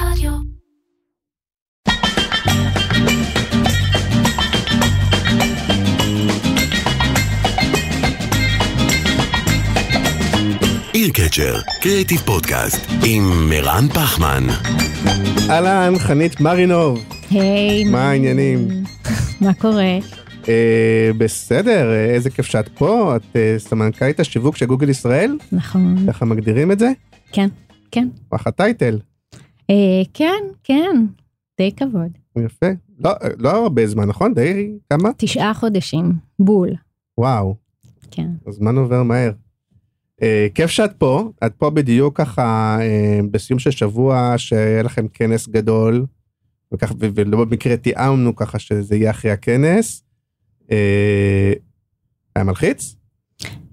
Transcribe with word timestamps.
רדיו. 0.00 0.32
איר 10.94 11.10
קצ'ר, 11.10 11.60
קריאיטיב 11.82 12.20
פודקאסט, 12.20 12.90
עם 13.06 13.48
מירן 13.48 13.88
פחמן. 13.88 14.42
אהלן, 15.50 15.98
חנית 15.98 16.40
מרינוב, 16.40 17.04
היי. 17.30 17.84
מה 17.84 18.10
העניינים? 18.10 18.68
מה 19.40 19.54
קורה? 19.54 19.98
אה, 20.48 21.10
בסדר, 21.18 21.90
אה, 21.90 22.04
איזה 22.04 22.30
כיף 22.30 22.46
שאת 22.46 22.68
פה, 22.68 23.16
את 23.16 23.36
אה, 23.36 23.54
סמנכ"לית 23.58 24.20
השיווק 24.20 24.56
של 24.56 24.66
גוגל 24.66 24.88
ישראל, 24.88 25.38
נכון. 25.52 25.96
ככה 26.08 26.24
מגדירים 26.24 26.72
את 26.72 26.78
זה? 26.78 26.90
כן, 27.32 27.48
כן. 27.90 28.08
אחלה 28.30 28.52
טייטל, 28.52 28.98
כן, 30.14 30.42
כן. 30.64 31.06
די 31.58 31.72
כבוד. 31.72 32.18
יפה. 32.38 32.66
לא, 32.98 33.10
אה, 33.10 33.28
לא 33.38 33.50
הרבה 33.50 33.86
זמן, 33.86 34.04
נכון? 34.08 34.34
די, 34.34 34.72
כמה? 34.90 35.10
תשעה 35.16 35.54
חודשים. 35.54 36.12
בול. 36.38 36.70
וואו, 37.18 37.54
כן. 38.10 38.28
הזמן 38.46 38.76
עובר 38.76 39.02
מהר. 39.02 39.32
אה, 40.22 40.46
כיף 40.54 40.70
שאת 40.70 40.92
פה, 40.98 41.30
את 41.46 41.54
פה 41.54 41.70
בדיוק 41.70 42.18
ככה 42.18 42.76
אה, 42.80 43.20
בסיום 43.30 43.58
של 43.58 43.70
שבוע 43.70 44.34
שהיה 44.36 44.82
לכם 44.82 45.08
כנס 45.08 45.48
גדול, 45.48 46.06
וכך, 46.72 46.92
ו- 47.00 47.08
ולא 47.14 47.44
במקרה 47.44 47.76
תיאמנו 47.76 48.36
ככה 48.36 48.58
שזה 48.58 48.96
יהיה 48.96 49.10
אחרי 49.10 49.30
הכנס. 49.30 50.04
אה, 50.70 51.52
היה 52.36 52.44
מלחיץ? 52.44 52.96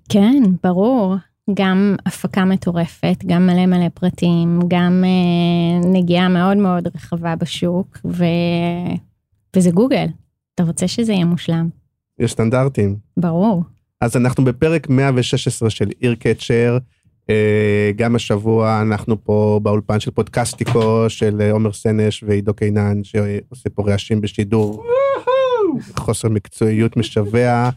כן, 0.09 0.43
ברור. 0.63 1.15
גם 1.53 1.95
הפקה 2.05 2.45
מטורפת, 2.45 3.23
גם 3.25 3.47
מלא 3.47 3.65
מלא 3.65 3.89
פרטים, 3.93 4.59
גם 4.67 5.03
אה, 5.05 5.89
נגיעה 5.89 6.29
מאוד 6.29 6.57
מאוד 6.57 6.87
רחבה 6.95 7.35
בשוק, 7.35 7.97
ו... 8.05 8.23
וזה 9.55 9.71
גוגל. 9.71 10.05
אתה 10.55 10.63
רוצה 10.63 10.87
שזה 10.87 11.13
יהיה 11.13 11.25
מושלם. 11.25 11.69
יש 12.19 12.31
סטנדרטים. 12.31 12.95
ברור. 13.17 13.63
אז 14.01 14.17
אנחנו 14.17 14.45
בפרק 14.45 14.89
116 14.89 15.69
של 15.69 15.89
עיר 15.99 16.15
קצ'ר. 16.15 16.77
אה, 17.29 17.91
גם 17.95 18.15
השבוע 18.15 18.81
אנחנו 18.81 19.23
פה 19.23 19.59
באולפן 19.63 19.99
של 19.99 20.11
פודקסטיקו 20.11 21.05
של 21.07 21.41
אה, 21.41 21.51
עומר 21.51 21.73
סנש 21.73 22.23
ועידו 22.27 22.53
קינן 22.53 23.03
שעושה 23.03 23.69
פה 23.69 23.83
רעשים 23.91 24.21
בשידור. 24.21 24.83
חוסר 25.95 26.29
מקצועיות 26.29 26.97
משווע. 26.97 27.69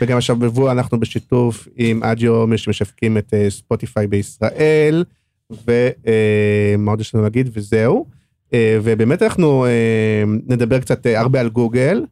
וגם 0.00 0.18
השבוע 0.18 0.72
אנחנו 0.72 1.00
בשיתוף 1.00 1.68
עם 1.76 2.02
אג'יו 2.02 2.58
שמשווקים 2.58 3.18
את 3.18 3.34
אה, 3.34 3.50
ספוטיפיי 3.50 4.06
בישראל. 4.06 5.04
ומה 5.50 6.90
עוד 6.90 7.00
יש 7.00 7.14
לנו 7.14 7.24
להגיד 7.24 7.50
וזהו. 7.52 8.06
אה, 8.54 8.78
ובאמת 8.82 9.22
אנחנו 9.22 9.66
אה, 9.66 10.24
נדבר 10.46 10.80
קצת 10.80 11.06
אה, 11.06 11.20
הרבה 11.20 11.40
על 11.40 11.48
גוגל. 11.48 12.04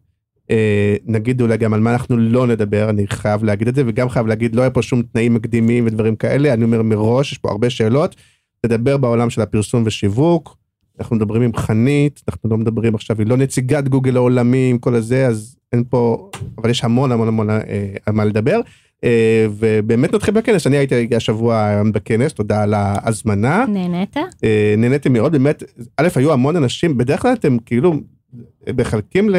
אה, 0.51 0.97
נגיד 1.07 1.41
אולי 1.41 1.57
גם 1.57 1.75
על 1.75 1.81
מה 1.81 1.93
אנחנו 1.93 2.17
לא 2.17 2.47
נדבר, 2.47 2.91
אני 2.91 3.07
חייב 3.07 3.45
להגיד 3.45 3.69
את 3.69 3.75
זה, 3.75 3.83
וגם 3.87 4.09
חייב 4.09 4.27
להגיד, 4.27 4.55
לא 4.55 4.61
היה 4.61 4.71
פה 4.71 4.83
שום 4.83 5.03
תנאים 5.03 5.35
מקדימים 5.35 5.87
ודברים 5.87 6.17
כאלה, 6.17 6.53
אני 6.53 6.65
אומר 6.65 6.83
מראש, 6.83 7.33
יש 7.33 7.39
פה 7.39 7.51
הרבה 7.51 7.71
שאלות, 7.71 8.17
נדבר 8.67 8.97
בעולם 8.97 9.31
של 9.31 9.41
הפרסום 9.41 9.83
ושיווק, 9.87 10.57
אנחנו 11.01 11.17
מדברים 11.17 11.43
עם 11.43 11.57
חנית, 11.57 12.23
אנחנו 12.29 12.51
לא 12.51 12.57
מדברים 12.57 12.95
עכשיו, 12.95 13.19
היא 13.19 13.27
לא 13.27 13.37
נציגת 13.37 13.89
גוגל 13.89 14.17
העולמי 14.17 14.71
עם 14.71 14.79
כל 14.79 14.95
הזה, 14.95 15.27
אז 15.27 15.57
אין 15.73 15.85
פה, 15.91 16.31
אבל 16.59 16.71
יש 16.71 16.85
המון 16.85 17.13
המון 17.13 17.29
המון 17.29 17.51
אה, 17.51 17.95
על 18.07 18.15
מה 18.15 18.25
לדבר. 18.25 18.61
אה, 19.05 19.47
ובאמת 19.59 20.15
נתחיל 20.15 20.35
בכנס, 20.35 20.67
אני 20.67 20.77
הייתי 20.77 21.17
השבוע 21.17 21.83
בכנס, 21.93 22.33
תודה 22.33 22.63
על 22.63 22.75
ההזמנה. 22.75 23.65
נהנית? 23.69 24.17
אה, 24.45 24.75
נהניתי 24.79 25.09
מאוד, 25.09 25.33
באמת, 25.33 25.63
א', 25.97 26.09
היו 26.17 26.33
המון 26.33 26.57
אנשים, 26.57 26.97
בדרך 26.97 27.23
כלל 27.23 27.33
אתם 27.33 27.59
כאילו 27.59 27.95
מחלקים 28.77 29.31
ל... 29.31 29.37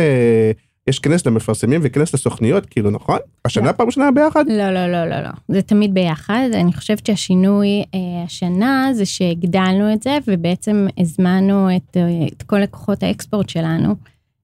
יש 0.87 0.99
כנס 0.99 1.25
למפרסמים 1.25 1.81
וכנס 1.83 2.13
לסוכניות, 2.13 2.65
כאילו, 2.65 2.89
נכון? 2.91 3.17
השנה 3.45 3.65
לא. 3.65 3.71
פעם 3.71 3.87
ראשונה 3.87 4.11
ביחד? 4.11 4.43
לא, 4.47 4.71
לא, 4.71 4.87
לא, 4.87 5.05
לא, 5.05 5.19
לא. 5.21 5.29
זה 5.47 5.61
תמיד 5.61 5.93
ביחד. 5.93 6.47
אני 6.53 6.73
חושבת 6.73 7.05
שהשינוי 7.05 7.67
אה, 7.67 8.23
השנה 8.25 8.89
זה 8.93 9.05
שהגדלנו 9.05 9.93
את 9.93 10.03
זה, 10.03 10.17
ובעצם 10.27 10.87
הזמנו 10.97 11.75
את, 11.75 11.97
אה, 11.97 12.27
את 12.33 12.43
כל 12.43 12.59
לקוחות 12.59 13.03
האקספורט 13.03 13.49
שלנו, 13.49 13.95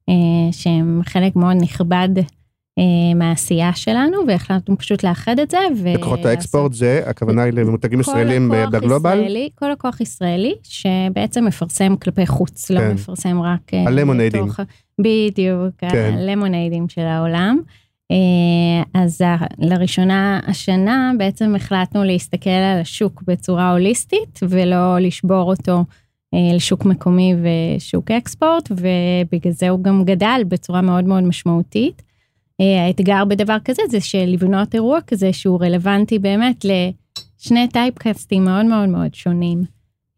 אה, 0.10 0.14
שהם 0.52 1.02
חלק 1.06 1.36
מאוד 1.36 1.58
נכבד 1.62 2.10
אה, 2.80 2.84
מהעשייה 3.16 3.74
שלנו, 3.76 4.18
והחלטנו 4.28 4.78
פשוט 4.78 5.04
לאחד 5.04 5.40
את 5.40 5.52
זה. 5.52 5.58
ו- 5.78 5.94
לקוחות 5.94 6.26
האקספורט 6.26 6.74
זה, 6.74 7.02
הכוונה 7.06 7.44
היא 7.44 7.54
למותגים 7.54 8.00
ישראלים 8.00 8.52
לקוח 8.54 8.70
בגלובל? 8.70 9.18
ישראלי, 9.20 9.50
כל 9.56 9.70
לקוח 9.72 10.02
ישראלי 10.02 10.54
שבעצם 10.64 11.46
מפרסם 11.46 11.96
כלפי 11.96 12.28
חוץ, 12.28 12.68
כן. 12.68 12.74
לא 12.76 12.94
מפרסם 12.94 13.42
רק... 13.42 13.74
אה, 13.74 13.84
הלמוניידים. 13.88 14.44
בתוך 14.46 14.60
ה- 14.60 14.64
בדיוק, 15.00 15.76
כן. 15.78 16.14
הלמוניידים 16.18 16.90
של 16.90 17.02
העולם. 17.02 17.60
אה, 18.12 19.02
אז 19.02 19.22
לראשונה 19.60 20.40
השנה 20.48 21.12
בעצם 21.18 21.56
החלטנו 21.56 22.04
להסתכל 22.04 22.50
על 22.50 22.82
השוק 22.82 23.24
בצורה 23.28 23.72
הוליסטית 23.72 24.40
ולא 24.50 25.00
לשבור 25.00 25.50
אותו 25.50 25.84
אה, 26.34 26.56
לשוק 26.56 26.86
מקומי 26.86 27.36
ושוק 27.36 28.12
אקספורט, 28.12 28.72
ובגלל 28.72 29.52
זה 29.52 29.70
הוא 29.70 29.84
גם 29.84 30.04
גדל 30.06 30.42
בצורה 30.48 30.82
מאוד 30.82 31.04
מאוד 31.04 31.24
משמעותית. 31.24 32.02
אה, 32.62 32.86
האתגר 32.86 33.26
בדבר 33.26 33.58
כזה 33.66 33.82
זה 33.90 34.02
שלבנות 34.02 34.76
אירוע 34.76 35.00
כזה 35.08 35.34
שהוא 35.34 35.62
רלוונטי 35.62 36.20
באמת 36.20 36.66
לשני 36.66 37.68
טייפקאסטים 37.68 38.46
מאוד 38.46 38.66
מאוד 38.66 38.90
מאוד 38.90 39.16
שונים. 39.16 39.64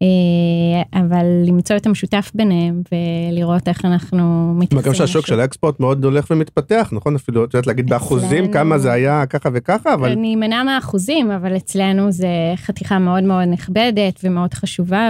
אה, 0.02 1.00
אבל 1.00 1.26
למצוא 1.46 1.76
את 1.76 1.86
המשותף 1.86 2.30
ביניהם 2.34 2.82
ולראות 2.92 3.68
איך 3.68 3.84
אנחנו 3.84 4.54
מתייחסים 4.54 4.92
גם 4.92 4.94
שהשוק 4.94 5.26
של 5.26 5.40
האקספורט 5.40 5.80
מאוד 5.80 6.04
הולך 6.04 6.26
ומתפתח, 6.30 6.88
נכון? 6.92 7.14
אפילו, 7.14 7.44
את 7.44 7.54
יודעת 7.54 7.66
להגיד 7.66 7.88
באחוזים 7.88 8.52
כמה 8.52 8.78
זה 8.78 8.92
היה 8.92 9.26
ככה 9.26 9.48
וככה, 9.52 9.94
אבל 9.94 10.12
אני 10.12 10.34
אמנע 10.34 10.62
מהאחוזים, 10.62 11.30
אבל 11.30 11.56
אצלנו 11.56 12.12
זה 12.12 12.28
חתיכה 12.56 12.98
מאוד 12.98 13.22
מאוד 13.22 13.48
נכבדת 13.48 14.20
ומאוד 14.24 14.54
חשובה, 14.54 15.08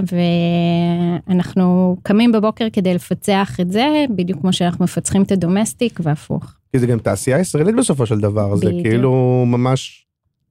ואנחנו 1.28 1.96
קמים 2.02 2.32
בבוקר 2.32 2.66
כדי 2.72 2.94
לפצח 2.94 3.60
את 3.60 3.72
זה, 3.72 4.04
בדיוק 4.10 4.40
כמו 4.40 4.52
שאנחנו 4.52 4.84
מפצחים 4.84 5.22
את 5.22 5.32
הדומסטיק 5.32 6.00
והפוך. 6.02 6.54
כי 6.72 6.78
זה 6.78 6.86
גם 6.86 6.98
תעשייה 6.98 7.38
ישראלית 7.38 7.76
בסופו 7.76 8.06
של 8.06 8.18
דבר, 8.18 8.56
זה. 8.56 8.70
כאילו 8.82 9.44
ממש, 9.46 10.05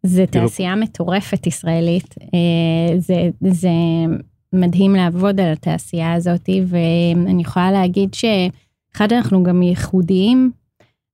זה 0.06 0.26
כאילו- 0.32 0.48
תעשייה 0.48 0.76
מטורפת 0.76 1.48
ישראלית, 1.48 2.16
אה, 2.34 3.00
זה, 3.00 3.30
זה 3.42 3.70
מדהים 4.54 4.96
לעבוד 4.96 5.40
על 5.40 5.52
התעשייה 5.52 6.14
הזאת, 6.14 6.50
ואני 6.68 7.42
יכולה 7.42 7.72
להגיד 7.72 8.14
שאחד 8.14 9.14
אנחנו 9.14 9.44
גם 9.44 9.62
ייחודיים 9.62 10.52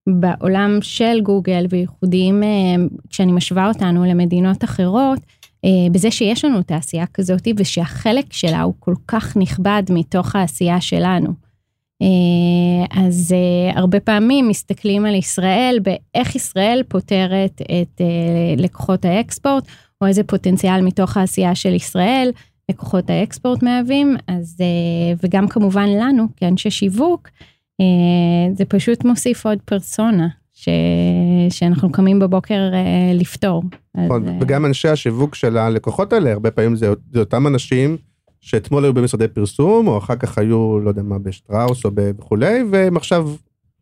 בעולם 0.10 0.78
של 0.82 1.22
גוגל, 1.24 1.66
וייחודיים 1.70 2.44
אה, 2.44 2.76
כשאני 3.10 3.32
משווה 3.32 3.68
אותנו 3.68 4.06
למדינות 4.06 4.64
אחרות, 4.64 5.20
אה, 5.66 5.70
בזה 5.92 6.12
שיש 6.12 6.46
לנו 6.46 6.62
תעשייה 6.62 7.06
כזאת, 7.06 7.48
ושהחלק 7.58 8.34
שלה 8.34 8.62
הוא 8.62 8.74
כל 8.80 8.96
כך 9.08 9.38
נכבד 9.38 9.84
מתוך 9.90 10.36
העשייה 10.36 10.82
שלנו. 10.82 11.51
אה, 12.02 13.04
אז 13.06 13.36
אה, 13.36 13.80
הרבה 13.80 14.00
פעמים 14.00 14.48
מסתכלים 14.48 15.06
על 15.06 15.16
ישראל 15.16 15.80
באיך 15.82 16.36
ישראל 16.36 16.84
פותרת 16.88 17.62
את 17.62 18.02
אה, 18.02 18.54
לקוחות 18.58 19.06
האקספורט, 19.06 19.68
או 20.02 20.08
איזה 20.08 20.24
פוטנציאל 20.24 20.82
מתוך 20.82 21.18
העשייה 21.18 21.56
של 21.56 21.74
ישראל 21.74 22.32
לקוחות 22.70 23.10
האקספורט 23.10 23.64
מהווים, 23.64 24.18
אז, 24.28 24.58
וגם 25.24 25.48
כמובן 25.48 25.90
לנו 25.90 26.28
כאנשי 26.38 26.72
שיווק, 26.72 27.30
זה 28.54 28.66
פשוט 28.66 29.06
מוסיף 29.06 29.46
עוד 29.46 29.58
פרסונה 29.66 30.28
ש, 30.54 30.70
שאנחנו 31.50 31.92
קמים 31.92 32.20
בבוקר 32.20 32.60
לפתור. 33.14 33.64
אז, 33.96 34.06
נכון, 34.06 34.38
וגם 34.42 34.66
אנשי 34.66 34.88
השיווק 34.88 35.36
של 35.36 35.58
הלקוחות 35.58 36.14
האלה, 36.14 36.32
הרבה 36.32 36.52
פעמים 36.52 36.76
זה 36.76 36.94
זה 37.12 37.20
אותם 37.20 37.48
אנשים 37.48 37.98
שאתמול 38.42 38.84
היו 38.84 38.94
במשרדי 38.94 39.28
פרסום, 39.28 39.88
או 39.88 39.98
אחר 39.98 40.16
כך 40.16 40.38
היו, 40.38 40.80
לא 40.80 40.90
יודע 40.90 41.04
מה, 41.04 41.20
בשטראוס 41.20 41.86
או 41.86 41.92
וכולי, 41.96 42.64
והם 42.72 42.98
עכשיו 42.98 43.30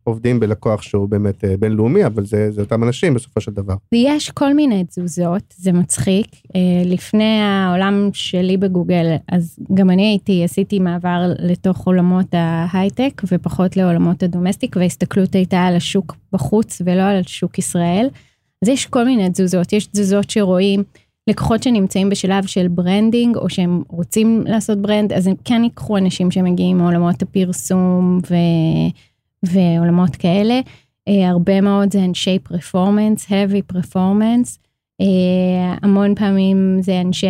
עובדים 0.04 0.40
בלקוח 0.40 0.82
שהוא 0.82 1.08
באמת 1.08 1.44
אה, 1.44 1.56
בינלאומי, 1.56 2.06
אבל 2.06 2.26
זה, 2.26 2.50
זה 2.50 2.60
אותם 2.60 2.84
אנשים 2.84 3.14
בסופו 3.14 3.40
של 3.40 3.52
דבר. 3.52 3.74
יש 3.92 4.30
כל 4.30 4.54
מיני 4.54 4.84
תזוזות, 4.84 5.42
זה 5.56 5.72
מצחיק. 5.72 6.26
אה, 6.54 6.82
לפני 6.84 7.40
העולם 7.42 8.10
שלי 8.12 8.56
בגוגל, 8.56 9.06
אז 9.32 9.58
גם 9.74 9.90
אני 9.90 10.06
הייתי, 10.06 10.44
עשיתי 10.44 10.78
מעבר 10.78 11.32
לתוך 11.38 11.86
עולמות 11.86 12.26
ההייטק 12.32 13.22
ופחות 13.32 13.76
לעולמות 13.76 14.22
הדומסטיק, 14.22 14.76
וההסתכלות 14.76 15.34
הייתה 15.34 15.62
על 15.62 15.76
השוק 15.76 16.16
בחוץ 16.32 16.82
ולא 16.84 17.02
על 17.02 17.22
שוק 17.22 17.58
ישראל. 17.58 18.08
אז 18.62 18.68
יש 18.68 18.86
כל 18.86 19.04
מיני 19.04 19.30
תזוזות, 19.30 19.72
יש 19.72 19.86
תזוזות 19.86 20.30
שרואים 20.30 20.82
לקוחות 21.28 21.62
שנמצאים 21.62 22.08
בשלב 22.08 22.46
של 22.46 22.68
branding, 22.68 23.36
או 23.36 23.50
שהם 23.50 23.82
רוצים 23.88 24.44
לעשות 24.46 24.78
brand, 24.78 25.12
אז 25.12 25.26
הם 25.26 25.34
כן 25.44 25.64
ייקחו 25.64 25.96
אנשים 25.96 26.30
שמגיעים 26.30 26.78
מעולמות 26.78 27.22
הפרסום 27.22 28.20
ו... 28.30 28.34
ועולמות 29.42 30.16
כאלה. 30.16 30.60
אה, 31.08 31.28
הרבה 31.28 31.60
מאוד 31.60 31.92
זה 31.92 32.04
אנשי 32.04 32.38
performance, 32.38 33.26
heavy 33.26 33.62
performance, 33.66 34.58
אה, 35.00 35.74
המון 35.82 36.14
פעמים 36.14 36.78
זה 36.82 37.00
אנשי, 37.00 37.26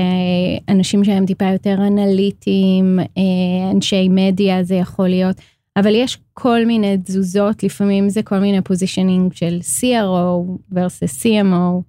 אנשים 0.68 1.04
שהם 1.04 1.26
טיפה 1.26 1.44
יותר 1.52 1.76
אנליטיים, 1.86 2.98
אה, 2.98 3.70
אנשי 3.70 4.08
מדיה 4.08 4.62
זה 4.62 4.74
יכול 4.74 5.08
להיות, 5.08 5.36
אבל 5.76 5.94
יש 5.94 6.18
כל 6.32 6.66
מיני 6.66 6.96
תזוזות, 7.04 7.62
לפעמים 7.62 8.08
זה 8.08 8.22
כל 8.22 8.38
מיני 8.38 8.60
positioning 8.60 9.32
של 9.32 9.58
CRO 9.60 10.58
versus 10.74 11.22
CMO. 11.22 11.82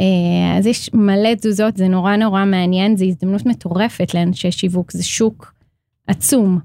אה, 0.00 0.58
אז 0.58 0.66
יש 0.66 0.90
מלא 0.94 1.34
תזוזות, 1.34 1.76
זה 1.76 1.88
נורא 1.88 2.16
נורא 2.16 2.44
מעניין, 2.44 2.96
זו 2.96 3.04
הזדמנות 3.04 3.46
מטורפת 3.46 4.14
לאנשי 4.14 4.50
שיווק, 4.50 4.92
זה 4.92 5.04
שוק 5.04 5.52
עצום, 6.06 6.58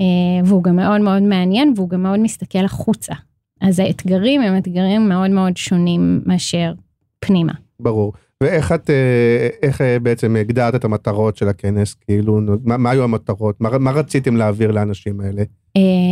אה, 0.00 0.04
והוא 0.44 0.62
גם 0.62 0.76
מאוד 0.76 1.00
מאוד 1.00 1.22
מעניין, 1.22 1.72
והוא 1.76 1.88
גם 1.88 2.02
מאוד 2.02 2.20
מסתכל 2.20 2.64
החוצה. 2.64 3.14
אז 3.60 3.78
האתגרים 3.78 4.40
הם 4.40 4.56
אתגרים 4.56 5.08
מאוד 5.08 5.30
מאוד 5.30 5.56
שונים 5.56 6.20
מאשר 6.26 6.72
פנימה. 7.20 7.52
ברור. 7.80 8.12
ואיך 8.42 8.72
את, 8.72 8.90
אה, 8.90 9.48
איך 9.62 9.80
בעצם 10.02 10.36
הגדרת 10.36 10.74
את 10.74 10.84
המטרות 10.84 11.36
של 11.36 11.48
הכנס? 11.48 11.94
כאילו, 11.94 12.40
מה, 12.64 12.76
מה 12.76 12.90
היו 12.90 13.04
המטרות? 13.04 13.60
מה, 13.60 13.78
מה 13.78 13.90
רציתם 13.90 14.36
להעביר 14.36 14.70
לאנשים 14.70 15.20
האלה? 15.20 15.42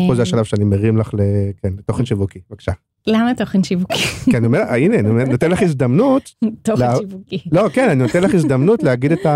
פה 0.09 0.15
זה 0.15 0.23
השלב 0.23 0.45
שאני 0.45 0.65
מרים 0.65 0.97
לך 0.97 1.15
ל... 1.15 1.21
כן, 1.63 1.73
לתוכן 1.79 2.05
שיווקי, 2.05 2.39
בבקשה. 2.51 2.73
למה 3.07 3.35
תוכן 3.35 3.63
שיווקי? 3.63 3.99
כן, 4.31 4.37
אני 4.37 4.47
אומר, 4.47 4.59
הנה, 4.59 4.99
אני 4.99 5.25
נותן 5.25 5.51
לך 5.51 5.63
הזדמנות. 5.63 6.31
תוכן 6.63 6.97
שיווקי. 6.99 7.43
לא, 7.53 7.69
כן, 7.73 7.89
אני 7.91 8.03
נותן 8.03 8.23
לך 8.23 8.35
הזדמנות 8.35 8.83
להגיד 8.83 9.13
את 9.13 9.27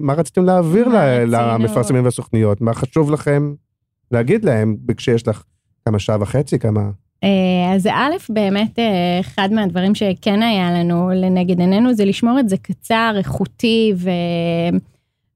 מה 0.00 0.14
רציתם 0.14 0.44
להעביר 0.44 0.88
למפרסמים 1.26 2.04
והסוכניות, 2.04 2.60
מה 2.60 2.74
חשוב 2.74 3.10
לכם 3.10 3.54
להגיד 4.10 4.44
להם 4.44 4.76
כשיש 4.96 5.28
לך 5.28 5.42
כמה 5.84 5.98
שעה 5.98 6.16
וחצי, 6.20 6.58
כמה... 6.58 6.90
אה, 7.24 7.74
אז 7.74 7.86
א', 7.86 8.14
באמת 8.28 8.78
אה, 8.78 9.20
אחד 9.20 9.52
מהדברים 9.52 9.94
שכן 9.94 10.42
היה 10.42 10.70
לנו 10.70 11.10
לנגד 11.14 11.60
עינינו 11.60 11.94
זה 11.94 12.04
לשמור 12.04 12.40
את 12.40 12.48
זה 12.48 12.56
קצר, 12.56 13.14
איכותי 13.18 13.92
ו... 13.96 14.10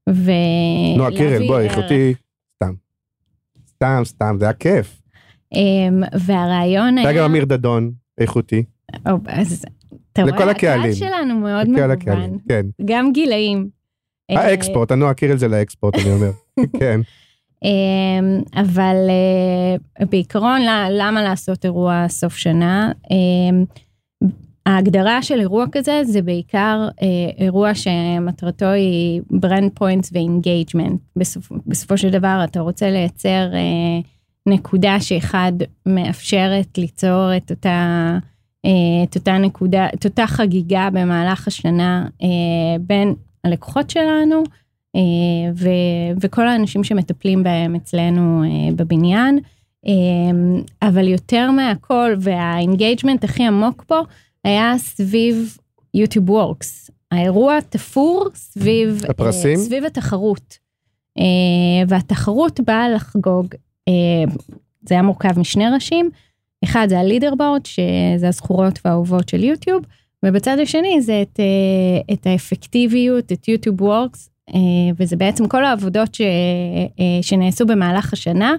ו... 0.09 0.31
נועה 0.97 1.11
קירל, 1.11 1.47
בואי, 1.47 1.63
איכותי, 1.63 2.13
סתם. 2.55 2.73
סתם, 3.67 4.01
סתם, 4.05 4.35
זה 4.39 4.45
היה 4.45 4.53
כיף. 4.53 5.01
אמ, 5.55 6.03
והרעיון 6.19 6.97
היה... 6.97 7.13
גם 7.13 7.23
אמיר 7.23 7.45
דדון, 7.45 7.91
איכותי. 8.17 8.63
אז 9.27 9.65
אתה 10.13 10.23
רואה, 10.23 10.51
הקהל 10.51 10.93
שלנו 10.93 11.35
מאוד 11.35 11.69
מגוון. 11.69 12.37
כן. 12.49 12.65
גם 12.85 13.11
גילאים. 13.11 13.69
ה 14.29 14.37
export, 14.37 14.91
הנועה 14.91 15.13
קירל 15.13 15.37
זה 15.37 15.47
ל 15.47 15.53
export, 15.53 15.95
אני 15.95 16.11
אומר. 16.11 16.31
כן. 16.79 17.01
אמ, 17.63 18.41
אבל 18.55 18.95
אה, 19.09 20.05
בעיקרון, 20.05 20.61
למה 20.89 21.23
לעשות 21.23 21.65
אירוע 21.65 22.05
סוף 22.09 22.35
שנה? 22.35 22.91
אמ, 23.11 23.65
ההגדרה 24.65 25.21
של 25.21 25.39
אירוע 25.39 25.65
כזה 25.71 26.01
זה 26.03 26.21
בעיקר 26.21 26.87
אה, 27.01 27.07
אירוע 27.37 27.75
שמטרתו 27.75 28.65
היא 28.65 29.21
brand 29.29 29.71
points 29.73 30.09
ו 30.13 30.20
engagement. 30.20 30.99
בסופו 31.67 31.97
של 31.97 32.09
דבר 32.09 32.41
אתה 32.43 32.59
רוצה 32.59 32.89
לייצר 32.89 33.49
אה, 33.53 33.99
נקודה 34.47 34.99
שאחד 34.99 35.51
מאפשרת 35.85 36.77
ליצור 36.77 37.37
את 37.37 37.51
אותה, 37.51 38.17
את 39.03 39.15
אותה 39.15 39.37
נקודה, 39.37 39.87
את 39.93 40.05
אותה 40.05 40.27
חגיגה 40.27 40.89
במהלך 40.93 41.47
השנה 41.47 42.07
בין 42.79 43.13
הלקוחות 43.43 43.89
שלנו 43.89 44.43
אה, 44.95 45.51
ו, 45.55 45.69
וכל 46.21 46.47
האנשים 46.47 46.83
שמטפלים 46.83 47.43
בהם 47.43 47.75
אצלנו 47.75 48.43
אה, 48.43 48.73
בבניין. 48.75 49.39
אה, 49.87 49.91
אבל 50.81 51.07
יותר 51.07 51.51
מהכל 51.51 52.15
והאינגייג'מנט 52.19 53.23
הכי 53.23 53.47
עמוק 53.47 53.83
פה 53.87 53.99
היה 54.43 54.73
סביב 54.77 55.57
יוטיוב 55.93 56.29
וורקס. 56.29 56.91
האירוע 57.11 57.61
תפור 57.61 58.29
סביב, 58.35 59.01
הפרסים? 59.09 59.57
סביב 59.57 59.85
התחרות. 59.85 60.65
והתחרות 61.87 62.59
באה 62.59 62.89
לחגוג, 62.89 63.47
זה 64.81 64.95
היה 64.95 65.01
מורכב 65.01 65.39
משני 65.39 65.69
ראשים, 65.69 66.09
אחד 66.63 66.87
זה 66.89 66.99
הלידר 66.99 67.35
בורד, 67.35 67.65
שזה 67.65 68.27
הזכורות 68.27 68.79
והאהובות 68.85 69.29
של 69.29 69.43
יוטיוב, 69.43 69.83
ובצד 70.25 70.59
השני 70.59 71.01
זה 71.01 71.21
את, 71.21 71.39
את 72.13 72.27
האפקטיביות, 72.27 73.31
את 73.31 73.47
יוטיוב 73.47 73.81
וורקס, 73.81 74.29
אה, 74.49 74.59
וזה 74.97 75.15
בעצם 75.15 75.47
כל 75.47 75.65
העבודות 75.65 76.15
ש, 76.15 76.21
אה, 76.21 77.19
שנעשו 77.21 77.65
במהלך 77.65 78.13
השנה 78.13 78.55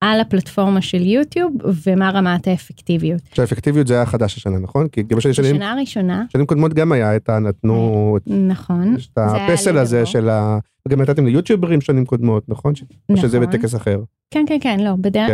על 0.00 0.20
הפלטפורמה 0.20 0.82
של 0.82 1.02
יוטיוב 1.02 1.52
ומה 1.86 2.10
רמת 2.10 2.46
האפקטיביות. 2.48 3.20
שהאפקטיביות 3.34 3.86
זה 3.86 3.94
היה 3.94 4.06
חדש 4.06 4.36
השנה 4.36 4.58
נכון? 4.58 4.88
כי 4.88 5.02
גם 5.02 5.16
בשנים, 5.16 5.54
בשנה 5.54 5.72
הראשונה. 5.72 6.24
שנים 6.32 6.46
קודמות 6.46 6.74
גם 6.74 6.92
היה 6.92 7.16
את 7.16 7.28
הנתנו, 7.28 8.16
נכון, 8.26 8.94
יש 8.96 9.08
את 9.12 9.18
הפסל 9.18 9.78
הזה 9.78 10.06
של 10.06 10.28
ה... 10.28 10.58
וגם 10.88 11.02
נתתם 11.02 11.26
ליוטיוברים 11.26 11.80
שנים 11.80 12.04
קודמות 12.04 12.48
נכון? 12.48 12.72
נכון. 12.72 13.16
או 13.16 13.16
שזה 13.16 13.40
בטקס 13.40 13.74
אחר. 13.74 14.00
כן 14.30 14.44
כן 14.48 14.58
כן 14.60 14.80
לא 14.80 14.90
בדרך 15.00 15.28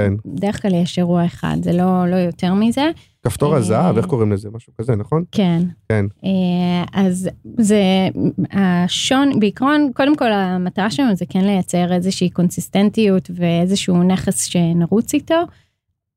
כן. 0.63 0.69
כלל 0.69 0.75
יש 0.75 0.99
אירוע 0.99 1.25
אחד 1.25 1.57
זה 1.63 1.73
לא 1.73 2.11
לא 2.11 2.17
יותר 2.17 2.55
מזה. 2.55 2.91
כפתור 3.23 3.55
הזהב, 3.55 3.97
איך 3.97 4.07
קוראים 4.07 4.33
לזה? 4.33 4.49
משהו 4.53 4.73
כזה, 4.79 4.97
נכון? 4.97 5.25
כן. 5.33 5.63
כן. 5.89 6.05
אה, 6.25 6.85
אז 6.93 7.29
זה, 7.59 8.09
השון, 8.53 9.41
בעיקרון, 9.41 9.91
קודם 9.95 10.17
כל 10.17 10.33
המטרה 10.33 10.91
שלנו 10.91 11.17
זה 11.17 11.25
כן 11.29 11.45
לייצר 11.45 11.93
איזושהי 11.93 12.31
קונסיסטנטיות 12.31 13.31
ואיזשהו 13.35 14.03
נכס 14.03 14.45
שנרוץ 14.45 15.15
איתו. 15.15 15.43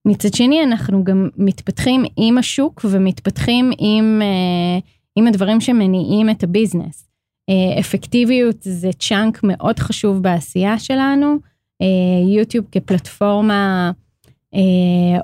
מצד 0.07 0.33
שני, 0.33 0.63
אנחנו 0.63 1.03
גם 1.03 1.29
מתפתחים 1.37 2.03
עם 2.17 2.37
השוק 2.37 2.85
ומתפתחים 2.89 3.71
עם, 3.77 4.21
אה, 4.21 4.79
עם 5.15 5.27
הדברים 5.27 5.61
שמניעים 5.61 6.29
את 6.29 6.43
הביזנס. 6.43 7.07
אה, 7.49 7.79
אפקטיביות 7.79 8.57
זה 8.61 8.89
צ'אנק 8.99 9.39
מאוד 9.43 9.79
חשוב 9.79 10.21
בעשייה 10.23 10.79
שלנו. 10.79 11.37
יוטיוב 12.35 12.65
כפלטפורמה 12.71 13.91
אה, 13.95 14.04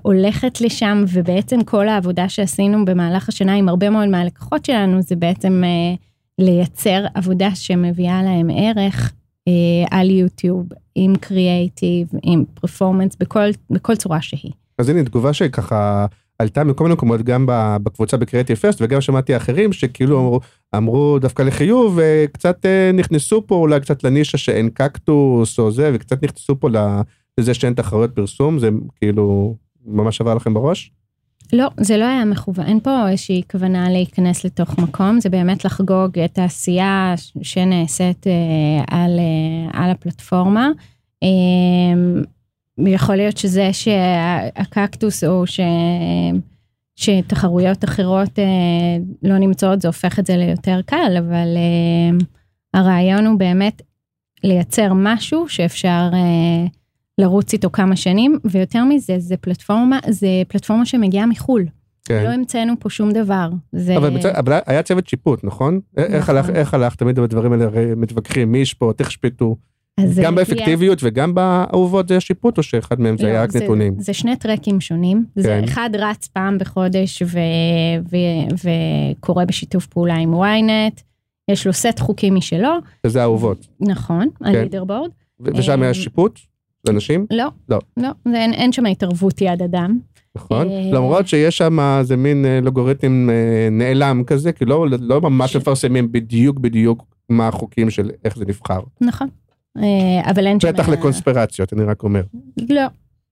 הולכת 0.02 0.62
לשם, 0.62 1.04
ובעצם 1.14 1.64
כל 1.64 1.88
העבודה 1.88 2.30
שעשינו 2.30 2.86
במהלך 2.86 3.30
השנה 3.30 3.54
עם 3.56 3.70
הרבה 3.70 3.90
מאוד 3.90 4.08
מהלקוחות 4.08 4.66
שלנו, 4.66 5.02
זה 5.02 5.16
בעצם 5.16 5.64
אה, 5.64 5.96
לייצר 6.46 7.06
עבודה 7.14 7.56
שמביאה 7.56 8.24
להם 8.24 8.50
ערך 8.56 9.14
אה, 9.48 9.98
על 10.00 10.10
יוטיוב, 10.10 10.68
עם 10.96 11.16
קריאייטיב, 11.16 12.08
עם 12.24 12.44
פרפורמנס, 12.54 13.16
בכל, 13.20 13.50
בכל 13.70 13.96
צורה 13.96 14.22
שהיא. 14.22 14.52
אז 14.78 14.90
הנה 14.90 15.04
תגובה 15.04 15.34
שככה 15.34 16.06
עלתה 16.40 16.64
מכל 16.64 16.84
מיני 16.84 16.94
מקומות, 16.94 17.22
גם 17.22 17.46
בקבוצה 17.84 18.18
בקריאייטיב 18.18 18.58
פרסט, 18.58 18.82
וגם 18.82 19.02
שמעתי 19.02 19.38
אחרים 19.38 19.74
שכאילו 19.74 20.20
אמרו, 20.20 20.40
אמרו 20.78 21.20
דווקא 21.20 21.42
לחיוב, 21.42 22.00
וקצת 22.02 22.66
אה, 22.66 22.92
נכנסו 22.94 23.48
פה 23.48 23.56
אולי 23.56 23.80
קצת 23.80 24.04
לנישה 24.04 24.38
שאין 24.38 24.70
קקטוס 24.70 25.60
או 25.60 25.72
זה, 25.72 25.92
וקצת 25.94 26.24
נכנסו 26.24 26.60
פה. 26.60 26.70
לזה 27.38 27.54
שאין 27.54 27.74
תחרויות 27.74 28.16
פרסום, 28.16 28.60
זה 28.60 28.70
כאילו 28.96 29.56
ממש 29.86 30.22
עבר 30.22 30.36
לכם 30.36 30.54
בראש? 30.54 30.92
לא, 31.54 31.68
זה 31.78 31.98
לא 31.98 32.06
היה 32.06 32.26
מכוון, 32.26 32.66
אין 32.66 32.80
פה 32.80 33.10
איזושהי 33.10 33.42
כוונה 33.52 33.90
להיכנס 33.90 34.46
לתוך 34.46 34.80
מקום, 34.80 35.20
זה 35.20 35.30
באמת 35.30 35.66
לחגוג 35.66 36.20
את 36.20 36.38
העשייה 36.38 37.14
שנעשית 37.42 38.28
אה, 38.28 38.84
על, 38.88 39.20
אה, 39.20 39.84
על 39.84 39.92
הפלטפורמה. 39.92 40.70
אה, 41.24 41.28
יכול 42.78 43.16
להיות 43.16 43.38
שזה 43.38 43.70
שהקקטוס 43.74 45.24
או 45.24 45.48
ש... 45.48 45.60
שתחרויות 46.96 47.84
אחרות 47.84 48.40
אה, 48.40 48.98
לא 49.24 49.38
נמצאות, 49.38 49.82
זה 49.82 49.88
הופך 49.88 50.20
את 50.20 50.26
זה 50.26 50.38
ליותר 50.38 50.80
קל, 50.86 51.16
אבל 51.20 51.58
אה, 51.58 52.18
הרעיון 52.74 53.26
הוא 53.26 53.40
באמת 53.40 53.82
לייצר 54.44 54.94
משהו 54.96 55.50
שאפשר 55.50 56.10
אה, 56.14 56.66
לרוץ 57.22 57.54
איתו 57.54 57.70
כמה 57.72 57.96
שנים, 57.96 58.38
ויותר 58.46 58.84
מזה, 58.84 59.16
זה 59.20 59.38
פלטפורמה, 59.38 60.00
זה 60.10 60.28
פלטפורמה 60.48 60.86
שמגיעה 60.86 61.26
מחו"ל. 61.26 61.66
כן. 62.06 62.24
לא 62.24 62.30
המצאנו 62.30 62.74
פה 62.80 62.90
שום 62.90 63.12
דבר. 63.12 63.50
זה... 63.72 63.98
אבל, 63.98 64.18
בצד, 64.18 64.30
אבל 64.30 64.60
היה 64.66 64.84
צוות 64.84 65.08
שיפוט, 65.08 65.44
נכון? 65.44 65.80
נכון. 65.98 66.14
איך 66.14 66.30
הלך, 66.30 66.50
איך 66.50 66.74
הלך, 66.74 66.96
תמיד 66.96 67.20
בדברים 67.20 67.54
האלה 67.54 67.96
מתווכחים, 67.96 68.52
מי 68.52 68.58
ישפוט, 68.58 69.00
איך 69.00 69.10
ישפטו. 69.10 69.56
גם 70.24 70.36
באפקטיביות 70.36 70.98
הגיע... 70.98 71.10
וגם 71.12 71.36
באהובות 71.36 72.08
זה 72.08 72.18
השיפוט, 72.18 72.58
או 72.58 72.64
שאחד 72.64 73.02
מהם 73.02 73.18
זה 73.18 73.24
לא, 73.24 73.28
היה 73.28 73.44
רק 73.44 73.52
זה, 73.52 73.60
נתונים? 73.60 73.96
זה 74.00 74.14
שני 74.14 74.36
טרקים 74.36 74.82
שונים. 74.82 75.26
כן. 75.36 75.42
זה 75.42 75.62
אחד 75.64 75.90
רץ 76.00 76.28
פעם 76.28 76.58
בחודש 76.58 77.22
ו... 77.22 77.40
ו... 78.12 78.18
וקורה 79.18 79.46
בשיתוף 79.46 79.86
פעולה 79.86 80.16
עם 80.16 80.34
ynet, 80.34 81.02
יש 81.52 81.68
לו 81.68 81.74
סט 81.74 82.00
חוקים 82.00 82.36
משלו. 82.36 82.74
שזה 83.08 83.22
אהובות. 83.22 83.68
נכון, 83.80 84.28
כן. 84.40 84.46
הלידרבורד. 84.46 85.12
ושם 85.40 85.82
היה 85.82 85.90
אה, 85.90 85.94
לנשים? 86.88 87.26
לא. 87.32 87.48
לא. 87.70 87.80
לא, 87.98 88.10
זה, 88.28 88.38
אין, 88.38 88.54
אין 88.54 88.72
שם 88.72 88.86
התערבות 88.86 89.42
יד 89.42 89.62
אדם. 89.62 90.00
נכון, 90.36 90.70
אה, 90.70 90.90
למרות 90.94 91.28
שיש 91.28 91.58
שם 91.58 91.80
איזה 91.80 92.18
מין 92.18 92.46
אה, 92.46 92.60
לוגוריתם 92.62 93.30
אה, 93.30 93.70
נעלם 93.72 94.24
כזה, 94.24 94.52
כי 94.52 94.66
לא, 94.66 94.86
לא 95.00 95.22
ממש 95.22 95.56
מפרסמים 95.56 96.12
בדיוק 96.12 96.60
בדיוק 96.60 97.06
מה 97.30 97.48
החוקים 97.48 97.90
של 97.90 98.12
איך 98.26 98.38
זה 98.38 98.46
נבחר. 98.46 98.80
נכון, 99.02 99.28
אבל 100.24 100.48
אין 100.48 100.60
שם... 100.60 100.68
בטח 100.68 100.90
לקונספירציות, 100.90 101.74
אני 101.74 101.84
רק 101.84 102.04
אומר. 102.04 102.22
לא, 102.70 102.82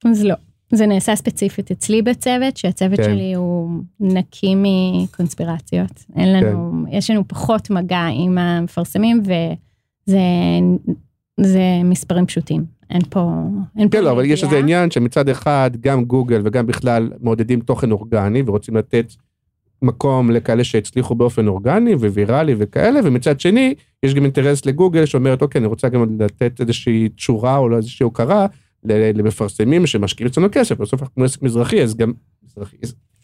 אז 0.05 0.23
לא. 0.23 0.35
זה 0.73 0.85
נעשה 0.85 1.15
ספציפית 1.15 1.71
אצלי 1.71 2.01
בצוות, 2.01 2.57
שהצוות 2.57 2.99
כן. 2.99 3.03
שלי 3.03 3.33
הוא 3.33 3.69
נקי 3.99 4.55
מקונספירציות. 4.55 6.05
אין 6.15 6.33
לנו, 6.33 6.71
כן. 6.85 6.97
יש 6.97 7.09
לנו 7.09 7.27
פחות 7.27 7.69
מגע 7.69 8.07
עם 8.13 8.37
המפרסמים, 8.37 9.21
וזה 9.23 10.19
זה 11.39 11.61
מספרים 11.83 12.25
פשוטים. 12.25 12.78
אין 12.89 13.01
פה, 13.09 13.31
אין 13.77 13.89
פה 13.89 13.97
כן, 13.97 14.03
לא, 14.03 14.11
אבל 14.11 14.25
יש. 14.25 14.43
איזה 14.43 14.57
עניין 14.57 14.91
שמצד 14.91 15.29
אחד 15.29 15.71
גם 15.79 16.05
גוגל 16.05 16.41
וגם 16.43 16.67
בכלל 16.67 17.11
מעודדים 17.21 17.59
תוכן 17.59 17.91
אורגני 17.91 18.43
ורוצים 18.45 18.77
לתת 18.77 19.13
מקום 19.81 20.31
לכאלה 20.31 20.63
שהצליחו 20.63 21.15
באופן 21.15 21.47
אורגני 21.47 21.95
וויראלי 21.95 22.55
וכאלה, 22.57 22.99
ומצד 23.03 23.39
שני, 23.39 23.73
יש 24.03 24.13
גם 24.13 24.23
אינטרס 24.23 24.65
לגוגל 24.65 25.05
שאומרת, 25.05 25.41
אוקיי, 25.41 25.59
אני 25.59 25.67
רוצה 25.67 25.89
גם 25.89 26.19
לתת 26.19 26.61
איזושהי 26.61 27.09
תשורה 27.09 27.57
או 27.57 27.77
איזושהי 27.77 28.03
הוקרה 28.03 28.47
למפרסמים 28.83 29.87
שמשקיעים 29.87 30.29
אצלנו 30.31 30.47
כסף, 30.51 30.77
בסוף 30.77 31.01
אנחנו 31.01 31.23
עסק 31.23 31.41
מזרחי, 31.41 31.83
אז 31.83 31.95
גם 31.95 32.13
מזרחי, 32.43 32.77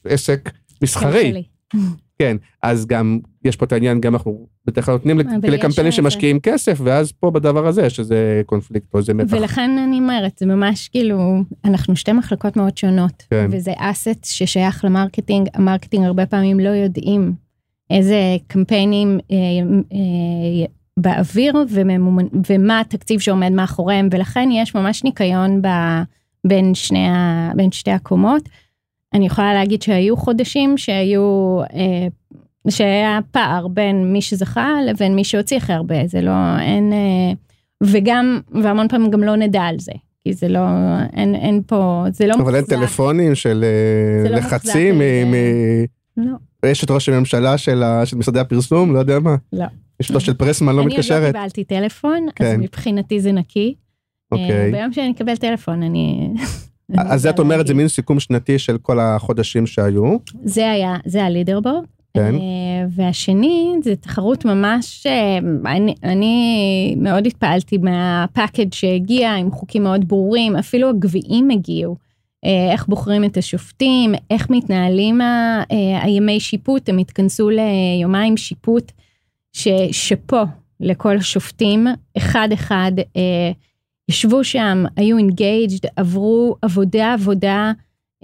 עסק 0.06 0.50
מסחרי. 0.82 1.44
כן, 2.20 2.38
אז 2.62 2.86
גם 2.86 3.20
יש 3.46 3.56
פה 3.56 3.66
את 3.66 3.72
העניין, 3.72 4.02
גם 4.02 4.14
אנחנו 4.14 4.48
בדרך 4.66 4.86
כלל 4.86 4.94
נותנים 4.94 5.20
לקמפיינים 5.44 5.92
שמשקיעים 5.92 6.40
כסף, 6.40 6.78
ואז 6.84 7.12
פה 7.12 7.32
בדבר 7.32 7.68
הזה 7.68 7.86
יש 7.86 8.00
איזה 8.00 8.42
קונפליקט 8.46 8.94
או 8.94 9.00
איזה 9.00 9.14
מתח. 9.14 9.34
ולכן 9.34 9.78
אני 9.88 10.00
אומרת, 10.00 10.38
זה 10.40 10.46
ממש 10.46 10.88
כאילו, 10.88 11.44
אנחנו 11.66 11.96
שתי 11.96 12.12
מחלקות 12.12 12.58
מאוד 12.58 12.78
שונות, 12.78 13.24
כן. 13.30 13.48
וזה 13.52 13.72
asset 13.78 14.24
ששייך 14.24 14.86
ל 14.86 14.91
marketing, 14.91 15.48
ה 15.54 15.59
marketing 15.59 16.06
הרבה 16.06 16.26
פעמים 16.26 16.60
לא 16.60 16.70
יודעים 16.70 17.34
איזה 17.90 18.38
קמפיינים 18.48 19.20
אה, 19.32 19.38
אה, 19.94 20.66
באוויר 20.98 21.56
וממומנ... 21.70 22.26
ומה 22.50 22.80
התקציב 22.80 23.20
שעומד 23.20 23.52
מאחוריהם, 23.52 24.10
ולכן 24.12 24.50
יש 24.52 24.76
ממש 24.76 25.04
ניקיון 25.04 25.62
ב... 25.62 25.68
בין, 26.48 26.76
שני 26.76 27.08
ה... 27.08 27.52
בין 27.56 27.72
שתי 27.72 27.92
הקומות. 27.92 28.50
אני 29.16 29.26
יכולה 29.26 29.54
להגיד 29.54 29.82
שהיו 29.82 30.18
חודשים 30.18 30.78
שהיו, 30.78 31.22
אה, 31.74 32.08
שהיה 32.70 33.20
פער 33.32 33.68
בין 33.68 34.14
מי 34.14 34.22
שזכה 34.22 34.70
לבין 34.90 35.16
מי 35.16 35.24
שהוציא 35.24 35.58
הכי 35.58 35.74
הרבה, 35.74 36.08
זה 36.08 36.22
לא, 36.22 36.32
אין, 36.60 36.94
אה, 36.94 37.32
וגם, 37.84 38.40
והמון 38.52 38.88
פעמים 38.88 39.12
גם 39.12 39.24
לא 39.24 39.36
נדע 39.36 39.62
על 39.62 39.80
זה, 39.80 39.92
כי 40.24 40.34
זה 40.34 40.48
לא, 40.48 40.60
אין, 41.14 41.36
אין 41.36 41.62
פה, 41.68 42.04
זה 42.12 42.28
לא 42.28 42.34
אבל 42.34 42.56
אין 42.56 42.64
מוחזק. 42.64 42.80
טלפונים 42.80 43.36
של 43.36 43.66
אה, 44.24 44.30
לא 44.30 44.36
לחצים 44.38 44.96
על 44.96 45.26
מ- 45.26 46.26
לא, 46.26 46.36
אשת 46.72 46.92
ראש 46.92 47.10
הממשלה 47.10 47.58
של 47.58 47.84
ה- 47.84 48.06
של 48.06 48.18
משרדי 48.18 48.40
הפרסום, 48.40 48.94
לא 48.94 49.00
יודע 49.00 49.20
מה. 49.20 49.36
לא. 49.54 49.66
אשתו 50.02 50.20
של 50.20 50.34
פרסמן 50.34 50.68
לא 50.68 50.82
אני 50.82 50.84
עוד 50.84 50.92
לא 50.92 50.98
מתקשרת. 51.00 51.36
קיבלתי 51.36 51.64
טלפון, 51.64 52.26
אז 52.28 52.32
כן. 52.36 52.60
מבחינתי 52.60 53.20
זה 53.20 53.32
נקי. 53.32 53.76
אה, 54.34 54.38
אוקיי. 54.40 54.72
ביום 54.72 54.94
שאני 54.94 55.12
אקבל 55.12 55.36
טלפון, 55.36 55.84
אני... 55.84 56.30
אז 56.98 57.28
את 57.28 57.40
אומרת, 57.40 57.68
זה. 57.68 57.74
מין 57.74 57.88
סיכום 57.88 58.20
שנתי 58.20 58.60
של 58.60 58.78
כל 58.78 59.00
החודשים 59.00 59.68
שהיו. 59.68 60.18
זה 60.44 60.72
היה, 60.72 60.96
זה 61.06 61.24
הלידרבורד. 61.24 61.84
כן. 62.14 62.36
אה, 62.36 62.40
והשני, 62.90 63.74
זה 63.84 63.96
תחרות 63.96 64.46
ממש, 64.46 65.08
אה, 65.08 65.38
אני, 65.76 65.96
אני 66.04 66.96
מאוד 66.98 67.26
התפעלתי 67.28 67.78
מהפאקד 67.78 68.74
שהגיע 68.74 69.34
עם 69.34 69.52
חוקים 69.52 69.84
מאוד 69.84 70.08
ברורים, 70.08 70.56
אפילו 70.56 70.90
הגביעים 70.90 71.50
הגיעו. 71.50 71.96
אה, 72.46 72.72
איך 72.72 72.88
בוחרים 72.88 73.24
את 73.24 73.38
השופטים, 73.38 74.14
איך 74.30 74.50
מתנהלים 74.50 75.22
ה- 75.22 75.64
הימי 76.02 76.40
שיפוט, 76.40 76.90
הם 76.90 76.98
התכנסו 76.98 77.50
ליומיים 77.50 78.38
שיפוט, 78.38 78.92
ששאפו 79.54 80.42
לכל 80.80 81.18
השופטים, 81.18 81.88
אחד 82.18 82.50
אחד, 82.54 82.92
אה, 83.18 83.52
ישבו 84.10 84.44
שם, 84.44 84.84
היו 84.98 85.18
engaged, 85.18 85.88
עברו 85.96 86.56
עבודה 86.62 87.14
עבודה. 87.14 87.72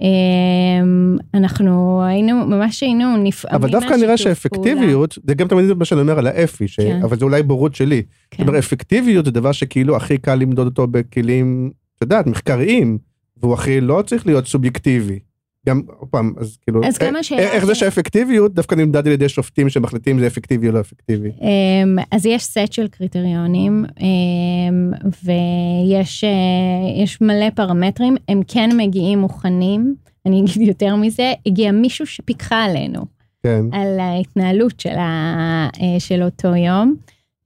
אמ, 0.00 1.16
אנחנו 1.34 2.02
היינו, 2.04 2.46
ממש 2.46 2.82
היינו 2.82 3.16
נפעמים 3.16 3.56
אבל 3.56 3.70
דווקא 3.70 3.94
נראה 3.94 4.16
שאפקטיביות, 4.16 5.18
זה 5.26 5.34
גם 5.34 5.48
תמיד 5.48 5.72
מה 5.72 5.84
שאני 5.84 6.00
אומר 6.00 6.18
על 6.18 6.26
ה 6.26 6.32
Effie, 6.32 6.68
ש- 6.68 6.80
כן. 6.80 7.00
אבל 7.02 7.18
זה 7.18 7.24
אולי 7.24 7.42
בורות 7.42 7.74
שלי. 7.74 8.02
פעולה. 8.02 8.12
זאת 8.30 8.48
אומרת, 8.48 8.54
אפקטיביות 8.64 9.24
זה 9.24 9.30
דבר 9.30 9.52
שכאילו 9.52 9.96
הכי 9.96 10.18
קל 10.18 10.34
למדוד 10.34 10.66
אותו 10.66 10.86
בכלים, 10.86 11.70
את 11.96 12.02
יודעת, 12.02 12.26
מחקריים, 12.26 12.98
והוא 13.36 13.54
הכי 13.54 13.80
לא 13.80 14.02
צריך 14.06 14.26
להיות 14.26 14.46
סובייקטיבי. 14.46 15.18
גם, 15.66 15.82
עוד 15.98 16.08
פעם, 16.08 16.32
אז 16.38 16.56
כאילו, 16.56 16.84
אז 16.84 16.98
גם 16.98 17.14
אה, 17.14 17.20
השאלה 17.20 17.40
איך 17.40 17.64
זה 17.64 17.74
שהאפקטיביות 17.74 18.54
דווקא 18.54 18.74
נמדד 18.74 19.06
על 19.06 19.12
ידי 19.12 19.28
שופטים 19.28 19.68
שמחליטים 19.68 20.16
אם 20.16 20.20
זה 20.20 20.26
אפקטיבי 20.26 20.68
או 20.68 20.72
לא 20.72 20.80
אפקטיבי. 20.80 21.28
אמ, 21.28 21.96
אז 22.10 22.26
יש 22.26 22.44
סט 22.44 22.72
של 22.72 22.88
קריטריונים, 22.88 23.84
אמ, 24.00 24.92
ויש 25.24 26.24
אה, 26.24 27.26
מלא 27.26 27.50
פרמטרים, 27.50 28.16
הם 28.28 28.42
כן 28.48 28.70
מגיעים 28.76 29.18
מוכנים, 29.18 29.94
אני 30.26 30.40
אגיד 30.40 30.68
יותר 30.68 30.96
מזה, 30.96 31.32
הגיע 31.46 31.72
מישהו 31.72 32.06
שפיקחה 32.06 32.64
עלינו. 32.64 33.06
כן. 33.42 33.64
על 33.72 34.00
ההתנהלות 34.00 34.80
של, 34.80 34.98
ה, 34.98 35.68
אה, 35.80 36.00
של 36.00 36.22
אותו 36.22 36.48
יום. 36.48 36.94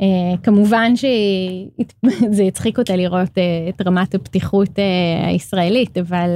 אה, 0.03 0.37
כמובן 0.43 0.93
שזה 0.97 2.43
הצחיק 2.49 2.79
אותה 2.79 2.97
לראות 2.97 3.39
אה, 3.39 3.69
את 3.69 3.87
רמת 3.87 4.15
הפתיחות 4.15 4.79
אה, 4.79 5.29
הישראלית, 5.29 5.99
אבל 5.99 6.29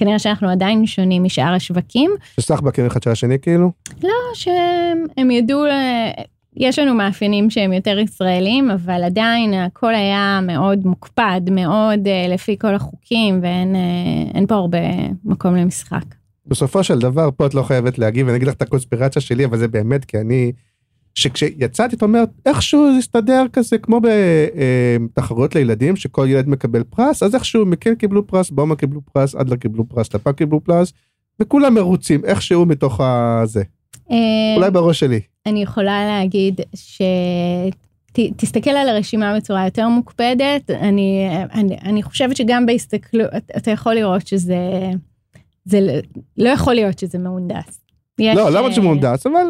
כנראה 0.00 0.18
שאנחנו 0.18 0.48
עדיין 0.48 0.86
שונים 0.86 1.24
משאר 1.24 1.54
השווקים. 1.54 2.10
שסך 2.40 2.60
בקרן 2.60 2.86
אחד 2.86 3.02
של 3.02 3.10
השני 3.10 3.38
כאילו? 3.38 3.70
לא 4.02 4.10
שהם 4.34 5.30
ידעו, 5.30 5.64
אה, 5.66 6.10
יש 6.56 6.78
לנו 6.78 6.94
מאפיינים 6.94 7.50
שהם 7.50 7.72
יותר 7.72 7.98
ישראלים, 7.98 8.70
אבל 8.70 9.04
עדיין 9.04 9.54
הכל 9.54 9.94
היה 9.94 10.40
מאוד 10.42 10.86
מוקפד, 10.86 11.40
מאוד 11.50 12.06
אה, 12.06 12.26
לפי 12.28 12.56
כל 12.58 12.74
החוקים, 12.74 13.40
ואין 13.42 13.76
אה, 14.36 14.46
פה 14.48 14.54
הרבה 14.54 14.78
מקום 15.24 15.56
למשחק. 15.56 16.04
בסופו 16.46 16.84
של 16.84 16.98
דבר, 16.98 17.28
פה 17.36 17.46
את 17.46 17.54
לא 17.54 17.62
חייבת 17.62 17.98
להגיב, 17.98 18.26
ואני 18.26 18.36
אגיד 18.36 18.48
לך 18.48 18.54
את 18.54 18.62
הקונספירציה 18.62 19.22
שלי, 19.22 19.44
אבל 19.44 19.58
זה 19.58 19.68
באמת, 19.68 20.04
כי 20.04 20.18
אני... 20.18 20.52
שכשיצאתי, 21.14 21.96
את 21.96 22.02
אומרת, 22.02 22.28
איכשהו 22.46 22.92
זה 22.92 22.98
הסתדר 22.98 23.44
כזה, 23.52 23.78
כמו 23.78 24.00
בתחרויות 24.02 25.54
לילדים, 25.54 25.96
שכל 25.96 26.26
ילד 26.30 26.48
מקבל 26.48 26.82
פרס, 26.82 27.22
אז 27.22 27.34
איכשהו 27.34 27.66
מקן 27.66 27.94
קיבלו 27.94 28.26
פרס, 28.26 28.50
באומה 28.50 28.76
קיבלו 28.76 29.00
פרס, 29.12 29.34
אדלר 29.34 29.56
קיבלו 29.56 29.88
פרס, 29.88 30.14
לפ"ק 30.14 30.38
קיבלו 30.38 30.60
פרס, 30.64 30.92
וכולם 31.40 31.74
מרוצים, 31.74 32.24
איכשהו 32.24 32.66
מתוך 32.66 33.00
הזה. 33.00 33.62
אה, 34.10 34.16
אולי 34.56 34.70
בראש 34.70 35.00
שלי. 35.00 35.20
אני 35.46 35.62
יכולה 35.62 36.04
להגיד 36.06 36.60
שתסתכל 38.16 38.70
על 38.70 38.88
הרשימה 38.88 39.36
בצורה 39.36 39.64
יותר 39.64 39.88
מוקפדת, 39.88 40.70
אני, 40.70 41.28
אני, 41.52 41.76
אני 41.84 42.02
חושבת 42.02 42.36
שגם 42.36 42.66
בהסתכלות, 42.66 43.28
אתה- 43.36 43.58
אתה 43.58 43.70
יכול 43.70 43.94
לראות 43.94 44.26
שזה, 44.26 44.56
זה 45.64 45.80
לא- 45.80 45.92
לא 46.36 46.48
יכול 46.48 46.74
להיות 46.74 46.98
שזה 46.98 47.18
מהונדס. 47.18 47.80
יש, 48.18 48.36
לא, 48.36 48.50
למה 48.50 48.68
אה, 48.68 48.72
זה 48.74 48.80
מהונדס, 48.80 49.26
אבל 49.26 49.46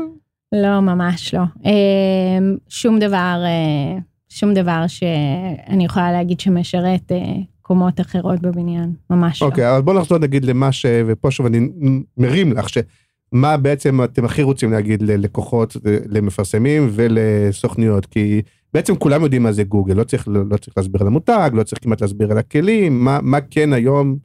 לא, 0.52 0.80
ממש 0.80 1.34
לא. 1.34 1.40
אה, 1.66 2.38
שום 2.68 2.98
דבר, 2.98 3.42
אה, 3.44 3.98
שום 4.28 4.54
דבר 4.54 4.84
שאני 4.86 5.84
יכולה 5.84 6.12
להגיד 6.12 6.40
שמשרת 6.40 7.12
אה, 7.12 7.18
קומות 7.62 8.00
אחרות 8.00 8.40
בבניין, 8.40 8.92
ממש 9.10 9.42
לא. 9.42 9.46
אוקיי, 9.46 9.70
אבל 9.70 9.82
בוא 9.82 9.94
נחזור 9.94 10.18
נגיד 10.18 10.44
למה 10.44 10.72
ש... 10.72 10.86
ופה 11.06 11.30
שוב 11.30 11.46
אני 11.46 11.68
מרים 12.16 12.52
לך, 12.52 12.66
שמה 12.68 13.56
בעצם 13.56 14.04
אתם 14.04 14.24
הכי 14.24 14.42
רוצים 14.42 14.72
להגיד 14.72 15.02
ללקוחות, 15.02 15.76
למפרסמים 16.06 16.88
ולסוכניות, 16.92 18.06
כי 18.06 18.42
בעצם 18.74 18.96
כולם 18.96 19.22
יודעים 19.22 19.42
מה 19.42 19.52
זה 19.52 19.64
גוגל, 19.64 19.94
לא 19.94 20.04
צריך, 20.04 20.28
לא, 20.28 20.40
לא 20.50 20.56
צריך 20.56 20.78
להסביר 20.78 21.00
על 21.00 21.06
המותג, 21.06 21.50
לא 21.54 21.62
צריך 21.62 21.82
כמעט 21.82 22.00
להסביר 22.00 22.30
על 22.30 22.38
הכלים, 22.38 23.04
מה, 23.04 23.18
מה 23.22 23.40
כן 23.40 23.72
היום, 23.72 24.16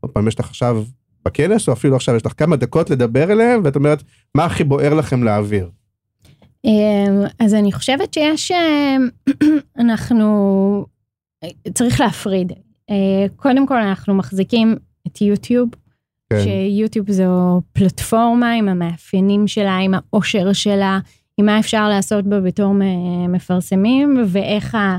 עוד 0.00 0.10
פעם, 0.10 0.28
יש 0.28 0.40
לך 0.40 0.46
עכשיו 0.46 0.84
בכנס, 1.26 1.68
או 1.68 1.72
אפילו 1.72 1.96
עכשיו 1.96 2.16
יש 2.16 2.26
לך 2.26 2.32
כמה 2.36 2.56
דקות 2.56 2.90
לדבר 2.90 3.32
אליהם, 3.32 3.60
ואת 3.64 3.76
אומרת, 3.76 4.02
מה 4.34 4.44
הכי 4.44 4.64
בוער 4.64 4.94
לכם 4.94 5.22
להעביר? 5.22 5.70
אמ, 6.64 7.22
אז 7.38 7.54
אני 7.54 7.72
חושבת 7.72 8.14
שיש, 8.14 8.52
אמ, 8.52 9.08
אנחנו, 9.80 10.86
צריך 11.74 12.00
להפריד. 12.00 12.52
אה, 12.90 13.26
קודם 13.36 13.66
כל 13.66 13.76
אנחנו 13.76 14.14
מחזיקים 14.14 14.76
את 15.06 15.20
יוטיוב, 15.20 15.68
כן, 16.30 16.40
שיוטיוב 16.44 17.10
זו 17.12 17.60
פלטפורמה 17.72 18.52
עם 18.52 18.68
המאפיינים 18.68 19.46
שלה, 19.46 19.76
עם 19.76 19.94
העושר 19.94 20.52
שלה, 20.52 20.98
עם 21.38 21.46
מה 21.46 21.58
אפשר 21.58 21.88
לעשות 21.88 22.24
בה 22.24 22.40
בתור 22.40 22.74
מפרסמים, 23.28 24.24
ואיך 24.28 24.74
ה- 24.74 24.98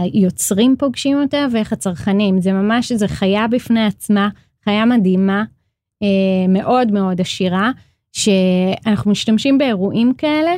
היוצרים 0.00 0.76
פוגשים 0.78 1.20
אותה, 1.22 1.46
ואיך 1.52 1.72
הצרכנים. 1.72 2.40
זה 2.40 2.52
ממש, 2.52 2.92
זה 2.92 3.08
חיה 3.08 3.48
בפני 3.48 3.86
עצמה, 3.86 4.28
חיה 4.64 4.84
מדהימה, 4.84 5.44
אה, 6.02 6.48
מאוד 6.48 6.92
מאוד 6.92 7.20
עשירה, 7.20 7.70
שאנחנו 8.12 9.10
משתמשים 9.10 9.58
באירועים 9.58 10.14
כאלה, 10.18 10.50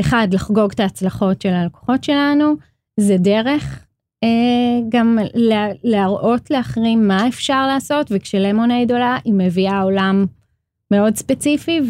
אחד, 0.00 0.28
לחגוג 0.30 0.72
את 0.72 0.80
ההצלחות 0.80 1.42
של 1.42 1.48
הלקוחות 1.48 2.04
שלנו, 2.04 2.54
זה 3.00 3.16
דרך 3.18 3.84
אה, 4.24 4.80
גם 4.88 5.18
לה, 5.34 5.68
להראות 5.84 6.50
לאחרים 6.50 7.08
מה 7.08 7.28
אפשר 7.28 7.66
לעשות, 7.66 8.06
וכשלמונייד 8.10 8.92
עולה, 8.92 9.18
היא 9.24 9.34
מביאה 9.36 9.80
עולם 9.82 10.26
מאוד 10.90 11.16
ספציפי, 11.16 11.80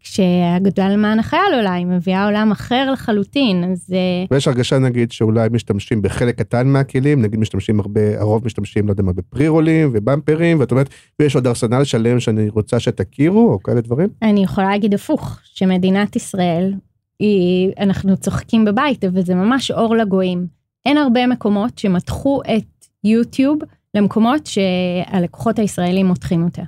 וכשהאגודה 0.00 0.88
למען 0.88 1.18
החייל 1.18 1.54
עולה, 1.54 1.72
היא 1.72 1.86
מביאה 1.86 2.24
עולם 2.24 2.50
אחר 2.52 2.90
לחלוטין, 2.92 3.64
אז... 3.72 3.92
אה, 3.92 4.24
ויש 4.30 4.48
הרגשה 4.48 4.78
נגיד 4.78 5.12
שאולי 5.12 5.48
משתמשים 5.52 6.02
בחלק 6.02 6.38
קטן 6.38 6.66
מהכלים, 6.68 7.22
נגיד 7.22 7.40
משתמשים 7.40 7.80
הרבה, 7.80 8.20
הרוב 8.20 8.44
משתמשים, 8.44 8.86
לא 8.86 8.92
יודע 8.92 9.02
מה, 9.02 9.12
בפרי 9.12 9.48
רולים 9.48 9.90
ובמפרים, 9.92 10.60
ואת 10.60 10.70
אומרת, 10.70 10.88
ויש 11.20 11.34
עוד 11.34 11.46
ארסנל 11.46 11.84
שלם 11.84 12.20
שאני 12.20 12.48
רוצה 12.48 12.80
שתכירו, 12.80 13.52
או 13.52 13.62
כאלה 13.62 13.80
דברים? 13.80 14.08
אני 14.22 14.44
יכולה 14.44 14.68
להגיד 14.70 14.94
הפוך, 14.94 15.38
שמדינת 15.44 16.16
ישראל, 16.16 16.74
היא, 17.18 17.72
אנחנו 17.80 18.16
צוחקים 18.16 18.64
בבית, 18.64 19.04
אבל 19.04 19.22
זה 19.22 19.34
ממש 19.34 19.70
אור 19.70 19.96
לגויים. 19.96 20.46
אין 20.86 20.98
הרבה 20.98 21.26
מקומות 21.26 21.78
שמתחו 21.78 22.40
את 22.56 22.86
יוטיוב 23.04 23.58
למקומות 23.94 24.46
שהלקוחות 24.46 25.58
הישראלים 25.58 26.06
מותחים 26.06 26.44
אותה. 26.44 26.62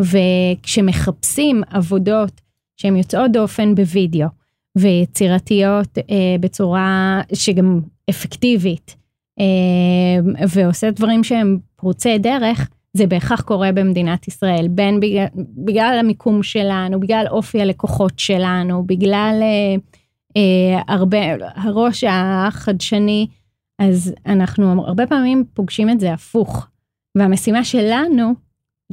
וכשמחפשים 0.00 1.62
עבודות 1.70 2.40
שהן 2.76 2.96
יוצאות 2.96 3.32
דופן 3.32 3.74
בווידאו 3.74 4.28
ויצירתיות 4.78 5.98
אה, 5.98 6.36
בצורה 6.40 7.20
שגם 7.32 7.80
אפקטיבית 8.10 8.96
אה, 9.40 10.44
ועושה 10.48 10.90
דברים 10.90 11.24
שהם 11.24 11.58
פרוצי 11.76 12.18
דרך, 12.18 12.68
זה 12.96 13.06
בהכרח 13.06 13.40
קורה 13.40 13.72
במדינת 13.72 14.28
ישראל, 14.28 14.68
בין 14.70 15.00
בגלל, 15.00 15.26
בגלל 15.64 15.96
המיקום 16.00 16.42
שלנו, 16.42 17.00
בגלל 17.00 17.24
אופי 17.30 17.60
הלקוחות 17.60 18.18
שלנו, 18.18 18.86
בגלל 18.86 19.40
אה, 19.42 19.76
אה, 20.36 20.82
הרבה, 20.88 21.18
הראש 21.54 22.04
החדשני, 22.08 23.26
אז 23.78 24.14
אנחנו 24.26 24.86
הרבה 24.86 25.06
פעמים 25.06 25.44
פוגשים 25.54 25.90
את 25.90 26.00
זה 26.00 26.12
הפוך. 26.12 26.66
והמשימה 27.18 27.64
שלנו 27.64 28.34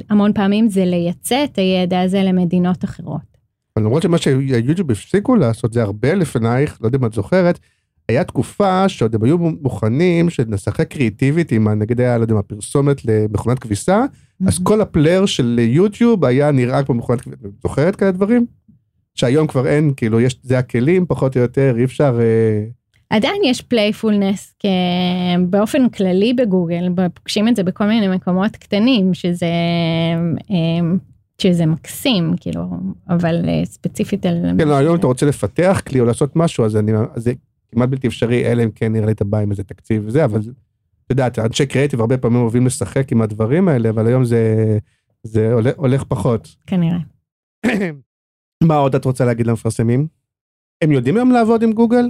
המון 0.09 0.33
פעמים 0.33 0.69
זה 0.69 0.85
לייצא 0.85 1.43
את 1.43 1.57
הידע 1.57 2.01
הזה 2.01 2.23
למדינות 2.23 2.83
אחרות. 2.83 3.31
למרות 3.77 4.03
שמה 4.03 4.17
שיוטיוב 4.17 4.91
הפסיקו 4.91 5.35
לעשות 5.35 5.73
זה 5.73 5.81
הרבה 5.81 6.13
לפנייך, 6.13 6.77
לא 6.81 6.87
יודע 6.87 6.97
אם 6.97 7.05
את 7.05 7.13
זוכרת, 7.13 7.59
היה 8.09 8.23
תקופה 8.23 8.89
שעוד 8.89 9.15
הם 9.15 9.23
היו 9.23 9.37
מוכנים 9.37 10.29
שנשחק 10.29 10.87
קריאיטיבית 10.87 11.51
עם 11.51 11.69
נגיד 11.69 12.01
היה, 12.01 12.17
לא 12.17 12.23
יודע 12.23 12.33
מה, 12.33 12.41
פרסומת 12.41 13.05
למכונת 13.05 13.59
כביסה, 13.59 14.05
אז 14.47 14.59
כל 14.63 14.81
ה 14.81 14.87
player 14.87 15.25
של 15.25 15.59
יוטיוב 15.61 16.25
היה 16.25 16.51
נראה 16.51 16.83
כמו 16.83 16.95
מכונת 16.95 17.21
כביסה, 17.21 17.47
זוכרת 17.63 17.95
כאלה 17.95 18.11
דברים? 18.11 18.45
שהיום 19.15 19.47
כבר 19.47 19.67
אין, 19.67 19.93
כאילו, 19.97 20.21
יש, 20.21 20.39
זה 20.43 20.59
הכלים 20.59 21.05
פחות 21.05 21.37
או 21.37 21.41
יותר, 21.41 21.75
אי 21.77 21.83
אפשר... 21.83 22.19
אה... 22.21 22.80
עדיין 23.11 23.41
יש 23.45 23.61
playfulness 23.61 24.55
באופן 25.49 25.89
כללי 25.89 26.33
בגוגל, 26.33 26.89
פוגשים 27.13 27.47
את 27.47 27.55
זה 27.55 27.63
בכל 27.63 27.85
מיני 27.85 28.07
מקומות 28.07 28.55
קטנים, 28.55 29.13
שזה, 29.13 29.47
אמ, 30.49 30.97
שזה 31.41 31.65
מקסים, 31.65 32.33
כאילו, 32.39 32.61
אבל 33.09 33.49
אה, 33.49 33.65
ספציפית 33.65 34.25
על... 34.25 34.45
כן, 34.57 34.67
לא, 34.67 34.77
היום 34.77 34.95
אתה 34.95 35.07
רוצה 35.07 35.25
לפתח 35.25 35.81
כלי 35.87 35.99
או 35.99 36.05
לעשות 36.05 36.35
משהו, 36.35 36.65
אז 36.65 36.77
אני, 36.77 36.91
זה 37.15 37.33
כמעט 37.71 37.89
בלתי 37.89 38.07
אפשרי, 38.07 38.51
אלא 38.51 38.63
אם 38.63 38.71
כן 38.71 38.93
נראה 38.93 39.05
לי 39.05 39.11
אתה 39.11 39.23
בא 39.23 39.37
עם 39.37 39.51
איזה 39.51 39.63
תקציב 39.63 40.03
וזה, 40.05 40.25
אבל 40.25 40.39
את 40.39 41.09
יודעת, 41.09 41.39
אנשי 41.39 41.65
קריאיטיב 41.65 41.99
הרבה 41.99 42.17
פעמים 42.17 42.41
אוהבים 42.41 42.65
לשחק 42.65 43.11
עם 43.11 43.21
הדברים 43.21 43.67
האלה, 43.67 43.89
אבל 43.89 44.07
היום 44.07 44.25
זה, 44.25 44.77
זה 45.23 45.53
הולך, 45.53 45.73
הולך 45.77 46.03
פחות. 46.03 46.55
כנראה. 46.67 46.99
מה 48.63 48.75
עוד 48.75 48.95
את 48.95 49.05
רוצה 49.05 49.25
להגיד 49.25 49.47
למפרסמים? 49.47 50.07
הם 50.81 50.91
יודעים 50.91 51.17
היום 51.17 51.31
לעבוד 51.31 51.63
עם 51.63 51.71
גוגל? 51.71 52.09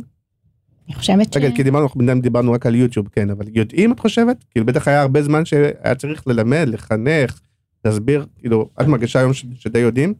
אני 0.92 1.00
חושבת 1.00 1.34
ש... 1.34 1.38
רגע, 1.38 1.52
כי 1.56 1.64
דיברנו, 1.64 1.84
אנחנו 1.86 2.22
דיברנו 2.22 2.52
רק 2.52 2.66
על 2.66 2.76
יוטיוב, 2.76 3.08
כן, 3.12 3.30
אבל 3.30 3.46
יודעים, 3.54 3.92
את 3.92 4.00
חושבת? 4.00 4.44
כאילו, 4.52 4.66
בטח 4.66 4.88
היה 4.88 5.02
הרבה 5.02 5.24
זמן 5.24 5.46
שהיה 5.46 5.96
צריך 5.98 6.28
ללמד, 6.28 6.68
לחנך, 6.68 7.40
להסביר, 7.86 8.26
כאילו, 8.40 8.70
את 8.82 8.88
מרגישה 8.88 9.20
היום 9.20 9.34
שדי 9.34 9.80
יודעים? 9.80 10.14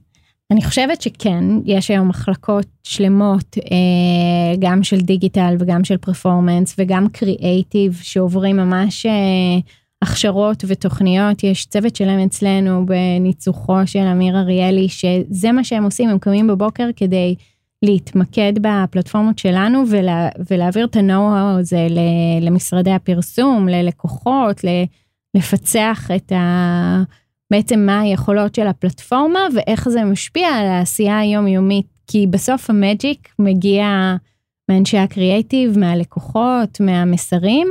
אני 0.52 0.62
חושבת 0.62 1.02
שכן, 1.02 1.44
יש 1.66 1.92
היום 1.92 2.08
מחלקות 2.08 2.66
שלמות, 2.84 3.58
אה, 3.58 4.56
גם 4.60 4.84
של 4.84 5.02
דיגיטל 5.02 5.56
וגם 5.60 5.84
של 5.84 5.98
פרפורמנס 5.98 6.76
וגם 6.78 7.08
קריאייטיב, 7.10 8.00
שעוברים 8.02 8.58
ממש 8.58 9.06
אה, 9.06 9.12
הכשרות 10.02 10.64
ותוכניות. 10.68 11.44
יש 11.44 11.66
צוות 11.66 11.96
שלם 11.96 12.20
אצלנו 12.20 12.86
בניצוחו 12.86 13.78
של 13.86 14.00
אמיר 14.00 14.38
אריאלי, 14.40 14.90
שזה 14.90 15.52
מה 15.52 15.64
שהם 15.64 15.84
עושים, 15.84 16.10
הם 16.10 16.20
קמים 16.20 16.48
בבוקר 16.48 16.90
כדי... 16.96 17.36
להתמקד 17.86 18.54
בפלטפורמות 18.62 19.40
שלנו 19.40 19.84
ולה, 19.90 20.30
ולהעביר 20.52 20.86
את 20.86 20.96
ה-know-how 20.96 21.60
הזה 21.60 21.88
למשרדי 22.42 22.92
הפרסום, 22.92 23.68
ללקוחות, 23.68 24.62
לפצח 25.36 26.12
את 26.16 26.32
ה... 26.32 27.04
בעצם 27.52 27.80
מה 27.80 28.00
היכולות 28.00 28.56
של 28.56 28.68
הפלטפורמה 28.68 29.40
ואיך 29.56 29.90
זה 29.90 30.04
משפיע 30.04 30.48
על 30.48 30.66
העשייה 30.66 31.20
היומיומית, 31.20 31.86
כי 32.08 32.28
בסוף 32.28 32.70
המג'יק 32.70 33.30
מגיע 33.40 34.16
מאנשי 34.70 34.98
הקריאייטיב, 34.98 35.80
מהלקוחות, 35.80 36.80
מהמסרים, 36.80 37.68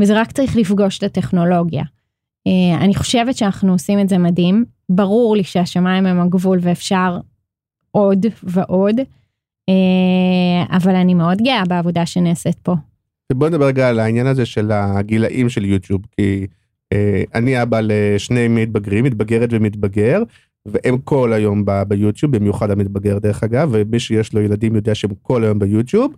וזה 0.00 0.20
רק 0.20 0.32
צריך 0.32 0.56
לפגוש 0.56 0.98
את 0.98 1.02
הטכנולוגיה. 1.02 1.82
אה, 2.46 2.84
אני 2.84 2.94
חושבת 2.94 3.36
שאנחנו 3.36 3.72
עושים 3.72 4.00
את 4.00 4.08
זה 4.08 4.18
מדהים, 4.18 4.64
ברור 4.88 5.36
לי 5.36 5.44
שהשמיים 5.44 6.06
הם 6.06 6.20
הגבול 6.20 6.58
ואפשר 6.62 7.18
עוד 7.90 8.26
ועוד. 8.42 8.96
אה, 9.68 10.76
אבל 10.76 10.94
אני 10.94 11.14
מאוד 11.14 11.38
גאה 11.42 11.62
בעבודה 11.68 12.06
שנעשית 12.06 12.56
פה. 12.62 12.74
בוא 13.32 13.48
נדבר 13.48 13.66
רגע 13.66 13.88
על 13.88 14.00
העניין 14.00 14.26
הזה 14.26 14.46
של 14.46 14.70
הגילאים 14.72 15.48
של 15.48 15.64
יוטיוב, 15.64 16.02
כי 16.16 16.46
אה, 16.92 17.22
אני 17.34 17.62
אבא 17.62 17.80
לשני 17.82 18.48
מתבגרים, 18.48 19.04
מתבגרת 19.04 19.48
ומתבגר, 19.52 20.22
והם 20.66 20.98
כל 20.98 21.32
היום 21.32 21.64
ב- 21.64 21.82
ביוטיוב, 21.82 22.36
במיוחד 22.36 22.70
המתבגר 22.70 23.18
דרך 23.18 23.44
אגב, 23.44 23.68
ומי 23.72 24.00
שיש 24.00 24.32
לו 24.32 24.40
ילדים 24.40 24.74
יודע 24.74 24.94
שהם 24.94 25.10
כל 25.22 25.44
היום 25.44 25.58
ביוטיוב, 25.58 26.14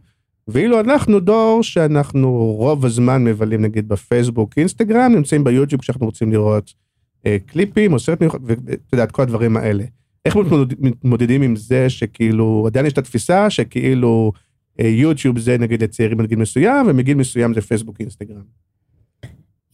ואילו 0.48 0.80
אנחנו 0.80 1.20
דור 1.20 1.62
שאנחנו 1.62 2.54
רוב 2.58 2.84
הזמן 2.84 3.24
מבלים 3.24 3.62
נגיד 3.62 3.88
בפייסבוק, 3.88 4.58
אינסטגרם, 4.58 5.12
נמצאים 5.14 5.44
ביוטיוב 5.44 5.80
כשאנחנו 5.80 6.06
רוצים 6.06 6.32
לראות 6.32 6.74
אה, 7.26 7.36
קליפים 7.46 7.92
או 7.92 7.98
סרט 7.98 8.20
מיוחד, 8.20 8.38
ואתה 8.44 8.72
יודע, 8.92 9.04
את 9.04 9.12
כל 9.12 9.22
הדברים 9.22 9.56
האלה. 9.56 9.84
איך 10.26 10.36
מתמודדים 10.78 11.42
עם 11.42 11.56
זה 11.56 11.90
שכאילו, 11.90 12.64
עדיין 12.66 12.86
יש 12.86 12.92
את 12.92 12.98
התפיסה 12.98 13.50
שכאילו 13.50 14.32
אה, 14.80 14.88
יוטיוב 14.88 15.38
זה 15.38 15.58
נגיד 15.58 15.82
לצעירים 15.82 16.20
עד 16.20 16.26
גיל 16.26 16.38
מסוים, 16.38 16.86
ומגיל 16.88 17.16
מסוים 17.16 17.54
זה 17.54 17.60
פייסבוק 17.60 18.00
אינסטגרם. 18.00 18.42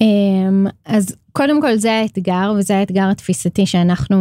אמ, 0.01 0.67
אז 0.87 1.17
קודם 1.33 1.61
כל 1.61 1.77
זה 1.77 1.93
האתגר, 1.93 2.53
וזה 2.59 2.77
האתגר 2.79 3.09
התפיסתי 3.11 3.67
שאנחנו 3.67 4.19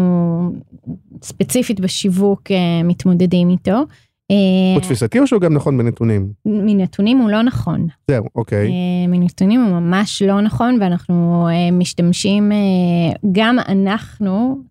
ספציפית 1.21 1.79
בשיווק 1.79 2.51
אה, 2.51 2.83
מתמודדים 2.83 3.49
איתו. 3.49 3.85
אה, 4.31 4.73
הוא 4.73 4.81
תפיסתי 4.81 5.19
או 5.19 5.27
שהוא 5.27 5.41
גם 5.41 5.53
נכון 5.53 5.77
בנתונים? 5.77 6.31
מנתונים 6.45 7.17
הוא 7.17 7.29
לא 7.29 7.41
נכון. 7.41 7.87
זהו, 8.07 8.25
אוקיי. 8.35 8.71
מנתונים 9.07 9.61
הוא 9.61 9.79
ממש 9.79 10.21
לא 10.21 10.41
נכון, 10.41 10.77
ואנחנו 10.81 11.47
משתמשים, 11.71 12.51
גם 13.31 13.59
אנחנו, 13.59 14.61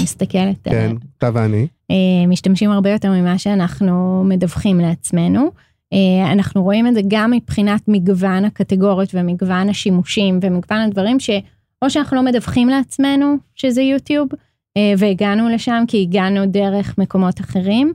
מסתכלת. 0.00 0.56
כן, 0.64 0.96
אתה 1.18 1.30
ואני. 1.34 1.66
אה, 1.90 2.26
משתמשים 2.28 2.70
הרבה 2.70 2.90
יותר 2.90 3.10
ממה 3.10 3.38
שאנחנו 3.38 4.24
מדווחים 4.24 4.80
לעצמנו. 4.80 5.50
אה, 5.92 6.32
אנחנו 6.32 6.62
רואים 6.62 6.86
את 6.86 6.94
זה 6.94 7.00
גם 7.08 7.30
מבחינת 7.30 7.80
מגוון 7.88 8.44
הקטגוריות 8.44 9.10
ומגוון 9.14 9.68
השימושים 9.68 10.38
ומגוון 10.42 10.80
הדברים 10.80 11.20
שאו 11.20 11.90
שאנחנו 11.90 12.16
לא 12.16 12.22
מדווחים 12.22 12.68
לעצמנו 12.68 13.36
שזה 13.54 13.82
יוטיוב 13.82 14.28
אה, 14.76 14.92
והגענו 14.98 15.48
לשם 15.48 15.84
כי 15.88 16.02
הגענו 16.02 16.46
דרך 16.46 16.98
מקומות 16.98 17.40
אחרים. 17.40 17.92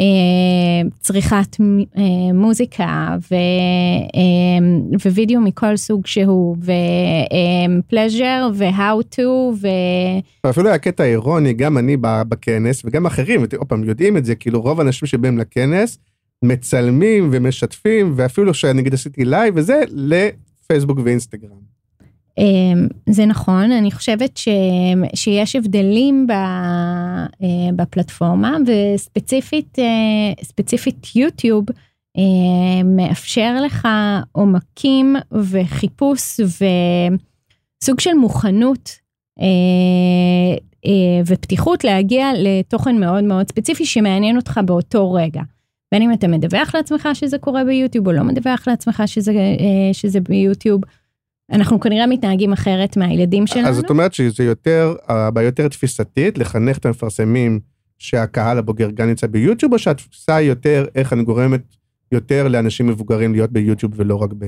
אה, 0.00 0.88
צריכת 1.00 1.56
אה, 1.60 2.32
מוזיקה 2.34 3.16
אה, 3.32 5.08
ווידאו 5.12 5.40
מכל 5.40 5.76
סוג 5.76 6.06
שהוא 6.06 6.56
ו 7.86 7.93
pleasure 7.93 8.48
ו-how 8.54 9.14
to 9.14 9.22
ו... 9.60 9.68
אפילו 10.50 10.68
היה 10.68 10.78
קטע 10.78 11.04
אירוני, 11.04 11.52
גם 11.52 11.78
אני 11.78 11.96
בכנס 12.00 12.84
וגם 12.84 13.06
אחרים, 13.06 13.40
עוד 13.40 13.68
פעם 13.68 13.84
יודעים 13.84 14.16
את 14.16 14.24
זה, 14.24 14.34
כאילו 14.34 14.60
רוב 14.60 14.80
האנשים 14.80 15.08
שבאים 15.08 15.38
לכנס 15.38 15.98
מצלמים 16.44 17.28
ומשתפים 17.32 18.12
ואפילו 18.16 18.54
שאני 18.54 18.80
נגיד 18.80 18.94
עשיתי 18.94 19.24
לייב 19.24 19.54
וזה 19.56 19.80
לפייסבוק 19.90 20.98
ואינסטגרם. 21.04 21.69
אמ, 22.40 22.88
זה 23.06 23.26
נכון, 23.26 23.72
אני 23.72 23.90
חושבת 23.90 24.36
ש, 24.36 24.48
שיש 25.14 25.56
הבדלים 25.56 26.26
ב, 26.26 26.30
אה, 26.30 27.72
בפלטפורמה 27.76 28.56
וספציפית 28.66 29.78
אה, 29.78 30.32
יוטיוב 31.14 31.64
אה, 32.18 32.82
מאפשר 32.84 33.56
לך 33.64 33.88
עומקים 34.32 35.16
וחיפוש 35.32 36.40
וסוג 36.40 38.00
של 38.00 38.14
מוכנות 38.14 38.90
ופתיחות 41.26 41.84
להגיע 41.84 42.26
לתוכן 42.36 42.96
מאוד 43.00 43.24
מאוד 43.24 43.48
ספציפי 43.48 43.84
שמעניין 43.84 44.36
אותך 44.36 44.60
באותו 44.64 45.12
רגע. 45.12 45.42
בין 45.92 46.02
אם 46.02 46.12
אתה 46.12 46.28
מדווח 46.28 46.74
לעצמך 46.74 47.08
שזה 47.14 47.38
קורה 47.38 47.64
ביוטיוב 47.64 48.06
או 48.06 48.12
לא 48.12 48.22
מדווח 48.22 48.68
לעצמך 48.68 49.02
שזה, 49.06 49.32
שזה 49.92 50.20
ביוטיוב. 50.20 50.80
אנחנו 51.52 51.80
כנראה 51.80 52.06
מתנהגים 52.06 52.52
אחרת 52.52 52.96
מהילדים 52.96 53.46
שלנו. 53.46 53.68
אז 53.68 53.76
זאת 53.76 53.90
אומרת 53.90 54.14
שזה 54.14 54.44
יותר, 54.44 54.94
הבעיה 55.08 55.46
יותר 55.46 55.68
תפיסתית, 55.68 56.38
לחנך 56.38 56.78
את 56.78 56.86
המפרסמים 56.86 57.60
שהקהל 57.98 58.58
הבוגר 58.58 58.90
גם 58.90 59.08
נמצא 59.08 59.26
ביוטיוב, 59.26 59.72
או 59.72 59.78
שהתפיסה 59.78 60.36
היא 60.36 60.48
יותר 60.48 60.86
איך 60.94 61.12
אני 61.12 61.24
גורמת 61.24 61.60
יותר 62.12 62.48
לאנשים 62.48 62.86
מבוגרים 62.86 63.32
להיות 63.32 63.52
ביוטיוב 63.52 63.92
ולא 63.96 64.16
רק 64.16 64.30
ב... 64.38 64.44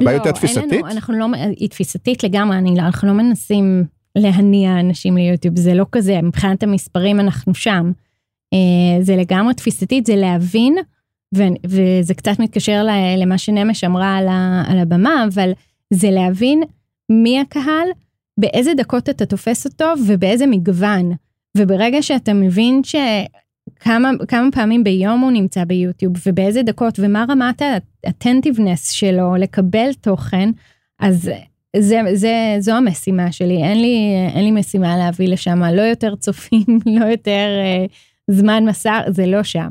הבעיה 0.00 0.16
יותר 0.16 0.32
תפיסתית? 0.32 0.72
לנו, 0.72 0.86
אנחנו 0.86 1.18
לא, 1.18 1.26
היא 1.56 1.68
תפיסתית 1.68 2.24
לגמרי, 2.24 2.58
אני, 2.58 2.76
לא- 2.76 2.82
אנחנו 2.82 3.08
לא 3.08 3.14
מנסים 3.14 3.84
להניע 4.16 4.80
אנשים 4.80 5.16
ליוטיוב, 5.16 5.58
זה 5.58 5.74
לא 5.74 5.86
כזה, 5.92 6.22
מבחינת 6.22 6.62
המספרים 6.62 7.20
אנחנו 7.20 7.54
שם. 7.54 7.92
אה, 8.52 9.02
זה 9.02 9.16
לגמרי 9.16 9.54
תפיסתית, 9.54 10.06
זה 10.06 10.16
להבין, 10.16 10.76
ו, 11.36 11.42
וזה 11.66 12.14
קצת 12.14 12.38
מתקשר 12.38 12.84
למה 13.16 13.38
שנמש 13.38 13.84
אמרה 13.84 14.16
על, 14.16 14.28
ה, 14.28 14.64
על 14.66 14.78
הבמה, 14.78 15.24
אבל 15.28 15.52
זה 15.90 16.10
להבין 16.10 16.62
מי 17.10 17.40
הקהל, 17.40 17.88
באיזה 18.40 18.74
דקות 18.74 19.08
אתה 19.08 19.26
תופס 19.26 19.66
אותו 19.66 19.92
ובאיזה 20.06 20.46
מגוון. 20.46 21.12
וברגע 21.56 22.02
שאתה 22.02 22.32
מבין 22.32 22.80
שכמה 22.84 24.10
כמה 24.28 24.48
פעמים 24.52 24.84
ביום 24.84 25.20
הוא 25.20 25.30
נמצא 25.30 25.64
ביוטיוב 25.64 26.12
ובאיזה 26.26 26.62
דקות 26.62 26.98
ומה 27.02 27.24
רמת 27.28 27.62
ה-attentiveness 27.62 28.92
שלו 28.92 29.36
לקבל 29.36 29.92
תוכן, 30.00 30.50
אז 31.00 31.30
זה, 31.76 32.00
זה, 32.14 32.56
זו 32.58 32.72
המשימה 32.72 33.32
שלי, 33.32 33.62
אין 33.62 33.80
לי, 33.80 34.14
אין 34.34 34.44
לי 34.44 34.50
משימה 34.50 34.96
להביא 34.96 35.28
לשם, 35.28 35.62
לא 35.62 35.82
יותר 35.82 36.16
צופים, 36.16 36.66
לא 37.00 37.04
יותר 37.04 37.46
אה, 37.58 37.86
זמן 38.30 38.64
מסע, 38.64 39.00
זה 39.08 39.26
לא 39.26 39.42
שם. 39.42 39.68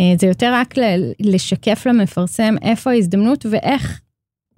אה, 0.00 0.14
זה 0.18 0.26
יותר 0.26 0.50
רק 0.54 0.74
לשקף 1.20 1.86
למפרסם 1.86 2.54
איפה 2.62 2.90
ההזדמנות 2.90 3.46
ואיך 3.50 4.00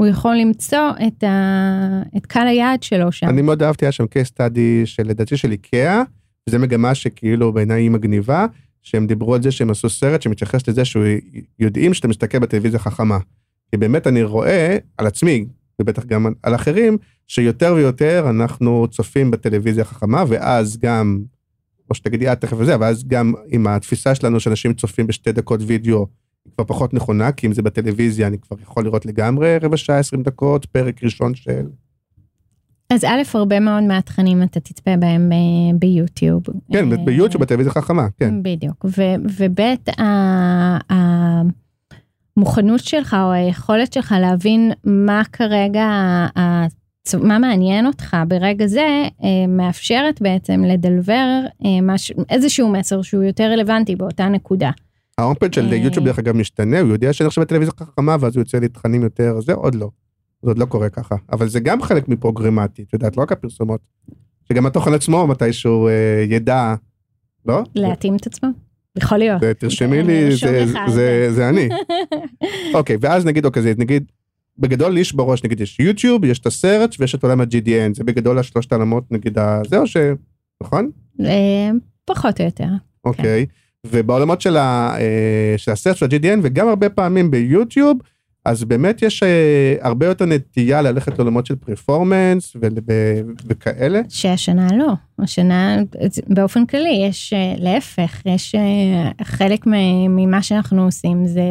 הוא 0.00 0.06
יכול 0.06 0.36
למצוא 0.36 0.90
את, 1.06 1.24
ה... 1.24 2.02
את 2.16 2.26
קהל 2.26 2.48
היעד 2.48 2.82
שלו 2.82 3.12
שם. 3.12 3.28
אני 3.28 3.42
מאוד 3.42 3.62
אהבתי, 3.62 3.84
היה 3.84 3.92
שם 3.92 4.04
case 4.04 4.30
study 4.34 4.84
של 4.86 5.02
לדעתי 5.02 5.36
של 5.36 5.52
איקאה, 5.52 6.02
וזו 6.48 6.58
מגמה 6.58 6.94
שכאילו 6.94 7.52
בעיניי 7.52 7.82
היא 7.82 7.90
מגניבה, 7.90 8.46
שהם 8.82 9.06
דיברו 9.06 9.34
על 9.34 9.42
זה 9.42 9.50
שהם 9.50 9.70
עשו 9.70 9.90
סרט 9.90 10.22
שמתייחס 10.22 10.68
לזה 10.68 10.82
שיודעים 10.84 11.94
שאתה 11.94 12.08
מסתכל 12.08 12.38
בטלוויזיה 12.38 12.78
חכמה. 12.78 13.18
כי 13.70 13.76
באמת 13.76 14.06
אני 14.06 14.22
רואה 14.22 14.76
על 14.98 15.06
עצמי, 15.06 15.46
ובטח 15.80 16.04
גם 16.04 16.26
על 16.42 16.54
אחרים, 16.54 16.98
שיותר 17.26 17.74
ויותר 17.76 18.26
אנחנו 18.30 18.86
צופים 18.90 19.30
בטלוויזיה 19.30 19.84
חכמה, 19.84 20.24
ואז 20.28 20.78
גם, 20.78 21.20
או 21.90 21.94
שתגידי 21.94 22.32
את 22.32 22.40
תכף 22.40 22.56
וזה, 22.60 22.80
ואז 22.80 23.04
גם 23.08 23.34
עם 23.48 23.66
התפיסה 23.66 24.14
שלנו 24.14 24.40
שאנשים 24.40 24.74
צופים 24.74 25.06
בשתי 25.06 25.32
דקות 25.32 25.60
וידאו, 25.66 26.06
היא 26.48 26.54
כבר 26.54 26.64
פחות 26.64 26.94
נכונה, 26.94 27.32
כי 27.32 27.46
אם 27.46 27.52
זה 27.52 27.62
בטלוויזיה 27.62 28.26
אני 28.26 28.38
כבר 28.38 28.56
יכול 28.62 28.84
לראות 28.84 29.06
לגמרי 29.06 29.58
רבע 29.58 29.76
שעה, 29.76 29.98
עשרים 29.98 30.22
דקות, 30.22 30.66
פרק 30.66 31.04
ראשון 31.04 31.34
של... 31.34 31.66
אז 32.90 33.04
א', 33.04 33.22
הרבה 33.34 33.60
מאוד 33.60 33.82
מהתכנים 33.82 34.42
אתה 34.42 34.60
תצפה 34.60 34.96
בהם 34.96 35.32
אה, 35.32 35.78
ביוטיוב. 35.78 36.42
כן, 36.72 36.92
אה, 36.92 36.96
ביוטיוב 37.04 37.42
בטלוויזיה 37.42 37.72
חכמה, 37.72 38.06
כן. 38.16 38.42
בדיוק, 38.42 38.84
וב', 39.38 39.60
המוכנות 42.36 42.80
שלך 42.80 43.16
או 43.22 43.32
היכולת 43.32 43.92
שלך 43.92 44.14
להבין 44.20 44.72
מה 44.84 45.22
כרגע, 45.32 45.86
מה 47.22 47.38
מעניין 47.38 47.86
אותך 47.86 48.16
ברגע 48.28 48.66
זה, 48.66 49.04
אה, 49.24 49.46
מאפשרת 49.48 50.22
בעצם 50.22 50.64
לדלבר 50.64 51.40
איזשהו 52.30 52.68
מסר 52.68 53.02
שהוא 53.02 53.22
יותר 53.22 53.44
רלוונטי 53.44 53.96
באותה 53.96 54.28
נקודה. 54.28 54.70
ההומפד 55.18 55.54
של 55.54 55.72
יוטיוב 55.72 56.06
דרך 56.06 56.18
אגב 56.18 56.36
משתנה, 56.36 56.80
הוא 56.80 56.88
יודע 56.88 57.12
שאני 57.12 57.26
עכשיו 57.26 57.44
בטלוויזיה 57.44 57.72
חכמה 57.80 58.16
ואז 58.20 58.36
הוא 58.36 58.40
יוצא 58.40 58.58
לי 58.58 58.68
תכנים 58.68 59.02
יותר, 59.02 59.40
זה 59.40 59.52
עוד 59.52 59.74
לא. 59.74 59.90
זה 60.42 60.50
עוד 60.50 60.58
לא 60.58 60.64
קורה 60.64 60.88
ככה, 60.88 61.16
אבל 61.32 61.48
זה 61.48 61.60
גם 61.60 61.82
חלק 61.82 62.08
מפרוגרמטי, 62.08 62.82
את 62.82 62.92
יודעת, 62.92 63.16
לא 63.16 63.22
רק 63.22 63.32
הפרסומות, 63.32 63.80
שגם 64.48 64.66
התוכן 64.66 64.94
עצמו 64.94 65.26
מתישהו 65.26 65.88
אה, 65.88 66.24
ידע, 66.28 66.74
לא? 67.46 67.62
להתאים 67.74 68.16
את 68.16 68.26
עצמו, 68.26 68.48
יכול 68.96 69.18
להיות. 69.18 69.42
תרשמי 69.58 70.02
לי, 70.02 70.36
זה, 70.36 70.66
זה, 70.66 70.78
זה, 70.88 71.28
זה 71.32 71.48
אני. 71.48 71.68
אוקיי, 72.74 72.96
ואז 73.00 73.24
נגיד, 73.24 73.44
אוקיי, 73.44 73.62
זה 73.62 73.72
נגיד, 73.78 74.04
בגדול 74.58 74.92
לי 74.92 75.00
יש 75.00 75.12
בראש, 75.12 75.44
נגיד 75.44 75.60
יש 75.60 75.80
יוטיוב, 75.80 76.24
יש 76.24 76.38
את 76.38 76.46
הסרט 76.46 76.94
ויש 76.98 77.14
את 77.14 77.22
עולם 77.22 77.40
ה-GDN, 77.40 77.94
זה 77.94 78.04
בגדול 78.04 78.38
השלושת 78.38 78.72
העולמות, 78.72 79.04
נגיד, 79.10 79.38
זה 79.68 79.78
או 79.78 79.86
ש... 79.86 79.96
נכון? 80.62 80.90
אה, 81.20 81.70
פחות 82.04 82.40
או 82.40 82.44
יותר. 82.44 82.68
אוקיי, 83.04 83.46
ובעולמות 83.86 84.40
של, 84.40 84.56
ה, 84.56 84.96
אה, 84.98 85.54
של 85.56 85.70
הסרט 85.70 85.96
של 85.96 86.06
ה-GDN, 86.06 86.38
וגם 86.42 86.68
הרבה 86.68 86.88
פעמים 86.88 87.30
ביוטיוב, 87.30 87.98
אז 88.44 88.64
באמת 88.64 89.02
יש 89.02 89.22
אה, 89.22 89.74
הרבה 89.80 90.06
יותר 90.06 90.24
נטייה 90.24 90.82
ללכת 90.82 91.18
לעולמות 91.18 91.46
של 91.46 91.56
פרפורמנס 91.56 92.56
וכאלה. 93.46 94.00
שהשנה 94.08 94.68
לא, 94.76 94.92
השנה 95.18 95.76
באופן 96.26 96.66
כללי 96.66 97.06
יש 97.08 97.32
אה, 97.32 97.54
להפך, 97.58 98.22
יש 98.26 98.54
חלק 99.22 99.66
ממה 100.08 100.42
שאנחנו 100.42 100.84
עושים 100.84 101.26
זה 101.26 101.42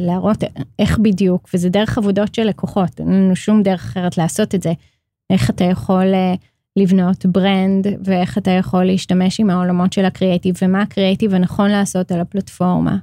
להראות 0.00 0.44
איך 0.78 0.98
בדיוק, 0.98 1.48
וזה 1.54 1.68
דרך 1.68 1.98
עבודות 1.98 2.34
של 2.34 2.42
לקוחות, 2.42 3.00
אין 3.00 3.08
לנו 3.08 3.36
שום 3.36 3.62
דרך 3.62 3.84
אחרת 3.84 4.18
לעשות 4.18 4.54
את 4.54 4.62
זה. 4.62 4.72
איך 5.30 5.50
אתה 5.50 5.64
יכול 5.64 6.06
לבנות 6.76 7.26
ברנד 7.26 7.86
ואיך 8.04 8.38
אתה 8.38 8.50
יכול 8.50 8.84
להשתמש 8.84 9.40
עם 9.40 9.50
העולמות 9.50 9.92
של 9.92 10.04
הקריאייטיב 10.04 10.54
ומה 10.62 10.82
הקריאייטיב 10.82 11.34
הנכון 11.34 11.70
לעשות 11.70 12.12
על 12.12 12.20
הפלטפורמה. 12.20 12.96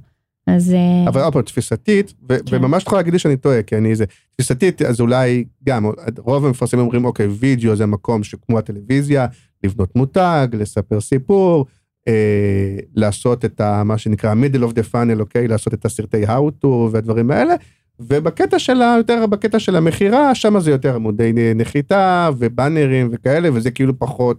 אז... 0.48 0.74
אה, 0.74 1.10
אבל 1.10 1.22
עוד 1.22 1.34
פעם, 1.34 1.42
תפיסתית, 1.42 2.14
ו- 2.30 2.38
כן. 2.46 2.56
וממש 2.56 2.84
יכולה 2.84 3.00
להגיד 3.00 3.14
לי 3.14 3.20
שאני 3.20 3.38
טועה, 3.38 3.64
כי 3.64 3.78
אני 3.78 3.96
זה, 3.96 4.06
תפיסתית, 4.36 4.82
אז 4.82 5.00
אולי 5.00 5.46
גם, 5.64 5.86
רוב 6.18 6.46
המפרסמים 6.46 6.84
אומרים, 6.84 7.06
אוקיי, 7.06 7.28
וידאו 7.28 7.76
זה 7.76 7.86
מקום 7.86 8.24
שכמו 8.24 8.58
הטלוויזיה, 8.58 9.28
לבנות 9.64 9.96
מותג, 9.96 10.48
לספר 10.54 11.02
סיפור, 11.02 11.66
אה, 12.08 12.78
לעשות 12.96 13.46
את 13.46 13.62
ה, 13.62 13.84
מה 13.84 13.98
שנקרא 13.98 14.34
middle 14.34 14.70
of 14.70 14.74
the 14.74 14.94
funnel, 14.94 15.20
אוקיי, 15.20 15.48
לעשות 15.48 15.74
את 15.74 15.86
הסרטי 15.86 16.26
how 16.26 16.64
to 16.64 16.68
והדברים 16.68 17.32
האלה, 17.32 17.56
ובקטע 18.08 18.60
של 18.60 18.82
ה... 18.82 18.94
יותר 18.98 19.26
בקטע 19.26 19.60
של 19.60 19.76
המכירה, 19.76 20.36
שם 20.36 20.60
זה 20.60 20.72
יותר 20.72 20.96
עמודי 20.96 21.34
נחיתה 21.56 22.30
ובאנרים 22.38 23.10
וכאלה, 23.12 23.50
וזה 23.54 23.72
כאילו 23.72 24.00
פחות... 24.00 24.38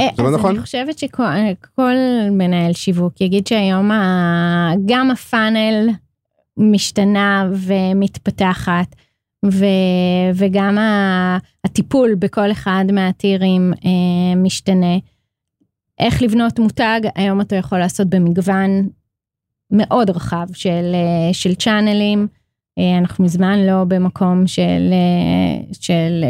אה, 0.00 0.08
זה 0.16 0.22
לא 0.22 0.30
נכון? 0.30 0.50
אני 0.50 0.60
חושבת 0.60 0.98
שכל 0.98 1.94
מנהל 2.30 2.72
שיווק 2.72 3.20
יגיד 3.20 3.46
שהיום 3.46 3.90
גם 4.86 5.10
הפאנל 5.10 5.88
משתנה 6.56 7.50
ומתפתחת, 7.52 8.94
ו, 9.46 9.64
וגם 10.34 10.78
הטיפול 11.64 12.14
בכל 12.14 12.50
אחד 12.52 12.84
מהטירים 12.92 13.72
אה, 13.84 14.36
משתנה. 14.36 14.96
איך 15.98 16.22
לבנות 16.22 16.58
מותג, 16.58 17.00
היום 17.14 17.40
אתה 17.40 17.56
יכול 17.56 17.78
לעשות 17.78 18.08
במגוון 18.08 18.88
מאוד 19.72 20.10
רחב 20.10 20.46
של, 20.52 20.92
אה, 20.94 21.32
של 21.32 21.54
צ'אנלים. 21.54 22.26
אנחנו 22.98 23.24
מזמן 23.24 23.58
לא 23.58 23.84
במקום 23.84 24.46
של, 24.46 24.92
של 25.72 26.24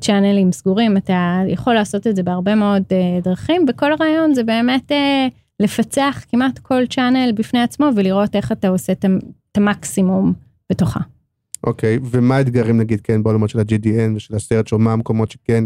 צ'אנלים 0.00 0.52
סגורים, 0.52 0.96
אתה 0.96 1.42
יכול 1.48 1.74
לעשות 1.74 2.06
את 2.06 2.16
זה 2.16 2.22
בהרבה 2.22 2.54
מאוד 2.54 2.82
דרכים, 3.22 3.64
וכל 3.68 3.92
הרעיון 3.92 4.34
זה 4.34 4.44
באמת 4.44 4.92
לפצח 5.60 6.24
כמעט 6.28 6.58
כל 6.58 6.86
צ'אנל 6.86 7.32
בפני 7.34 7.60
עצמו 7.60 7.86
ולראות 7.96 8.36
איך 8.36 8.52
אתה 8.52 8.68
עושה 8.68 8.92
את 8.92 9.04
המקסימום 9.56 10.32
בתוכה. 10.70 11.00
אוקיי, 11.64 11.96
okay, 11.96 12.00
ומה 12.10 12.36
האתגרים 12.36 12.78
נגיד 12.78 13.00
כן 13.00 13.22
בעולמות 13.22 13.50
של 13.50 13.58
ה-GDN 13.58 14.16
ושל 14.16 14.36
הסרט 14.36 14.66
שו, 14.66 14.78
מה 14.78 14.92
המקומות 14.92 15.30
שכן, 15.30 15.64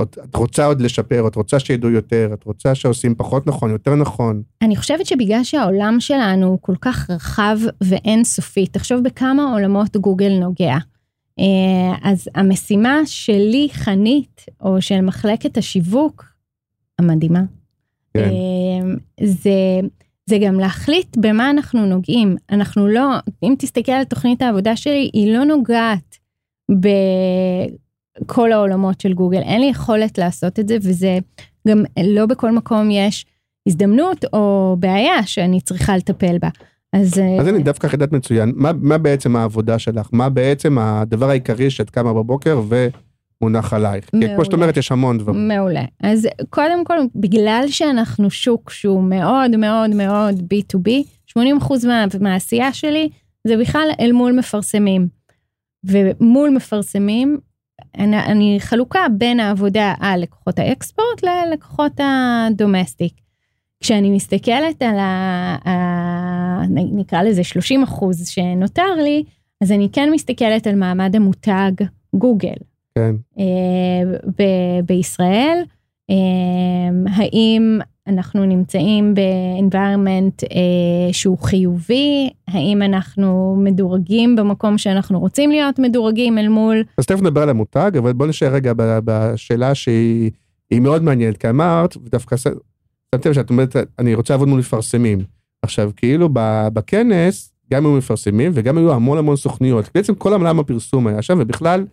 את 0.00 0.36
רוצה 0.36 0.64
עוד 0.64 0.80
לשפר, 0.80 1.28
את 1.28 1.36
רוצה 1.36 1.58
שידעו 1.58 1.90
יותר, 1.90 2.30
את 2.34 2.44
רוצה 2.44 2.74
שעושים 2.74 3.14
פחות 3.14 3.46
נכון, 3.46 3.70
יותר 3.70 3.94
נכון. 3.94 4.42
אני 4.62 4.76
חושבת 4.76 5.06
שבגלל 5.06 5.44
שהעולם 5.44 5.96
שלנו 6.00 6.46
הוא 6.46 6.58
כל 6.60 6.74
כך 6.80 7.10
רחב 7.10 7.58
ואינסופי, 7.80 8.66
תחשוב 8.66 9.02
בכמה 9.02 9.52
עולמות 9.52 9.96
גוגל 9.96 10.38
נוגע. 10.40 10.76
אה, 11.38 11.96
אז 12.02 12.28
המשימה 12.34 12.98
שלי, 13.06 13.68
חנית, 13.72 14.44
או 14.60 14.82
של 14.82 15.00
מחלקת 15.00 15.56
השיווק, 15.56 16.24
המדהימה, 16.98 17.42
כן. 18.14 18.20
אה, 18.20 18.94
זה, 19.26 19.80
זה 20.26 20.38
גם 20.46 20.60
להחליט 20.60 21.16
במה 21.16 21.50
אנחנו 21.50 21.86
נוגעים. 21.86 22.36
אנחנו 22.50 22.88
לא, 22.88 23.08
אם 23.42 23.54
תסתכל 23.58 23.92
על 23.92 24.04
תוכנית 24.04 24.42
העבודה 24.42 24.76
שלי, 24.76 25.10
היא 25.12 25.34
לא 25.34 25.44
נוגעת 25.44 26.18
בכל 28.20 28.52
העולמות 28.52 29.00
של 29.00 29.12
גוגל. 29.12 29.40
אין 29.40 29.60
לי 29.60 29.66
יכולת 29.66 30.18
לעשות 30.18 30.58
את 30.58 30.68
זה, 30.68 30.76
וזה 30.82 31.18
גם 31.68 31.84
לא 32.04 32.26
בכל 32.26 32.52
מקום 32.52 32.90
יש 32.90 33.26
הזדמנות 33.68 34.24
או 34.32 34.76
בעיה 34.78 35.26
שאני 35.26 35.60
צריכה 35.60 35.96
לטפל 35.96 36.38
בה. 36.38 36.48
אז... 36.92 37.18
אה, 37.18 37.40
אז 37.40 37.48
אני 37.48 37.62
דווקא 37.62 37.88
חידת 37.88 38.12
מצוין. 38.12 38.52
מה, 38.56 38.70
מה 38.80 38.98
בעצם 38.98 39.36
העבודה 39.36 39.78
שלך? 39.78 40.08
מה 40.12 40.28
בעצם 40.28 40.78
הדבר 40.78 41.30
העיקרי 41.30 41.70
שאת 41.70 41.90
קמה 41.90 42.12
בבוקר 42.12 42.62
ומונח 42.68 43.72
עלייך? 43.72 44.10
מעולה. 44.12 44.28
כי 44.28 44.34
כמו 44.34 44.44
שאת 44.44 44.52
אומרת, 44.52 44.76
יש 44.76 44.92
המון 44.92 45.18
דברים. 45.18 45.48
מעולה. 45.48 45.84
אז 46.02 46.28
קודם 46.50 46.84
כל, 46.84 46.98
בגלל 47.14 47.64
שאנחנו 47.68 48.30
שוק 48.30 48.70
שהוא 48.70 49.02
מאוד 49.02 49.56
מאוד 49.56 49.90
מאוד 49.90 50.34
B2B, 50.38 50.90
80% 51.38 51.86
מה, 51.86 52.04
מהעשייה 52.20 52.72
שלי 52.72 53.08
זה 53.46 53.56
בכלל 53.56 53.88
אל 54.00 54.12
מול 54.12 54.32
מפרסמים. 54.32 55.08
ומול 55.84 56.50
מפרסמים, 56.50 57.38
אני, 57.98 58.18
אני 58.18 58.56
חלוקה 58.60 59.06
בין 59.18 59.40
העבודה 59.40 59.94
על 60.00 60.20
לקוחות 60.20 60.58
האקספורט 60.58 61.22
ללקוחות 61.22 61.92
הדומסטיק. 61.98 63.12
כשאני 63.80 64.10
מסתכלת 64.10 64.82
על 64.82 64.98
ה... 64.98 65.56
ה 65.68 66.62
נקרא 66.70 67.22
לזה 67.22 67.44
30 67.44 67.82
אחוז 67.82 68.28
שנותר 68.28 68.94
לי, 69.02 69.24
אז 69.60 69.72
אני 69.72 69.88
כן 69.92 70.10
מסתכלת 70.12 70.66
על 70.66 70.74
מעמד 70.74 71.16
המותג 71.16 71.72
גוגל. 72.14 72.54
כן. 72.94 73.14
אה, 73.38 74.18
ב- 74.38 74.86
בישראל, 74.86 75.62
האם 77.06 77.78
אנחנו 78.06 78.44
נמצאים 78.44 79.14
ב-environment 79.14 80.44
אה, 80.52 81.12
שהוא 81.12 81.38
חיובי, 81.38 82.30
האם 82.48 82.82
אנחנו 82.82 83.56
מדורגים 83.58 84.36
במקום 84.36 84.78
שאנחנו 84.78 85.20
רוצים 85.20 85.50
להיות 85.50 85.78
מדורגים 85.78 86.38
אל 86.38 86.48
מול... 86.48 86.82
אז 86.98 87.06
תכף 87.06 87.20
נדבר 87.20 87.42
על 87.42 87.48
המותג, 87.48 87.90
אבל 87.98 88.12
בוא 88.12 88.26
נשאר 88.26 88.48
רגע 88.48 88.72
בשאלה 88.76 89.74
שהיא 89.74 90.30
מאוד 90.72 91.02
מעניינת, 91.02 91.36
כי 91.36 91.48
אמרת, 91.48 91.96
ודווקא 91.96 92.36
שמתי 93.14 93.34
שאת 93.34 93.50
אומרת, 93.50 93.76
אני 93.98 94.14
רוצה 94.14 94.34
לעבוד 94.34 94.48
מול 94.48 94.58
מפרסמים. 94.58 95.18
עכשיו, 95.62 95.90
כאילו 95.96 96.28
בכנס, 96.72 97.52
גם 97.72 97.86
היו 97.86 97.96
מפרסמים 97.96 98.52
וגם 98.54 98.78
היו 98.78 98.92
המון 98.92 99.18
המון 99.18 99.36
סוכניות. 99.36 99.90
בעצם 99.94 100.14
כל 100.14 100.32
עולם 100.32 100.58
הפרסום 100.58 101.06
היה 101.06 101.22
שם, 101.22 101.38
ובכלל, 101.40 101.84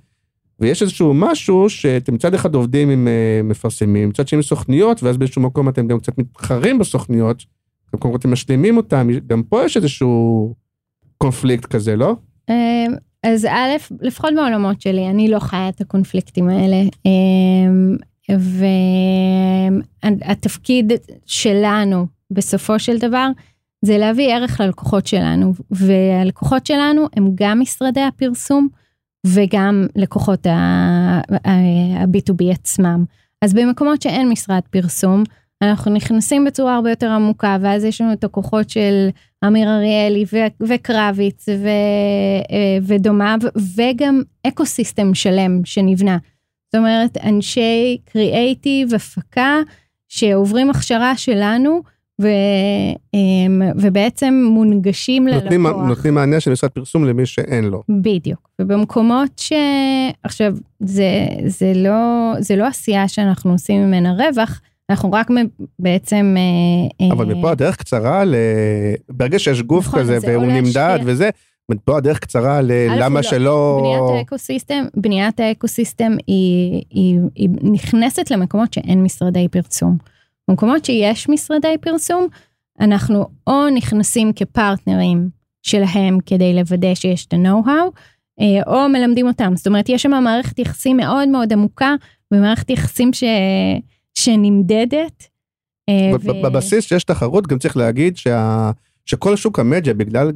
ויש 0.60 0.82
איזשהו 0.82 1.14
משהו 1.14 1.70
שאתם 1.70 2.14
מצד 2.14 2.34
אחד 2.34 2.56
עובדים 2.56 2.90
עם 2.90 3.08
uh, 3.08 3.44
מפרסמים, 3.44 4.10
מצד 4.10 4.28
שני 4.28 4.44
סוכניות, 4.44 5.04
ואז 5.04 5.18
באיזשהו 5.18 5.42
מקום 5.42 5.70
אתם 5.70 5.88
גם 5.88 6.00
קצת 6.00 6.18
מתחרים 6.18 6.80
בסוכניות, 6.80 7.44
במקום 7.94 8.16
אתם 8.16 8.32
משלימים 8.32 8.78
אותם, 8.78 9.08
גם 9.28 9.44
פה 9.44 9.64
יש 9.66 9.78
איזשהו 9.78 10.56
קונפליקט 11.18 11.66
כזה, 11.66 11.96
לא? 11.96 12.16
אמ, 12.50 12.94
אז 13.24 13.46
א', 13.46 13.70
לפחות 14.02 14.30
בעולמות 14.36 14.82
שלי, 14.82 15.10
אני 15.10 15.28
לא 15.28 15.40
חיה 15.40 15.70
את 15.70 15.82
הקונפליקטים 15.82 16.50
האלה. 16.50 16.78
אמ, 17.06 17.98
והתפקיד 20.04 20.94
שלנו 21.26 22.08
בסופו 22.32 22.80
של 22.80 22.98
דבר 22.98 23.28
זה 23.82 23.98
להביא 23.98 24.34
ערך 24.34 24.60
ללקוחות 24.60 25.08
שלנו, 25.08 25.54
והלקוחות 25.72 26.66
שלנו 26.66 27.08
הם 27.16 27.32
גם 27.36 27.60
משרדי 27.60 28.02
הפרסום 28.02 28.68
וגם 29.28 29.88
לקוחות 29.96 30.46
ה-B2B 30.46 32.52
עצמם. 32.52 33.06
אז 33.44 33.54
במקומות 33.54 34.02
שאין 34.02 34.30
משרד 34.30 34.62
פרסום, 34.70 35.24
אנחנו 35.64 35.94
נכנסים 35.94 36.46
בצורה 36.46 36.76
הרבה 36.76 36.90
יותר 36.90 37.12
עמוקה, 37.12 37.58
ואז 37.62 37.84
יש 37.84 38.02
לנו 38.02 38.14
את 38.14 38.24
הכוחות 38.24 38.70
של 38.70 39.10
אמיר 39.48 39.70
אריאלי 39.70 40.26
וקרביץ 40.68 41.46
ודומיו, 42.82 43.40
וגם 43.76 44.22
אקו 44.48 44.66
סיסטם 44.66 45.14
שלם 45.14 45.66
שנבנה. 45.66 46.18
זאת 46.66 46.80
אומרת, 46.80 47.18
אנשי 47.24 47.98
קריאייטיב, 48.06 48.94
הפקה, 48.94 49.58
שעוברים 50.08 50.70
הכשרה 50.70 51.18
שלנו, 51.18 51.82
ו, 52.22 52.28
אמ, 53.14 53.62
ובעצם 53.76 54.46
מונגשים 54.50 55.28
נותנים, 55.28 55.66
ללקוח. 55.66 55.84
נותנים 55.88 56.14
מענה 56.14 56.40
של 56.40 56.52
משרד 56.52 56.70
פרסום 56.70 57.06
למי 57.06 57.26
שאין 57.26 57.66
לו. 57.66 57.84
בדיוק. 57.90 58.50
ובמקומות 58.62 59.30
ש... 59.38 59.54
עכשיו, 60.24 60.54
זה, 60.80 61.28
זה, 61.46 61.74
לא, 61.76 62.34
זה 62.40 62.56
לא 62.56 62.68
עשייה 62.68 63.08
שאנחנו 63.08 63.52
עושים 63.52 63.88
ממנה 63.88 64.14
רווח, 64.14 64.62
אנחנו 64.90 65.12
רק 65.12 65.28
בעצם... 65.80 66.36
אה, 67.02 67.12
אבל 67.12 67.26
מפה 67.26 67.52
הדרך 67.52 67.76
קצרה 67.76 68.26
ל... 68.26 68.36
ברגע 69.10 69.40
שיש 69.40 69.62
גוף 69.62 69.88
נכון, 69.88 70.00
כזה 70.00 70.18
והוא 70.22 70.46
נמדד 70.46 71.00
וזה, 71.06 71.30
פה 71.86 71.98
הדרך 71.98 72.20
קצרה 72.20 72.62
ללמה 72.62 73.20
לא, 73.20 73.22
שלא... 73.22 73.80
בניית 73.82 74.20
האקוסיסטם, 74.20 74.86
בניית 74.96 75.40
האקוסיסטם 75.40 76.12
היא, 76.28 76.84
היא, 76.90 77.20
היא 77.36 77.50
נכנסת 77.64 78.32
למקומות 78.32 78.74
שאין 78.74 79.04
משרדי 79.04 79.48
פרסום. 79.48 79.98
במקומות 80.50 80.86
שיש 80.86 81.30
משרדי 81.30 81.76
פרסום, 81.82 82.28
אנחנו 82.80 83.26
או 83.48 83.70
נכנסים 83.70 84.34
כפרטנרים 84.34 85.30
שלהם 85.62 86.18
כדי 86.26 86.54
לוודא 86.54 86.96
שיש 86.96 87.26
את 87.26 87.34
ה-know-how, 87.34 88.00
אה, 88.40 88.64
או 88.68 88.90
מלמדים 88.90 89.28
אותם. 89.28 89.54
זאת 89.56 89.68
אומרת, 89.68 89.90
יש 89.90 90.02
שם 90.02 90.24
מערכת 90.24 90.60
יחסים 90.60 90.98
מאוד 90.98 91.30
מאוד 91.30 91.54
עמוקה, 91.54 91.96
ומערכת 92.34 92.70
יחסים 92.70 93.14
ש... 93.14 93.24
שנמדדת. 94.14 95.28
אה, 95.90 96.12
ו... 96.22 96.44
בבסיס 96.44 96.86
שיש 96.86 97.04
תחרות, 97.04 97.48
גם 97.48 97.60
צריך 97.60 97.78
להגיד 97.78 98.18
שה... 98.18 98.72
שכל 99.06 99.36
שוק 99.36 99.60
המדיה, 99.60 99.94
בגלל 99.94 100.32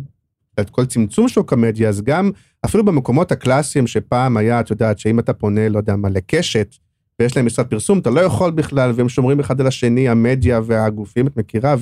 את 0.59 0.69
כל 0.69 0.85
צמצום 0.85 1.27
שוק 1.27 1.53
המדיה, 1.53 1.89
אז 1.89 2.01
גם 2.01 2.31
אפילו 2.65 2.85
במקומות 2.85 3.31
הקלאסיים 3.31 3.87
שפעם 3.87 4.37
היה, 4.37 4.59
את 4.59 4.69
יודעת, 4.69 4.99
שאם 4.99 5.19
אתה 5.19 5.33
פונה, 5.33 5.69
לא 5.69 5.77
יודע 5.77 5.95
מה, 5.95 6.09
לקשת, 6.09 6.75
ויש 7.19 7.37
להם 7.37 7.45
משרד 7.45 7.65
פרסום, 7.65 7.99
אתה 7.99 8.09
לא 8.09 8.21
יכול 8.21 8.51
בכלל, 8.51 8.91
והם 8.95 9.09
שומרים 9.09 9.39
אחד 9.39 9.61
על 9.61 9.67
השני, 9.67 10.09
המדיה 10.09 10.59
והגופים, 10.65 11.27
את 11.27 11.37
מכירה, 11.37 11.75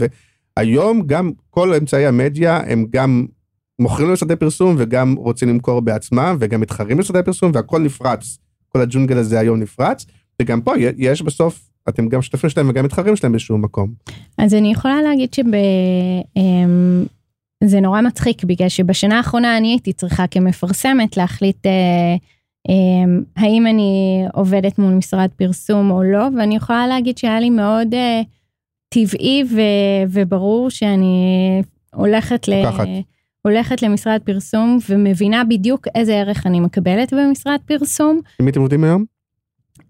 והיום 0.57 1.01
גם 1.05 1.31
כל 1.49 1.73
אמצעי 1.73 2.05
המדיה 2.05 2.59
הם 2.67 2.85
גם 2.89 3.25
מוכרים 3.79 4.09
למשרדי 4.09 4.35
פרסום 4.35 4.75
וגם 4.77 5.15
רוצים 5.17 5.49
למכור 5.49 5.81
בעצמם, 5.81 6.37
וגם 6.39 6.61
מתחרים 6.61 6.97
למשרדי 6.97 7.23
פרסום, 7.25 7.51
והכל 7.53 7.81
נפרץ. 7.81 8.37
כל 8.69 8.81
הג'ונגל 8.81 9.17
הזה 9.17 9.39
היום 9.39 9.59
נפרץ, 9.59 10.05
וגם 10.41 10.61
פה 10.61 10.73
יש 10.97 11.21
בסוף, 11.21 11.69
אתם 11.89 12.09
גם 12.09 12.21
שותפים 12.21 12.49
שלהם 12.49 12.69
וגם 12.69 12.85
מתחרים 12.85 13.15
שלהם 13.15 13.31
באיזשהו 13.31 13.57
מקום. 13.57 13.93
אז 14.37 14.53
אני 14.53 14.71
יכולה 14.71 15.01
להגיד 15.01 15.33
שב... 15.33 15.43
אמ, 16.37 17.05
זה 17.63 17.79
נורא 17.79 18.01
מצחיק 18.01 18.43
בגלל 18.43 18.69
שבשנה 18.69 19.17
האחרונה 19.17 19.57
אני 19.57 19.67
הייתי 19.67 19.93
צריכה 19.93 20.27
כמפרסמת 20.27 21.17
להחליט 21.17 21.65
אה, 21.65 22.15
האם 23.35 23.67
אני 23.67 24.23
עובדת 24.33 24.79
מול 24.79 24.93
משרד 24.93 25.29
פרסום 25.35 25.91
או 25.91 26.03
לא, 26.03 26.27
ואני 26.37 26.55
יכולה 26.55 26.87
להגיד 26.87 27.17
שהיה 27.17 27.39
לי 27.39 27.49
מאוד 27.49 27.93
אה, 27.93 28.21
טבעי 28.89 29.43
ו, 29.51 29.61
וברור 30.09 30.69
שאני 30.69 31.61
הולכת, 31.93 32.47
ל, 32.47 32.53
הולכת 33.41 33.81
למשרד 33.81 34.21
פרסום 34.23 34.77
ומבינה 34.89 35.43
בדיוק 35.43 35.87
איזה 35.95 36.13
ערך 36.13 36.47
אני 36.47 36.59
מקבלת 36.59 37.13
במשרד 37.13 37.59
פרסום. 37.65 38.19
עם 38.39 38.45
מי 38.45 38.51
אתם 38.51 38.59
עובדים 38.59 38.83
היום? 38.83 39.05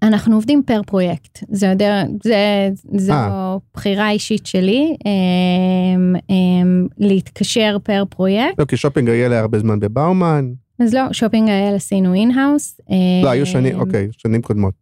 אנחנו 0.03 0.35
עובדים 0.35 0.63
פר 0.65 0.81
פרויקט, 0.87 1.39
זה 1.49 1.67
יודע, 1.67 2.03
זה, 2.23 2.69
זו 2.97 3.13
אה. 3.13 3.55
בחירה 3.73 4.09
אישית 4.09 4.45
שלי, 4.45 4.95
הם, 5.05 6.15
הם, 6.29 6.87
להתקשר 6.97 7.77
פר 7.83 8.03
פרויקט. 8.09 8.59
לא, 8.59 8.65
כי 8.65 8.77
שופינג 8.77 9.09
היה 9.09 9.39
הרבה 9.39 9.59
זמן 9.59 9.79
בבאומן. 9.79 10.51
אז 10.83 10.93
לא, 10.93 11.01
שופינג 11.11 11.49
היה 11.49 11.75
עשינו 11.75 12.13
in-house. 12.13 12.79
לא, 13.23 13.29
היו 13.29 13.45
שנים, 13.45 13.79
אוקיי, 13.79 14.07
שנים 14.11 14.41
קודמות. 14.41 14.73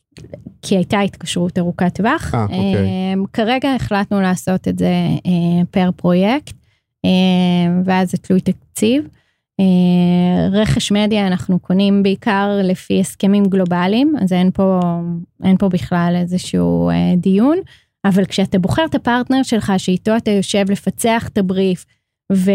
כי 0.62 0.76
הייתה 0.76 1.00
התקשרות 1.00 1.58
ארוכת 1.58 1.96
טווח. 1.96 2.36
אה, 2.36 2.44
אוקיי. 2.44 3.16
כרגע 3.34 3.76
החלטנו 3.76 4.22
לעשות 4.22 4.68
את 4.68 4.80
זה 4.80 4.94
פר 5.72 5.90
פרויקט, 5.96 6.54
ואז 7.86 8.12
זה 8.12 8.18
תלוי 8.18 8.42
תקציב. 8.42 9.08
אה, 9.60 10.48
רכש 10.52 10.92
מדיה 10.92 11.28
אנחנו 11.28 11.60
קונים 11.60 12.04
בעיקר 12.04 12.50
לפי 12.64 13.00
הסכמים 13.00 13.46
גלובליים, 13.46 14.14
אז 14.22 14.34
אין 14.34 14.52
פה, 14.54 14.80
אין 15.44 15.58
פה 15.58 15.70
בכלל 15.70 16.14
איזשהו 16.16 16.90
אה, 16.90 17.14
דיון, 17.18 17.58
אבל 18.06 18.26
כשאתה 18.26 18.60
בוחר 18.60 18.86
את 18.86 18.96
הפרטנר 18.96 19.44
שלך 19.44 19.74
שאיתו 19.78 20.18
אתה 20.18 20.32
יושב 20.32 20.72
לפצח 20.72 21.28
את 21.28 21.38
הבריף, 21.38 21.86
ו, 22.34 22.52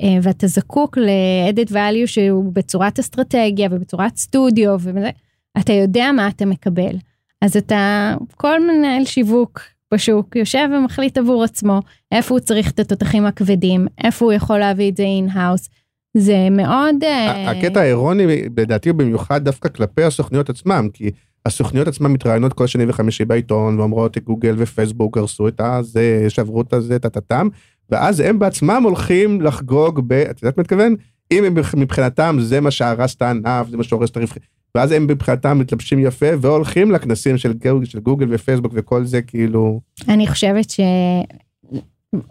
אה, 0.00 0.18
ואתה 0.22 0.46
זקוק 0.46 0.98
ל-added 0.98 1.70
value 1.70 2.06
שהוא 2.06 2.52
בצורת 2.52 2.98
אסטרטגיה 2.98 3.68
ובצורת 3.70 4.16
סטודיו, 4.16 4.76
וזה, 4.80 5.10
אתה 5.58 5.72
יודע 5.72 6.10
מה 6.16 6.28
אתה 6.28 6.46
מקבל. 6.46 6.96
אז 7.42 7.56
אתה, 7.56 8.14
כל 8.36 8.60
מנהל 8.60 9.04
שיווק 9.04 9.60
בשוק 9.94 10.36
יושב 10.36 10.68
ומחליט 10.72 11.18
עבור 11.18 11.44
עצמו 11.44 11.80
איפה 12.12 12.34
הוא 12.34 12.40
צריך 12.40 12.70
את 12.70 12.78
התותחים 12.78 13.26
הכבדים, 13.26 13.86
איפה 14.04 14.24
הוא 14.24 14.32
יכול 14.32 14.58
להביא 14.58 14.90
את 14.90 14.96
זה 14.96 15.02
in-house. 15.02 15.68
זה 16.16 16.48
מאוד... 16.50 17.04
אה, 17.04 17.50
הקטע 17.50 17.80
האירוני, 17.80 18.26
לדעתי, 18.56 18.88
הוא 18.88 18.98
במיוחד 18.98 19.44
דווקא 19.44 19.68
כלפי 19.68 20.02
הסוכניות 20.02 20.50
עצמם, 20.50 20.88
כי 20.92 21.10
הסוכניות 21.46 21.88
עצמן 21.88 22.12
מתראיינות 22.12 22.52
כל 22.52 22.66
שני 22.66 22.84
וחמישי 22.88 23.24
בעיתון, 23.24 23.78
ואומרות 23.78 24.18
גוגל 24.18 24.54
ופייסבוק 24.58 25.16
הרסו 25.16 25.48
את 25.48 25.60
הזה, 25.60 26.26
שברו 26.28 26.60
את 26.60 26.72
הזה, 26.72 26.98
טה-טה-טם, 26.98 27.48
ואז 27.90 28.20
הם 28.20 28.38
בעצמם 28.38 28.82
הולכים 28.84 29.40
לחגוג 29.40 30.00
ב... 30.06 30.12
את 30.12 30.42
יודעת 30.42 30.56
מה 30.56 30.62
מתכוון? 30.62 30.94
אם 31.30 31.44
מבחינתם 31.76 32.36
זה 32.40 32.60
מה 32.60 32.70
שהרס 32.70 33.14
את 33.14 33.22
הענף, 33.22 33.68
זה 33.68 33.76
מה 33.76 33.82
שהורס 33.82 34.10
את 34.10 34.16
הרווחים, 34.16 34.42
ואז 34.74 34.92
הם 34.92 35.06
מבחינתם 35.06 35.58
מתלבשים 35.58 35.98
יפה 35.98 36.26
והולכים 36.40 36.90
לכנסים 36.90 37.38
של 37.38 37.52
גוגל, 37.52 37.84
של 37.84 38.00
גוגל 38.00 38.26
ופייסבוק 38.30 38.72
וכל 38.76 39.04
זה 39.04 39.22
כאילו... 39.22 39.80
אני 40.08 40.26
חושבת 40.26 40.70
ש... 40.70 40.80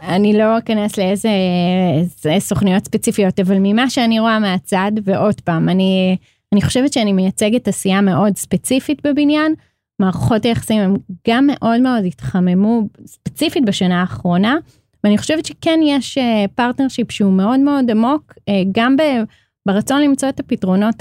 אני 0.02 0.38
לא 0.38 0.58
אכנס 0.58 0.98
לאיזה 0.98 1.30
סוכניות 2.40 2.86
ספציפיות, 2.86 3.40
אבל 3.40 3.58
ממה 3.60 3.90
שאני 3.90 4.20
רואה 4.20 4.40
מהצד, 4.40 4.92
ועוד 5.04 5.42
פעם, 5.42 5.70
אני, 5.70 6.18
אני 6.54 6.62
חושבת 6.62 6.94
שאני 6.94 7.14
מייצגת 7.14 7.68
עשייה 7.68 8.02
מאוד 8.02 8.38
ספציפית 8.38 9.08
בבניין. 9.08 9.54
מערכות 10.00 10.46
היחסים 10.46 10.82
הם 10.82 10.96
גם 11.28 11.48
מאוד 11.48 11.82
מאוד 11.82 12.06
התחממו, 12.06 12.88
ספציפית 13.06 13.66
בשנה 13.66 14.02
האחרונה, 14.02 14.56
ואני 15.04 15.18
חושבת 15.18 15.46
שכן 15.46 15.80
יש 15.84 16.18
partnership 16.56 17.12
שהוא 17.12 17.34
מאוד 17.34 17.60
מאוד 17.60 17.92
עמוק, 17.92 18.34
אה, 18.50 18.64
גם 18.72 18.96
ברצון 19.68 20.02
למצוא 20.02 20.30
את 20.30 20.40
הפתרונות 20.40 20.96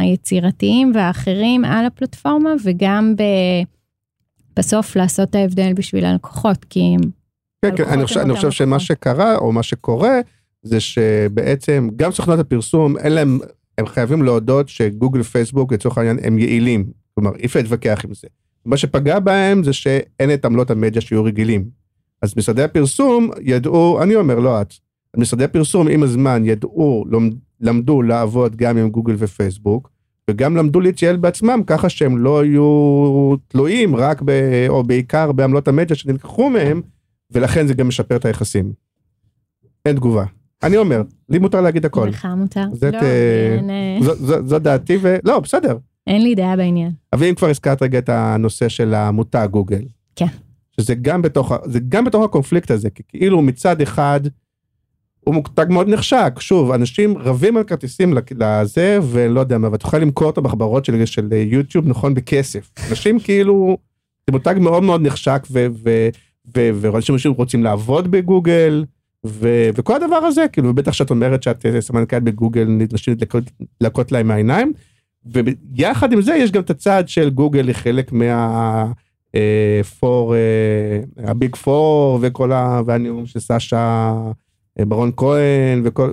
היצירתיים 0.00 0.92
והאחרים 0.94 1.64
על 1.64 1.86
הפלטפורמה, 1.86 2.50
וגם 2.64 3.14
ב... 3.16 3.22
בסוף 4.56 4.96
לעשות 4.96 5.30
את 5.30 5.34
ההבדל 5.34 5.72
בשביל 5.72 6.04
הלקוחות, 6.04 6.64
כי 6.64 6.80
הם... 6.80 7.00
כן, 7.64 7.76
כן, 7.76 7.84
אני 7.84 8.04
חושב, 8.04 8.20
אני 8.20 8.34
חושב 8.34 8.50
שמה 8.50 8.80
שקרה, 8.80 9.36
או 9.36 9.52
מה 9.52 9.62
שקורה, 9.62 10.20
זה 10.62 10.80
שבעצם 10.80 11.88
גם 11.96 12.12
סוכנות 12.12 12.38
הפרסום, 12.38 12.98
אין 12.98 13.12
להם, 13.12 13.38
הם 13.78 13.86
חייבים 13.86 14.22
להודות 14.22 14.68
שגוגל 14.68 15.20
ופייסבוק, 15.20 15.72
לצורך 15.72 15.98
העניין, 15.98 16.18
הם 16.22 16.38
יעילים. 16.38 16.84
כלומר, 17.14 17.36
אי 17.36 17.46
אפשר 17.46 17.58
להתווכח 17.58 18.00
עם 18.04 18.14
זה. 18.14 18.28
מה 18.64 18.76
שפגע 18.76 19.18
בהם 19.18 19.62
זה 19.62 19.72
שאין 19.72 20.34
את 20.34 20.44
עמלות 20.44 20.70
המדיה 20.70 21.02
שיהיו 21.02 21.24
רגילים. 21.24 21.79
אז 22.22 22.36
משרדי 22.36 22.62
הפרסום 22.62 23.30
ידעו, 23.42 24.02
אני 24.02 24.14
אומר, 24.14 24.38
לא 24.38 24.62
את, 24.62 24.74
משרדי 25.16 25.44
הפרסום 25.44 25.88
עם 25.88 26.02
הזמן 26.02 26.42
ידעו, 26.44 27.04
למדו 27.60 28.02
לעבוד 28.02 28.56
גם 28.56 28.76
עם 28.76 28.90
גוגל 28.90 29.14
ופייסבוק, 29.18 29.90
וגם 30.30 30.56
למדו 30.56 30.80
להתייעל 30.80 31.16
בעצמם 31.16 31.62
ככה 31.66 31.88
שהם 31.88 32.18
לא 32.18 32.44
יהיו 32.44 33.34
תלויים 33.48 33.96
רק 33.96 34.22
ב, 34.24 34.30
או 34.68 34.82
בעיקר 34.82 35.32
בעמלות 35.32 35.68
המדיה 35.68 35.96
שנלקחו 35.96 36.50
מהם, 36.50 36.82
ולכן 37.30 37.66
זה 37.66 37.74
גם 37.74 37.88
משפר 37.88 38.16
את 38.16 38.24
היחסים. 38.24 38.72
אין 39.86 39.96
תגובה. 39.96 40.24
אני 40.62 40.76
אומר, 40.76 41.02
לי 41.28 41.38
מותר 41.38 41.60
להגיד 41.60 41.84
הכל. 41.84 42.08
לך 42.08 42.28
מותר. 42.36 42.64
זאת, 42.72 42.94
לא, 42.94 42.98
אה, 42.98 43.56
אין... 43.58 43.70
אה, 43.70 43.98
זו, 44.00 44.14
זו, 44.14 44.46
זו 44.46 44.58
דעתי, 44.58 44.98
ולא, 45.00 45.40
בסדר. 45.40 45.76
אין 46.06 46.22
לי 46.22 46.34
דעה 46.34 46.56
בעניין. 46.56 46.92
אבל 47.12 47.26
אם 47.26 47.34
כבר 47.34 47.48
הזכרת 47.48 47.82
רגע 47.82 47.98
את 47.98 48.08
הנושא 48.08 48.68
של 48.68 48.94
המותג 48.94 49.48
גוגל. 49.50 49.82
כן. 50.16 50.26
שזה 50.80 50.94
גם 50.94 51.22
בתוך, 51.22 51.52
זה 51.64 51.80
גם 51.88 52.04
בתוך 52.04 52.24
הקונפליקט 52.24 52.70
הזה, 52.70 52.90
כי 52.90 53.02
כאילו 53.08 53.42
מצד 53.42 53.80
אחד, 53.80 54.20
הוא 55.20 55.34
מותג 55.34 55.66
מאוד 55.68 55.88
נחשק, 55.88 56.32
שוב, 56.38 56.72
אנשים 56.72 57.18
רבים 57.18 57.56
על 57.56 57.64
כרטיסים 57.64 58.14
לזה, 58.38 58.98
ולא 59.02 59.40
יודע 59.40 59.58
מה, 59.58 59.68
ואתה 59.72 59.86
יכול 59.86 59.98
למכור 60.00 60.26
אותו 60.26 60.42
בחברות 60.42 60.84
של, 60.84 61.06
של 61.06 61.32
יוטיוב, 61.32 61.88
נכון, 61.88 62.14
בכסף. 62.14 62.70
אנשים 62.90 63.20
כאילו, 63.20 63.76
זה 64.26 64.32
מותג 64.32 64.54
מאוד 64.60 64.82
מאוד 64.82 65.02
נחשק, 65.02 65.46
ואנשים 66.54 67.32
רוצים 67.32 67.64
לעבוד 67.64 68.10
בגוגל, 68.10 68.84
ו, 69.26 69.70
וכל 69.74 69.96
הדבר 69.96 70.16
הזה, 70.16 70.46
כאילו, 70.52 70.74
בטח 70.74 70.92
שאת 70.92 71.10
אומרת 71.10 71.42
שאת 71.42 71.66
אה, 71.66 71.80
סמנכ"לית 71.80 72.22
בגוגל, 72.22 72.64
נדרשים 72.64 73.14
להכות 73.80 74.12
להם 74.12 74.28
מהעיניים, 74.28 74.72
ויחד 75.26 76.12
עם 76.12 76.22
זה 76.22 76.34
יש 76.34 76.50
גם 76.50 76.62
את 76.62 76.70
הצד 76.70 77.08
של 77.08 77.30
גוגל 77.30 77.66
היא 77.66 77.74
חלק 77.74 78.12
מה... 78.12 78.92
Four, 79.98 80.34
ה 81.16 81.26
Big 81.26 81.56
Four 81.56 82.18
וכל 82.22 82.52
ה... 82.52 82.80
והנאום 82.86 83.26
של 83.26 83.40
סשה 83.40 84.12
אה, 84.80 84.84
ברון 84.84 85.12
כהן 85.16 85.82
וכל... 85.84 86.12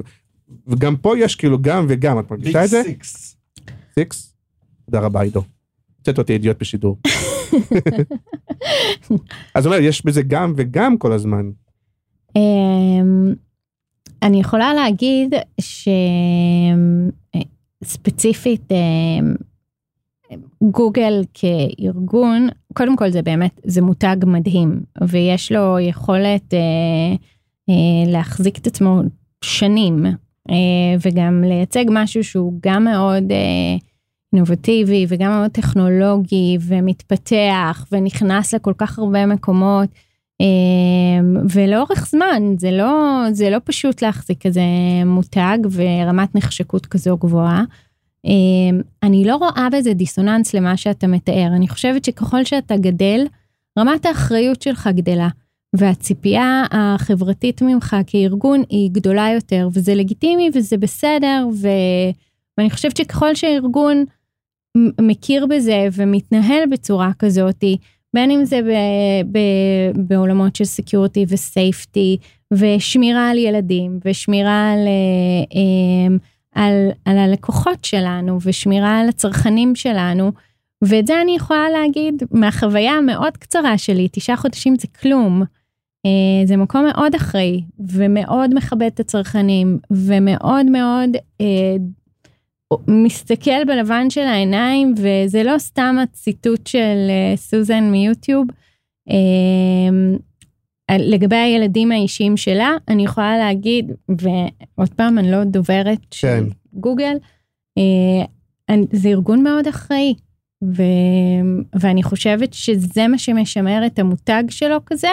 וגם 0.67 0.95
פה 0.95 1.17
יש 1.17 1.35
כאילו 1.35 1.61
גם 1.61 1.85
וגם, 1.89 2.19
את 2.19 2.31
מרגישה 2.31 2.63
את 2.63 2.69
זה? 2.69 2.81
Big 2.83 3.03
Six. 3.03 3.37
סיקס? 3.93 4.33
תודה 4.85 4.99
רבה 4.99 5.21
עידו. 5.21 5.41
הוצאת 5.97 6.17
אותי 6.17 6.33
אידיוט 6.33 6.59
בשידור. 6.59 6.97
אז 9.55 9.65
אומר, 9.65 9.79
יש 9.79 10.05
בזה 10.05 10.21
גם 10.21 10.53
וגם 10.57 10.97
כל 10.97 11.11
הזמן. 11.11 11.49
אמ, 12.35 13.33
אני 14.23 14.39
יכולה 14.39 14.73
להגיד 14.73 15.33
שספציפית 17.83 18.71
אמ, 18.71 19.35
גוגל 20.71 21.23
כארגון, 21.33 22.47
קודם 22.77 22.95
כל 22.95 23.09
זה 23.09 23.21
באמת, 23.21 23.61
זה 23.63 23.81
מותג 23.81 24.15
מדהים, 24.25 24.81
ויש 25.07 25.51
לו 25.51 25.79
יכולת 25.79 26.53
אה, 26.53 26.59
אה, 27.69 28.11
להחזיק 28.11 28.57
את 28.57 28.67
עצמו 28.67 29.01
שנים, 29.41 30.05
אה, 30.49 30.55
וגם 31.05 31.43
לייצג 31.43 31.85
משהו 31.89 32.23
שהוא 32.23 32.53
גם 32.65 32.83
מאוד 32.83 33.31
אה, 33.31 33.77
אינובטיבי, 34.33 35.05
וגם 35.09 35.31
מאוד 35.31 35.51
טכנולוגי, 35.51 36.57
ומתפתח, 36.61 37.85
ונכנס 37.91 38.53
לכל 38.53 38.73
כך 38.77 38.99
הרבה 38.99 39.25
מקומות, 39.25 39.89
אה, 40.41 40.45
ולאורך 41.49 42.07
זמן, 42.09 42.43
זה 42.57 42.71
לא, 42.71 43.23
זה 43.31 43.49
לא 43.49 43.57
פשוט 43.63 44.01
להחזיק 44.01 44.47
כזה 44.47 44.61
מותג 45.05 45.57
ורמת 45.71 46.35
נחשקות 46.35 46.85
כזו 46.85 47.17
גבוהה. 47.17 47.63
אמ, 48.25 48.81
אני 49.03 49.25
לא 49.25 49.35
רואה 49.35 49.67
בזה 49.71 49.93
דיסוננס 49.93 50.53
למה 50.53 50.77
שאתה 50.77 51.07
מתאר. 51.07 51.47
אני 51.55 51.67
חושבת 51.67 52.05
שככל 52.05 52.43
שאתה 52.43 52.77
גדל, 52.77 53.25
רמת 53.79 54.05
האחריות 54.05 54.61
שלך 54.61 54.89
גדלה, 54.93 55.27
והציפייה 55.75 56.63
החברתית 56.71 57.61
ממך 57.61 57.95
כארגון 58.07 58.63
היא 58.69 58.91
גדולה 58.91 59.29
יותר, 59.35 59.69
וזה 59.73 59.95
לגיטימי 59.95 60.49
וזה 60.53 60.77
בסדר, 60.77 61.47
ו... 61.53 61.67
ואני 62.57 62.69
חושבת 62.69 62.97
שככל 62.97 63.35
שהארגון 63.35 64.05
מכיר 65.01 65.45
בזה 65.45 65.87
ומתנהל 65.93 66.63
בצורה 66.71 67.11
כזאת, 67.19 67.63
בין 68.13 68.31
אם 68.31 68.45
זה 68.45 68.61
ב, 68.61 68.71
ב, 69.31 69.39
בעולמות 69.95 70.55
של 70.55 70.63
סקיורטי 70.63 71.25
וסייפטי, 71.29 72.17
ושמירה 72.53 73.29
על 73.29 73.37
ילדים, 73.37 73.99
ושמירה 74.05 74.71
על... 74.73 74.79
אה, 75.55 76.15
על, 76.57 76.89
על 77.05 77.17
הלקוחות 77.17 77.85
שלנו 77.85 78.39
ושמירה 78.41 78.99
על 78.99 79.09
הצרכנים 79.09 79.75
שלנו. 79.75 80.31
ואת 80.83 81.07
זה 81.07 81.21
אני 81.21 81.35
יכולה 81.35 81.69
להגיד 81.69 82.23
מהחוויה 82.31 82.91
המאוד 82.91 83.37
קצרה 83.37 83.77
שלי, 83.77 84.07
תשעה 84.11 84.37
חודשים 84.37 84.75
זה 84.79 84.87
כלום. 85.01 85.43
אה, 86.05 86.45
זה 86.45 86.57
מקום 86.57 86.85
מאוד 86.85 87.15
אחראי 87.15 87.61
ומאוד 87.79 88.53
מכבד 88.53 88.89
את 88.93 88.99
הצרכנים 88.99 89.79
ומאוד 89.91 90.65
מאוד 90.65 91.09
אה, 91.41 91.75
מסתכל 92.87 93.65
בלבן 93.67 94.09
של 94.09 94.21
העיניים 94.21 94.93
וזה 94.97 95.43
לא 95.43 95.57
סתם 95.57 95.95
הציטוט 96.03 96.67
של 96.67 97.07
אה, 97.09 97.33
סוזן 97.35 97.83
מיוטיוב. 97.83 98.47
אה, 100.89 100.97
לגבי 100.99 101.35
הילדים 101.35 101.91
האישיים 101.91 102.37
שלה, 102.37 102.71
אני 102.87 103.03
יכולה 103.05 103.37
להגיד, 103.37 103.91
ועוד 104.09 104.93
פעם, 104.95 105.19
אני 105.19 105.31
לא 105.31 105.43
דוברת 105.43 105.99
כן. 105.99 106.07
של 106.11 106.49
גוגל, 106.73 107.15
אה, 107.77 108.75
זה 108.91 109.09
ארגון 109.09 109.43
מאוד 109.43 109.67
אחראי, 109.67 110.13
ו, 110.63 110.83
ואני 111.79 112.03
חושבת 112.03 112.53
שזה 112.53 113.07
מה 113.07 113.17
שמשמר 113.17 113.85
את 113.85 113.99
המותג 113.99 114.43
שלו 114.49 114.77
כזה, 114.85 115.11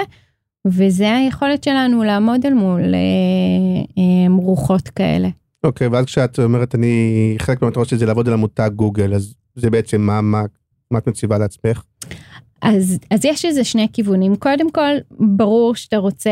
וזה 0.67 1.17
היכולת 1.17 1.65
שלנו 1.65 2.03
לעמוד 2.03 2.47
אל 2.47 2.55
מול 2.55 2.95
אה, 2.95 4.27
רוחות 4.37 4.89
כאלה. 4.89 5.29
אוקיי, 5.65 5.87
okay, 5.87 5.91
ואז 5.93 6.05
כשאת 6.05 6.39
אומרת, 6.39 6.75
אני, 6.75 7.35
חלק 7.39 7.63
מהמטרות 7.63 7.89
שלי 7.89 7.99
זה 7.99 8.07
לעבוד 8.07 8.29
על 8.29 8.35
המותג 8.35 8.71
גוגל, 8.77 9.15
אז 9.15 9.35
זה 9.55 9.71
בעצם 9.71 10.01
מה, 10.01 10.21
מה, 10.21 10.43
מה 10.91 10.99
את 10.99 11.09
מציבה 11.09 11.39
לעצמך? 11.39 11.83
אז, 12.65 12.99
אז 13.11 13.25
יש 13.25 13.45
איזה 13.45 13.65
שני 13.65 13.87
כיוונים. 13.93 14.37
קודם 14.37 14.71
כל, 14.71 14.95
ברור 15.11 15.75
שאתה 15.75 15.97
רוצה 15.97 16.31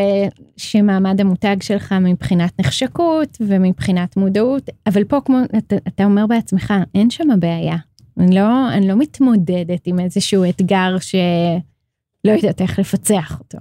שמעמד 0.56 1.20
המותג 1.20 1.56
שלך 1.60 1.92
מבחינת 1.92 2.60
נחשקות 2.60 3.38
ומבחינת 3.40 4.16
מודעות, 4.16 4.70
אבל 4.86 5.04
פה 5.04 5.20
כמו 5.24 5.38
אתה, 5.58 5.76
אתה 5.88 6.04
אומר 6.04 6.26
בעצמך, 6.26 6.74
אין 6.94 7.10
שם 7.10 7.28
בעיה. 7.38 7.76
אני 8.18 8.34
לא, 8.34 8.72
אני 8.72 8.88
לא 8.88 8.94
מתמודדת 8.96 9.80
עם 9.86 10.00
איזשהו 10.00 10.44
אתגר 10.48 10.96
שלא 10.98 12.32
יודעת 12.36 12.60
איך 12.60 12.78
לפצח 12.78 13.38
אותו. 13.38 13.58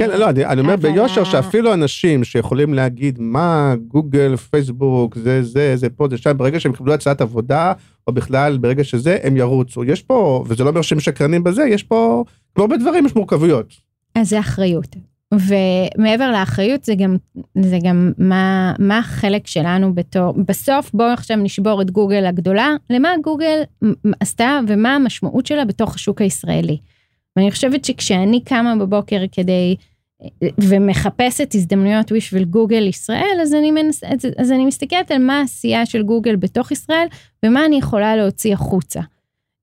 כן, 0.00 0.10
לא, 0.18 0.30
אני, 0.30 0.60
אומר. 0.60 0.76
ביושר 0.76 1.24
שאפילו 1.24 1.74
אנשים 1.74 2.24
שיכולים 2.24 2.74
להגיד 2.74 3.18
מה 3.20 3.74
גוגל, 3.88 4.36
פייסבוק, 4.36 5.16
זה, 5.16 5.42
זה, 5.42 5.76
זה 5.76 5.90
פה, 5.90 6.06
זה 6.10 6.16
שם, 6.16 6.38
ברגע 6.38 6.60
שהם 6.60 6.72
קיבלו 6.72 6.94
הצעת 6.94 7.20
עבודה, 7.20 7.72
או 8.06 8.12
בכלל 8.12 8.58
ברגע 8.58 8.84
שזה, 8.84 9.18
הם 9.22 9.36
ירוצו. 9.36 9.84
יש 9.84 10.02
פה, 10.02 10.44
וזה 10.46 10.64
לא 10.64 10.68
אומר 10.68 10.82
שהם 10.82 11.00
שקרנים 11.00 11.44
בזה, 11.44 11.62
יש 11.62 11.82
פה, 11.82 12.24
כמו 12.54 12.64
הרבה 12.64 12.76
דברים, 12.76 13.06
יש 13.06 13.14
מורכבויות. 13.14 13.74
אז 14.14 14.28
זה 14.28 14.40
אחריות. 14.40 14.96
ומעבר 15.34 16.30
לאחריות 16.30 16.84
זה 16.84 16.94
גם, 16.94 17.16
זה 17.60 17.78
גם 17.84 18.12
מה, 18.18 18.72
מה 18.78 18.98
החלק 18.98 19.46
שלנו 19.46 19.94
בתור, 19.94 20.34
בסוף 20.46 20.90
בואו 20.94 21.08
עכשיו 21.12 21.36
נשבור 21.36 21.82
את 21.82 21.90
גוגל 21.90 22.26
הגדולה, 22.26 22.74
למה 22.90 23.08
גוגל 23.24 23.62
עשתה 24.20 24.60
ומה 24.68 24.94
המשמעות 24.94 25.46
שלה 25.46 25.64
בתוך 25.64 25.94
השוק 25.94 26.20
הישראלי. 26.20 26.78
ואני 27.38 27.50
חושבת 27.50 27.84
שכשאני 27.84 28.40
קמה 28.44 28.76
בבוקר 28.76 29.20
כדי 29.32 29.76
ומחפשת 30.60 31.54
הזדמנויות 31.54 32.12
בשביל 32.12 32.44
גוגל 32.44 32.86
ישראל, 32.86 33.38
אז 33.42 33.54
אני, 33.54 33.70
מנס, 33.70 34.04
אז 34.38 34.52
אני 34.52 34.66
מסתכלת 34.66 35.10
על 35.10 35.18
מה 35.18 35.38
העשייה 35.38 35.86
של 35.86 36.02
גוגל 36.02 36.36
בתוך 36.36 36.72
ישראל 36.72 37.06
ומה 37.44 37.64
אני 37.64 37.78
יכולה 37.78 38.16
להוציא 38.16 38.54
החוצה. 38.54 39.00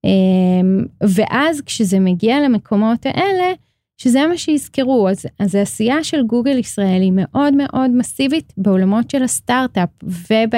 אמ, 0.03 0.85
ואז 1.03 1.61
כשזה 1.61 1.99
מגיע 1.99 2.39
למקומות 2.39 3.05
האלה, 3.05 3.53
שזה 3.97 4.27
מה 4.27 4.37
שיזכרו, 4.37 5.09
אז, 5.09 5.25
אז 5.39 5.55
העשייה 5.55 6.03
של 6.03 6.23
גוגל 6.23 6.57
ישראל 6.57 7.01
היא 7.01 7.13
מאוד 7.15 7.53
מאוד 7.53 7.91
מסיבית 7.91 8.53
בעולמות 8.57 9.09
של 9.09 9.23
הסטארט-אפ 9.23 9.89
וב, 10.03 10.53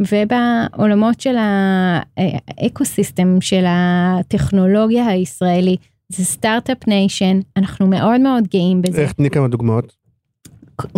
ובעולמות 0.00 1.20
של 1.20 1.36
ה 1.38 1.58
ecosystem 1.58 3.40
של 3.40 3.64
הטכנולוגיה 3.66 5.06
הישראלי. 5.06 5.76
זה 6.12 6.24
Start-Up 6.24 6.88
Nation, 6.88 7.40
אנחנו 7.56 7.86
מאוד 7.86 8.20
מאוד 8.20 8.48
גאים 8.48 8.82
בזה. 8.82 9.02
איך 9.02 9.12
תני 9.12 9.30
כמה 9.30 9.48
דוגמאות? 9.48 9.92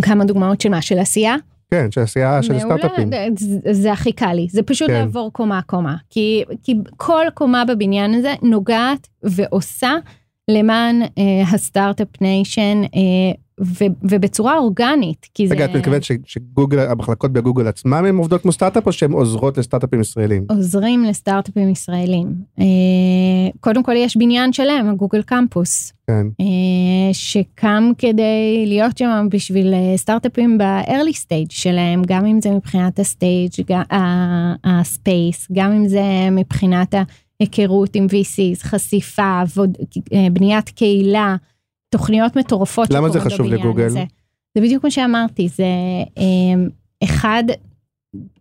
כמה 0.02 0.24
דוגמאות 0.24 0.60
של 0.60 0.68
מה? 0.68 0.82
של 0.82 0.98
עשייה? 0.98 1.36
כן, 1.70 1.90
של 1.90 2.00
עשייה 2.00 2.42
של 2.42 2.58
סטארט-אפים. 2.58 3.10
זה, 3.36 3.72
זה 3.72 3.92
הכי 3.92 4.12
קל 4.12 4.32
לי, 4.32 4.46
זה 4.50 4.62
פשוט 4.62 4.88
כן. 4.88 4.94
לעבור 4.94 5.32
קומה-קומה. 5.32 5.96
כי, 6.10 6.44
כי 6.62 6.74
כל 6.96 7.26
קומה 7.34 7.64
בבניין 7.64 8.14
הזה 8.14 8.34
נוגעת 8.42 9.08
ועושה 9.22 9.92
למען 10.50 11.02
אה, 11.02 11.42
ה 11.52 11.58
Start-Up 11.58 12.08
Nation, 12.20 12.82
אה, 12.82 13.43
ו, 13.60 13.84
ובצורה 14.02 14.58
אורגנית, 14.58 15.28
כי 15.34 15.48
זה 15.48 15.54
רגע, 15.54 15.64
את 15.64 15.70
מתכוונת 15.76 16.02
ש- 16.04 16.12
שגוגל, 16.26 16.78
המחלקות 16.78 17.32
בגוגל 17.32 17.66
עצמם 17.66 18.04
הן 18.08 18.16
עובדות 18.16 18.42
כמו 18.42 18.52
סטארט-אפ, 18.52 18.86
או 18.86 18.92
שהן 18.92 19.12
עוזרות 19.12 19.58
לסטארט-אפים 19.58 20.00
ישראלים? 20.00 20.46
עוזרים 20.48 21.04
לסטארט-אפים 21.04 21.68
ישראלים. 21.68 22.34
אה, 22.58 22.64
קודם 23.60 23.82
כל 23.82 23.92
יש 23.96 24.16
בניין 24.16 24.52
שלם, 24.52 24.88
הגוגל 24.90 25.22
קמפוס. 25.22 25.92
כן. 26.06 26.26
אה, 26.40 26.46
שקם 27.12 27.92
כדי 27.98 28.64
להיות 28.66 28.98
שם 28.98 29.26
בשביל 29.30 29.74
אה, 29.74 29.96
סטארט-אפים 29.96 30.58
ב-early 30.58 31.14
stage 31.26 31.50
שלהם, 31.50 32.02
גם 32.06 32.26
אם 32.26 32.40
זה 32.40 32.50
מבחינת 32.50 32.98
הסטייג', 32.98 33.50
הספייס, 34.64 35.48
גם 35.52 35.72
אם 35.72 35.88
זה 35.88 36.02
מבחינת 36.32 36.94
ההיכרות 37.40 37.96
עם 37.96 38.06
VCs, 38.06 38.62
חשיפה, 38.62 39.40
עבוד, 39.40 39.76
בניית 40.32 40.68
קהילה, 40.68 41.36
תוכניות 41.94 42.36
מטורפות 42.36 42.90
למה 42.90 43.08
זה 43.08 43.20
חשוב 43.20 43.46
לגוגל? 43.46 43.86
הזה. 43.86 44.04
זה 44.54 44.60
בדיוק 44.60 44.84
מה 44.84 44.90
שאמרתי, 44.90 45.48
זה 45.48 45.64
אה, 46.18 46.64
אחד, 47.04 47.44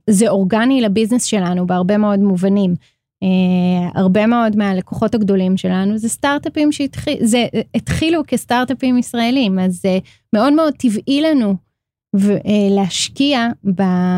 זה 0.09 0.29
אורגני 0.29 0.81
ל 0.81 0.86
business 0.86 1.23
שלנו 1.23 1.67
בהרבה 1.67 1.97
מאוד 1.97 2.19
מובנים. 2.19 2.75
אה, 3.23 3.91
הרבה 3.95 4.27
מאוד 4.27 4.55
מהלקוחות 4.55 5.15
הגדולים 5.15 5.57
שלנו 5.57 5.97
זה 5.97 6.09
סטארט-אפים 6.09 6.69
שהתחילו 6.71 8.21
כסטארט-אפים 8.27 8.97
ישראלים, 8.97 9.59
אז 9.59 9.81
זה 9.81 9.99
מאוד 10.33 10.53
מאוד 10.53 10.73
טבעי 10.73 11.21
לנו 11.21 11.55
ו, 12.15 12.37
אה, 12.37 12.41
להשקיע 12.69 13.47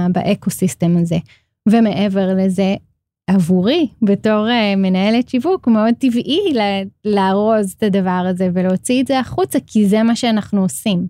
ב 0.09 0.18
ecosystem 0.18 0.97
הזה. 0.97 1.17
ומעבר 1.69 2.33
לזה, 2.37 2.75
עבורי, 3.27 3.87
בתור 4.01 4.47
אה, 4.47 4.75
מנהלת 4.77 5.29
שיווק, 5.29 5.67
מאוד 5.67 5.93
טבעי 5.99 6.53
לארוז 7.05 7.73
את 7.77 7.83
הדבר 7.83 8.25
הזה 8.29 8.49
ולהוציא 8.53 9.01
את 9.01 9.07
זה 9.07 9.19
החוצה, 9.19 9.59
כי 9.67 9.87
זה 9.87 10.03
מה 10.03 10.15
שאנחנו 10.15 10.61
עושים. 10.61 11.07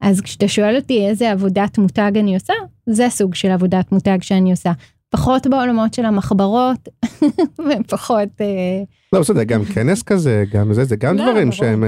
אז 0.00 0.20
כשאתה 0.20 0.48
שואל 0.48 0.76
אותי 0.76 1.06
איזה 1.06 1.32
עבודת 1.32 1.78
מותג 1.78 2.12
אני 2.18 2.34
עושה, 2.34 2.52
זה 2.86 3.06
הסוג 3.06 3.34
של 3.34 3.50
עבודת 3.50 3.92
מותג 3.92 4.18
שאני 4.20 4.50
עושה. 4.50 4.72
פחות 5.10 5.46
בעולמות 5.46 5.94
של 5.94 6.04
המחברות, 6.04 6.88
ופחות... 7.66 8.28
אה, 8.40 8.82
לא, 9.12 9.20
בסדר, 9.20 9.42
גם 9.42 9.64
כנס 9.64 10.02
כזה, 10.02 10.44
גם 10.52 10.72
זה, 10.72 10.84
זה 10.84 10.96
גם 10.96 11.16
לא, 11.16 11.22
דברים 11.22 11.50
ברור. 11.50 11.58
שהם... 11.58 11.84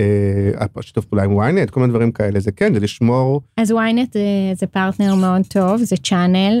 אה, 0.00 0.66
אה, 0.76 0.82
שיתוף 0.82 1.04
פעולה 1.04 1.24
עם 1.24 1.40
ynet, 1.40 1.70
כל 1.70 1.80
מיני 1.80 1.92
דברים 1.92 2.12
כאלה, 2.12 2.40
זה 2.40 2.52
כן, 2.52 2.74
זה 2.74 2.80
לשמור, 2.80 3.40
אז 3.56 3.70
ynet 3.70 4.12
זה, 4.12 4.20
זה 4.54 4.66
פרטנר 4.66 5.14
מאוד 5.14 5.42
טוב, 5.48 5.76
זה 5.76 5.96
צ'אנל, 5.96 6.60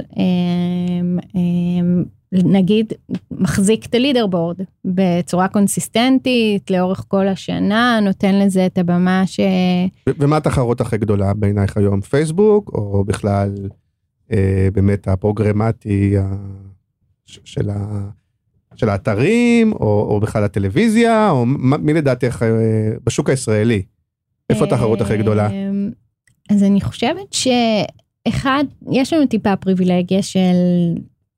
נגיד, 2.32 2.92
מחזיק 3.30 3.86
את 3.86 3.94
הלידר 3.94 4.26
בורד 4.26 4.56
בצורה 4.84 5.48
קונסיסטנטית 5.48 6.70
לאורך 6.70 7.04
כל 7.08 7.28
השנה, 7.28 8.00
נותן 8.02 8.34
לזה 8.34 8.66
את 8.66 8.78
הבמה 8.78 9.22
ש... 9.26 9.40
ומה 10.08 10.36
התחרות 10.36 10.80
הכי 10.80 10.98
גדולה 10.98 11.34
בעינייך 11.34 11.76
היום? 11.76 12.00
פייסבוק, 12.00 12.70
או 12.74 13.04
בכלל 13.04 13.54
אה, 14.32 14.68
באמת 14.72 15.08
הפרוגרמטי 15.08 16.16
של, 17.26 17.70
ה, 17.70 18.08
של 18.76 18.88
האתרים, 18.88 19.72
או, 19.72 20.06
או 20.10 20.20
בכלל 20.20 20.44
הטלוויזיה, 20.44 21.30
או 21.30 21.46
מי 21.46 21.94
לדעתך 21.94 22.42
אה, 22.42 22.48
בשוק 23.06 23.30
הישראלי? 23.30 23.82
איפה 24.50 24.64
התחרות 24.64 25.00
הכי 25.00 25.16
גדולה? 25.16 25.50
אמ, 25.50 25.90
אז 26.50 26.62
אני 26.62 26.80
חושבת 26.80 27.32
שאחד, 27.32 28.64
יש 28.92 29.12
לנו 29.12 29.26
טיפה 29.26 29.56
פריבילגיה 29.56 30.22
של, 30.22 30.54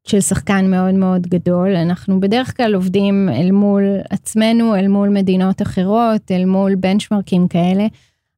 של 0.07 0.21
שחקן 0.21 0.71
מאוד 0.71 0.95
מאוד 0.95 1.27
גדול. 1.27 1.77
אנחנו 1.77 2.21
בדרך 2.21 2.57
כלל 2.57 2.75
עובדים 2.75 3.29
אל 3.29 3.51
מול 3.51 3.83
עצמנו, 4.11 4.77
אל 4.77 4.89
מול 4.89 5.09
מדינות 5.09 5.63
אחרות, 5.63 6.31
אל 6.31 6.45
מול 6.45 6.75
בנצ'מרקים 6.75 7.49
כאלה. 7.49 7.87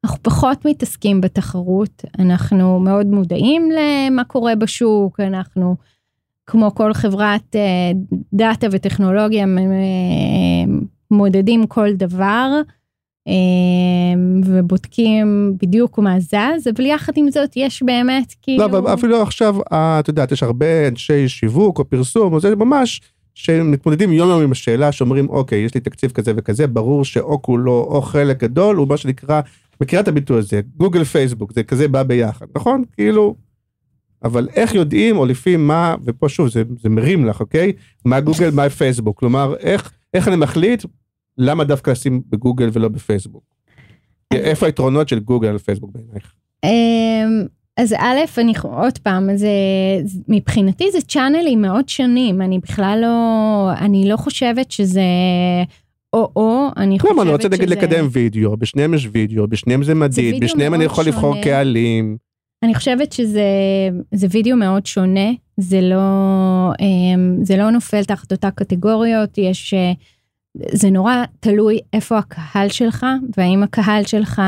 אנחנו 0.05 0.19
פחות 0.23 0.65
מתעסקים 0.65 1.21
בתחרות, 1.21 2.05
אנחנו 2.19 2.81
מאוד 2.81 3.07
מודעים 3.07 3.69
למה 3.71 4.25
קורה 4.25 4.55
בשוק, 4.55 5.21
אנחנו 5.21 5.77
כמו 6.47 6.75
כל 6.75 6.95
חברת 6.95 7.57
אה, 7.57 7.93
דאטה 8.33 8.67
וטכנולוגיה 8.71 9.47
מ- 9.47 10.81
מודדים 11.11 11.67
כל 11.67 11.93
דבר. 11.93 12.61
אמ, 13.27 14.41
ובודקים 14.45 15.57
בדיוק 15.63 15.99
מה 15.99 16.21
זז, 16.21 16.69
אבל 16.77 16.87
יחד 16.87 17.13
עם 17.17 17.31
זאת 17.31 17.51
יש 17.57 17.83
באמת 17.83 18.35
כאילו... 18.43 18.59
לא, 18.59 18.79
אבל 18.79 18.95
אפילו 18.95 19.23
עכשיו, 19.23 19.57
אה, 19.73 20.01
את 20.01 20.09
יודעת, 20.09 20.33
יש 20.33 20.43
הרבה 20.43 20.89
אנשי 20.89 21.29
שיווק 21.29 21.79
או 21.79 21.85
פרסום, 21.85 22.33
או 22.33 22.41
זה 22.41 22.57
ממש, 22.57 23.01
שמתמודדים 23.35 24.13
יום 24.13 24.29
יום 24.29 24.43
עם 24.43 24.53
השאלה, 24.53 24.93
שאומרים, 24.93 25.29
אוקיי, 25.29 25.59
יש 25.59 25.75
לי 25.75 25.81
תקציב 25.81 26.11
כזה 26.11 26.33
וכזה, 26.37 26.67
ברור 26.67 27.05
שאו 27.05 27.43
כולו 27.43 27.87
או 27.91 28.03
חלק 28.03 28.41
גדול, 28.41 28.77
הוא 28.77 28.89
מה 28.89 28.97
שנקרא, 28.97 29.41
מכירה 29.81 30.03
את 30.03 30.09
הביטוי 30.09 30.39
הזה, 30.39 30.61
גוגל 30.77 31.05
פייסבוק, 31.05 31.53
זה 31.53 31.63
כזה 31.63 31.89
בא 31.89 32.03
ביחד, 32.03 32.47
נכון? 32.57 32.83
כאילו, 32.93 33.35
אבל 34.25 34.49
איך 34.55 34.75
יודעים, 34.75 35.17
או 35.17 35.27
לפי 35.27 35.57
מה, 35.57 35.95
ופה 36.05 36.29
שוב, 36.29 36.49
זה, 36.49 36.63
זה 36.81 36.89
מרים 36.89 37.25
לך, 37.27 37.41
אוקיי? 37.41 37.73
מה 38.05 38.21
גוגל, 38.21 38.51
מה 38.51 38.71
פייסבוק, 38.71 39.19
כלומר, 39.19 39.55
איך, 39.61 39.93
איך 40.15 40.29
אני 40.29 40.37
מחליט, 40.37 40.85
למה 41.39 41.65
דווקא 41.65 41.91
לשים 41.91 42.23
בגוגל 42.29 42.71
ולא 42.73 42.89
בפייסבוק? 42.89 43.43
איפה 44.35 44.67
היתרונות 44.67 45.09
של 45.09 45.19
גוגל 45.19 45.49
על 45.49 45.59
פייסבוק 45.59 45.91
בעינייך? 45.95 46.33
אמ, 46.65 47.47
אז 47.77 47.93
א', 47.99 48.19
אני 48.39 48.53
עוד 48.63 48.99
פעם, 48.99 49.37
זה, 49.37 49.49
מבחינתי 50.29 50.91
זה 50.93 51.01
צ'אנלים 51.01 51.61
מאוד 51.63 51.89
שונים, 51.89 52.43
אני 52.43 52.59
בכלל 52.59 52.99
לא, 53.03 53.71
אני 53.79 54.09
לא 54.09 54.17
חושבת 54.17 54.71
שזה 54.71 55.01
או-או, 56.13 56.69
אני 56.77 56.99
חושבת 56.99 57.13
למה, 57.15 57.23
אני 57.23 57.31
רוצה 57.33 57.49
שזה- 57.57 57.67
לקדם 57.67 58.09
וידאו, 58.13 58.57
בשניהם 58.57 58.95
יש 58.95 59.09
וידאו, 59.13 59.49
בשניהם 59.49 59.83
זה 59.83 59.95
מדיד, 59.95 60.45
בשניהם 60.45 60.75
אני 60.75 60.85
יכול 60.85 61.05
לבחור. 61.05 61.43
קהלים. 61.43 62.17
אני 62.65 62.75
חושבת 62.75 63.13
שזה 63.13 63.43
זה 64.13 64.27
וידאו 64.31 64.57
מאוד 64.57 64.87
שונה, 64.87 65.31
זה 65.57 65.81
לא, 65.81 66.73
אמ, 66.81 67.37
זה 67.43 67.57
לא 67.57 67.71
נופל 67.71 68.05
תחת 68.05 68.33
אותה 68.33 68.51
קטגוריות, 68.51 69.39
יש, 69.39 69.75
אה, 69.75 69.93
זה 70.73 70.91
נורא 70.91 71.15
תלוי 71.41 71.79
איפה 71.93 72.19
הקהל 72.19 72.69
שלך, 72.69 73.07
והאם 73.37 73.63
הקהל 73.63 74.05
שלך 74.05 74.43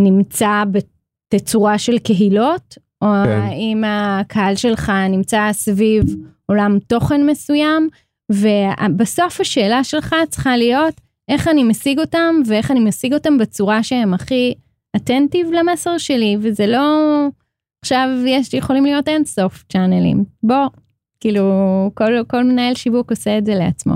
נמצא 0.00 0.62
בתצורה 0.70 1.78
של 1.78 1.98
קהילות, 1.98 2.78
או 3.02 3.08
כן. 3.24 3.40
האם 3.40 3.84
הקהל 3.86 4.56
שלך 4.56 4.92
נמצא 5.10 5.48
סביב 5.52 6.04
עולם 6.46 6.78
תוכן 6.86 7.26
מסוים, 7.26 7.88
ובסוף 8.32 9.40
השאלה 9.40 9.84
שלך 9.84 10.14
צריכה 10.28 10.56
להיות 10.56 11.00
איך 11.28 11.48
אני 11.48 11.64
משיג 11.64 11.98
אותם, 11.98 12.34
ואיך 12.46 12.70
אני 12.70 12.80
משיג 12.80 13.14
אותם 13.14 13.38
בצורה 13.38 13.82
שהם 13.82 14.14
הכי 14.14 14.54
אטנטיב 14.96 15.46
למסר 15.52 15.98
שלי, 15.98 16.36
וזה 16.42 16.66
לא... 16.66 17.28
עכשיו 17.82 18.08
יש, 18.26 18.54
יכולים 18.54 18.84
להיות 18.84 19.08
אין 19.08 19.24
סוף 19.24 19.64
צ'אנלים. 19.72 20.24
בוא, 20.42 20.66
כאילו, 21.20 21.90
כל, 21.94 22.12
כל 22.26 22.44
מנהל 22.44 22.74
שיווק 22.74 23.10
עושה 23.10 23.38
את 23.38 23.46
זה 23.46 23.54
לעצמו. 23.54 23.94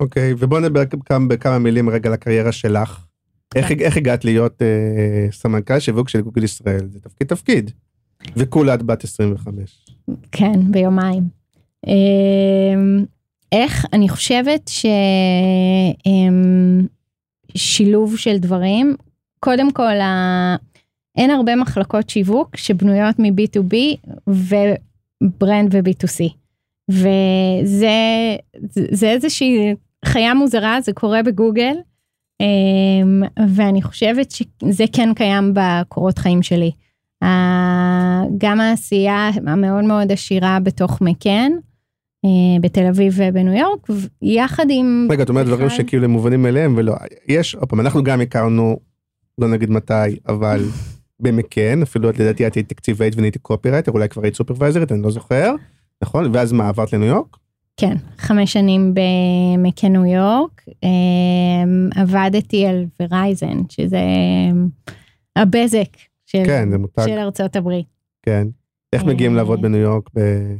אוקיי, 0.00 0.34
ובוא 0.38 0.60
נדבר 0.60 0.82
כאן 1.04 1.28
בכמה 1.28 1.58
מילים 1.58 1.90
רגע 1.90 2.08
על 2.08 2.14
הקריירה 2.14 2.52
שלך. 2.52 3.04
איך, 3.54 3.68
כן. 3.68 3.80
איך 3.80 3.96
הגעת 3.96 4.24
להיות 4.24 4.62
אה, 4.62 5.26
סמנכ"ל 5.32 5.80
שיווק 5.80 6.08
של 6.08 6.20
גוגל 6.20 6.44
ישראל? 6.44 6.88
זה 6.88 7.00
תפקיד 7.00 7.26
תפקיד. 7.28 7.70
וכולה 8.36 8.74
את 8.74 8.82
בת 8.82 9.04
25. 9.04 9.86
כן, 10.32 10.72
ביומיים. 10.72 11.22
אמ, 11.86 13.04
איך? 13.52 13.86
אני 13.92 14.08
חושבת 14.08 14.70
ששילוב 17.54 18.16
של 18.16 18.38
דברים, 18.38 18.96
קודם 19.44 19.72
כל, 19.72 20.00
ה- 20.00 20.56
אין 21.18 21.30
הרבה 21.30 21.56
מחלקות 21.56 22.10
שיווק 22.10 22.56
שבנויות 22.56 23.18
מ-B2B 23.18 23.74
ו 24.28 24.52
brand 24.52 25.74
ו-B2C. 25.74 26.24
וזה 26.90 27.88
זה- 28.70 28.86
זה 28.90 29.10
איזושהי 29.10 29.74
חיה 30.04 30.34
מוזרה, 30.34 30.80
זה 30.80 30.92
קורה 30.92 31.22
בגוגל, 31.22 31.74
אמ, 32.40 33.22
ואני 33.54 33.82
חושבת 33.82 34.30
שזה 34.30 34.84
כן 34.92 35.14
קיים 35.14 35.54
בקורות 35.54 36.18
חיים 36.18 36.42
שלי. 36.42 36.70
גם 38.38 38.60
העשייה 38.60 39.30
המאוד 39.46 39.84
מאוד 39.84 40.12
עשירה 40.12 40.58
בתוך 40.62 41.00
מקן, 41.00 41.52
אה, 42.24 42.30
בתל 42.60 42.86
אביב 42.86 43.12
ובניו 43.16 43.52
יורק, 43.54 43.86
יחד 44.22 44.66
עם... 44.70 45.08
רגע, 45.10 45.22
את 45.22 45.28
אומרת 45.28 45.46
דברים 45.46 45.70
שכאילו 45.70 46.04
הם 46.04 46.10
מובנים 46.10 46.42
מאליהם 46.42 46.74
ולא. 46.76 46.94
יש, 47.28 47.54
עוד 47.54 47.68
פעם, 47.68 47.80
אנחנו 47.80 48.02
גם 48.04 48.20
הכרנו, 48.20 48.76
לא 49.38 49.48
נגיד 49.48 49.70
מתי, 49.70 49.92
אבל 50.28 50.64
במקן, 51.20 51.82
אפילו 51.82 52.10
את 52.10 52.18
לדעתי 52.18 52.46
את 52.46 52.54
היית 52.54 52.68
תקציבאית 52.68 53.14
ונהיית 53.16 53.38
קופירייטר, 53.38 53.92
אולי 53.92 54.08
כבר 54.08 54.22
היית 54.22 54.34
סופרוויזרית, 54.36 54.92
אני 54.92 55.02
לא 55.02 55.10
זוכר, 55.10 55.54
נכון? 56.02 56.30
ואז 56.32 56.52
מה, 56.52 56.68
עברת 56.68 56.92
לניו 56.92 57.06
יורק? 57.08 57.36
כן, 57.76 57.96
חמש 58.18 58.52
שנים 58.52 58.94
במקן 58.94 59.92
ניו 59.92 60.04
יורק, 60.06 60.62
אה, 60.84 60.90
עבדתי 62.02 62.66
על 62.66 62.84
ורייזן, 63.02 63.58
שזה 63.68 63.96
אה, 63.96 64.50
הבזק 65.42 65.88
של, 66.26 66.42
כן, 66.46 66.70
זה 66.70 66.78
מותג. 66.78 67.02
של 67.06 67.18
ארצות 67.18 67.56
הברית. 67.56 67.86
כן. 68.22 68.46
איך 68.92 69.02
אה, 69.02 69.08
מגיעים 69.08 69.34
לעבוד 69.34 69.62
בניו 69.62 69.80
יורק? 69.80 70.02
ב- 70.16 70.56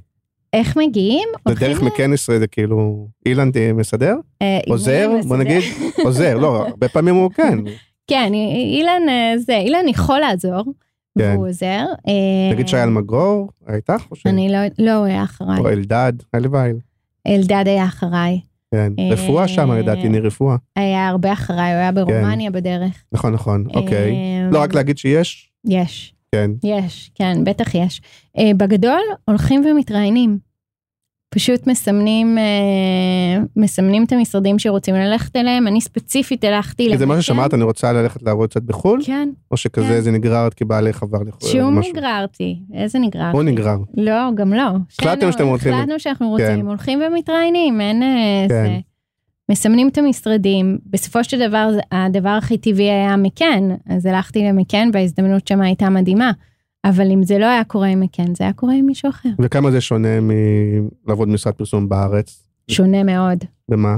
איך 0.52 0.76
מגיעים? 0.76 1.28
זה 1.32 1.40
הולכים 1.50 1.68
דרך 1.68 1.82
מקן 1.82 2.01
ישראל 2.01 2.38
זה 2.38 2.46
כאילו, 2.46 3.08
אילן 3.26 3.50
ת- 3.52 3.56
מסדר? 3.74 4.16
אה, 4.42 4.58
עוזר? 4.68 5.10
בוא. 5.28 5.36
נגיד, 5.36 5.62
עוזר, 6.04 6.38
לא, 6.38 6.66
הרבה 6.68 6.88
פעמים 6.88 7.14
הוא 7.14 7.30
כן. 7.30 7.58
כן, 8.06 8.32
אילן 8.34 9.08
אה, 9.08 9.38
זה, 9.38 9.56
אילן 9.56 9.88
יכול 9.88 10.18
לעזור, 10.18 10.64
כן. 11.18 11.32
והוא 11.34 11.48
עוזר. 11.48 11.84
אה, 12.08 12.52
נגיד 12.52 12.68
שהיה 12.68 12.84
אלמגור, 12.84 13.48
היה 13.66 13.76
איתך 13.76 14.04
או 14.10 14.16
ש... 14.16 14.26
אני 14.26 14.52
לא, 14.52 14.58
לא, 14.78 14.94
הוא 14.94 15.06
היה 15.06 15.24
אחריי. 15.24 15.58
או 15.58 15.68
אלדד, 15.68 16.12
הלוואי. 16.32 16.72
אלדד 17.26 17.64
היה 17.66 17.84
אחריי. 17.84 18.40
כן. 18.74 18.92
אה, 18.98 19.08
רפואה 19.12 19.48
שם, 19.48 19.72
לדעתי, 19.72 20.06
אני 20.06 20.20
רפואה. 20.20 20.56
היה 20.76 21.08
הרבה 21.08 21.32
אחריי, 21.32 21.72
הוא 21.72 21.80
היה 21.80 21.92
ברומניה 21.92 22.50
בדרך. 22.50 23.04
נכון, 23.12 23.32
נכון, 23.32 23.64
אוקיי. 23.74 24.14
לא, 24.50 24.62
רק 24.62 24.74
להגיד 24.74 24.98
שיש, 24.98 25.50
יש, 25.64 26.14
כן. 26.32 26.50
יש, 26.64 27.10
כן, 27.14 27.44
בטח 27.44 27.74
יש. 27.74 28.00
בגדול, 28.56 29.00
הולכים 29.24 29.64
ומתראיינים. 29.64 30.38
פשוט 31.34 31.66
מסמנים, 31.66 32.38
אה, 32.38 33.42
מסמנים 33.56 34.04
את 34.04 34.12
המשרדים 34.12 34.58
שרוצים 34.58 34.94
ללכת 34.94 35.36
אליהם. 35.36 35.66
אני 35.66 35.80
ספציפית 35.80 36.44
הלכתי 36.44 36.88
כי 36.90 36.98
זה 36.98 37.06
מה. 37.06 37.22
ששמעת, 37.22 37.54
אני 37.54 37.64
רוצה 37.64 37.92
ללכת 37.92 38.22
לעבוד 38.22 38.50
קצת 38.50 38.62
בחו"ל, 38.62 39.00
כן, 39.04 39.28
או 39.50 39.56
שכזה 39.56 39.88
כן. 39.88 40.00
זה 40.00 40.10
נגרר 40.10 40.48
כי 40.50 40.64
בעלך 40.64 41.02
עבר 41.02 41.18
לחו"ל. 41.26 41.48
שום 41.48 41.78
משהו. 41.78 41.92
נגררתי. 41.92 42.58
איזה 42.74 42.98
נגררתי? 42.98 43.36
הוא 43.36 43.42
נגרר. 43.42 43.76
לא, 43.96 44.34
גם 44.34 44.52
לא. 44.52 44.62
החלטתם 44.62 45.20
שנינו 45.20 45.32
שאתם 45.32 45.46
רוצים. 45.46 45.74
החלטנו 45.74 46.00
שאנחנו 46.00 46.28
רוצים, 46.28 46.60
כן. 46.60 46.66
הולכים 46.66 47.02
ומתראיינים, 47.08 47.80
אין 47.80 48.02
אה, 48.02 48.46
כן. 48.48 48.66
זה. 48.66 48.78
מסמנים 49.50 49.88
את 49.88 49.98
המשרדים, 49.98 50.78
בסופו 50.86 51.24
של 51.24 51.48
דבר 51.48 51.68
הדבר 51.92 52.28
הכי 52.28 52.58
טבעי 52.58 52.90
היה 52.90 53.16
מקן, 53.16 53.68
אז 53.88 54.06
הלכתי 54.06 54.44
למקן 54.44 54.90
וההזדמנות 54.92 55.48
שם 55.48 55.60
הייתה 55.60 55.90
מדהימה. 55.90 56.32
אבל 56.84 57.10
אם 57.10 57.22
זה 57.22 57.38
לא 57.38 57.46
היה 57.46 57.64
קורה 57.64 57.88
עם 57.88 58.00
מקן, 58.00 58.34
זה 58.34 58.44
היה 58.44 58.52
קורה 58.52 58.74
עם 58.74 58.86
מישהו 58.86 59.10
אחר. 59.10 59.28
וכמה 59.38 59.70
זה 59.70 59.80
שונה 59.80 60.08
מלעבוד 60.20 61.28
במשרד 61.28 61.54
פרסום 61.54 61.88
בארץ? 61.88 62.48
שונה 62.68 63.02
מאוד. 63.02 63.38
במה? 63.68 63.96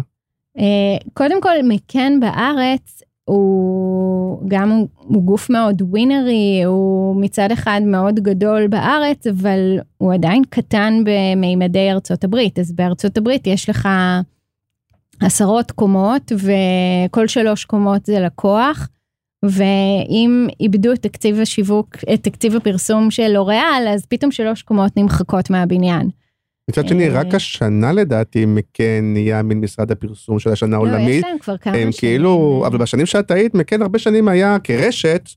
אה, 0.59 0.97
קודם 1.15 1.43
כל, 1.43 1.55
מקן 1.65 2.21
בארץ 2.21 3.03
הוא 3.25 4.49
גם 4.49 4.71
הוא, 4.71 4.89
הוא 4.99 5.23
גוף 5.23 5.51
מאוד 5.51 5.83
ווינרי, 5.83 6.63
הוא 6.65 7.17
מצד 7.21 7.53
אחד 7.53 7.81
מאוד 7.87 8.21
גדול 8.21 8.67
בארץ, 8.67 9.27
אבל 9.27 9.79
הוא 9.99 10.15
עדיין 10.15 10.43
קטן 10.51 11.03
במימדי 11.05 11.91
ארצות 11.91 12.25
הברית. 12.25 12.59
אז 12.59 12.73
בארצות 12.73 13.19
הברית 13.19 13.47
יש 13.47 13.71
לך 13.71 13.89
עשרות 15.21 15.71
קומות, 15.71 16.33
וכל 16.33 17.27
שלוש 17.29 17.65
קומות 17.65 18.07
זה 18.07 18.21
לקוח. 18.21 18.89
ואם 19.43 20.47
איבדו 20.61 20.93
את 20.93 20.99
תקציב 20.99 21.41
השיווק, 21.41 21.97
את 22.15 22.23
תקציב 22.23 22.57
הפרסום 22.57 23.11
של 23.11 23.29
לוריאל, 23.29 23.89
אז 23.95 24.07
פתאום 24.07 24.31
שלוש 24.31 24.63
קומות 24.63 24.97
נמחקות 24.97 25.51
מהבניין. 25.51 26.11
מצד 26.71 26.89
שני, 26.89 27.09
אה. 27.09 27.21
רק 27.21 27.35
השנה 27.35 27.93
לדעתי 27.93 28.47
מקן 28.47 29.13
נהיה 29.13 29.43
מין 29.43 29.61
משרד 29.61 29.91
הפרסום 29.91 30.39
של 30.39 30.51
השנה 30.51 30.77
לא, 30.77 30.83
יש 30.83 30.93
העולמית. 30.93 31.25
להם 31.25 31.39
כבר 31.39 31.57
כמה 31.57 31.73
הם 31.73 31.81
שנים. 31.81 31.93
כאילו, 31.93 32.65
אבל 32.67 32.79
בשנים 32.79 33.07
שאת 33.07 33.31
היית, 33.31 33.55
מקן 33.55 33.83
הרבה 33.83 33.99
שנים 33.99 34.29
היה 34.29 34.57
כרשת, 34.65 35.29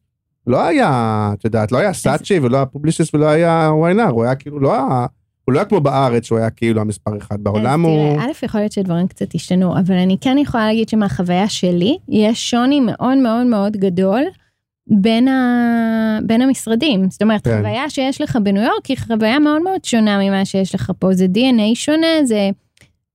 לא 0.47 0.65
היה, 0.65 1.31
את 1.33 1.45
יודעת, 1.45 1.71
לא 1.71 1.77
היה 1.77 1.93
סאצ'י 1.93 2.39
ולא 2.39 2.57
היה 2.57 2.65
פובליסיס 2.65 3.13
ולא 3.13 3.25
היה 3.25 3.69
וויינר, 3.73 4.07
הוא 4.07 4.23
היה 4.23 4.35
כאילו, 4.35 4.59
לא 4.59 4.73
היה, 4.73 5.05
הוא 5.49 5.53
לא 5.53 5.59
היה 5.59 5.65
כמו 5.65 5.79
בארץ, 5.81 6.25
שהוא 6.25 6.39
היה 6.39 6.49
כאילו 6.49 6.81
המספר 6.81 7.17
אחד 7.17 7.43
בעולם, 7.43 7.85
הוא... 7.85 8.15
תראה, 8.15 8.25
א', 8.25 8.45
יכול 8.45 8.61
להיות 8.61 8.71
שדברים 8.71 9.07
קצת 9.07 9.35
השתנו, 9.35 9.77
אבל 9.79 9.95
אני 9.95 10.17
כן 10.21 10.37
יכולה 10.37 10.67
להגיד 10.67 10.89
שמהחוויה 10.89 11.49
שלי, 11.49 11.97
יש 12.09 12.49
שוני 12.49 12.79
מאוד 12.79 13.17
מאוד 13.17 13.45
מאוד 13.47 13.77
גדול 13.77 14.23
בין, 14.87 15.27
ה... 15.27 16.19
בין 16.23 16.41
המשרדים. 16.41 17.09
זאת 17.09 17.21
אומרת, 17.21 17.43
כן. 17.43 17.57
חוויה 17.57 17.89
שיש 17.89 18.21
לך 18.21 18.37
בניו 18.43 18.63
יורק 18.63 18.85
היא 18.85 18.97
חוויה 18.97 19.39
מאוד 19.39 19.61
מאוד 19.61 19.85
שונה 19.85 20.19
ממה 20.19 20.45
שיש 20.45 20.75
לך 20.75 20.91
פה. 20.99 21.13
זה 21.13 21.25
DNA 21.33 21.75
שונה, 21.75 22.07
זה, 22.23 22.49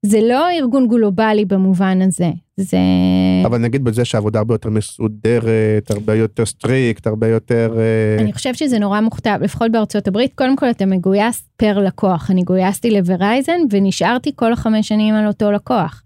זה 0.03 0.19
לא 0.23 0.51
ארגון 0.51 0.89
גלובלי 0.89 1.45
במובן 1.45 2.03
הזה. 2.03 2.31
זה... 2.57 2.77
אבל 3.47 3.59
נגיד 3.59 3.85
בזה 3.85 4.05
שהעבודה 4.05 4.39
הרבה 4.39 4.55
יותר 4.55 4.71
מסודרת, 4.71 5.91
הרבה 5.91 6.15
יותר 6.15 6.47
strict, 6.47 7.07
הרבה 7.07 7.29
יותר... 7.29 7.75
אה, 7.79 8.23
אני 8.23 8.33
חושבת 8.33 8.57
שזה 8.57 8.79
נורא 8.79 9.01
מוכתב, 9.01 9.39
לפחות 9.43 9.73
בארצות 9.73 10.09
הברית, 10.09 10.33
קודם 10.35 10.57
כל 10.57 10.71
אתה 10.71 10.87
מגויס 10.87 11.49
פר 11.57 11.79
לקוח. 11.79 12.31
אני 12.31 12.43
גויסתי 12.43 12.91
לוורייזן 12.91 13.61
ונשארתי 13.71 14.33
כל 14.37 14.53
החמש 14.53 14.89
שנים 14.89 15.15
על 15.15 15.27
אותו 15.27 15.53
לקוח. 15.53 16.03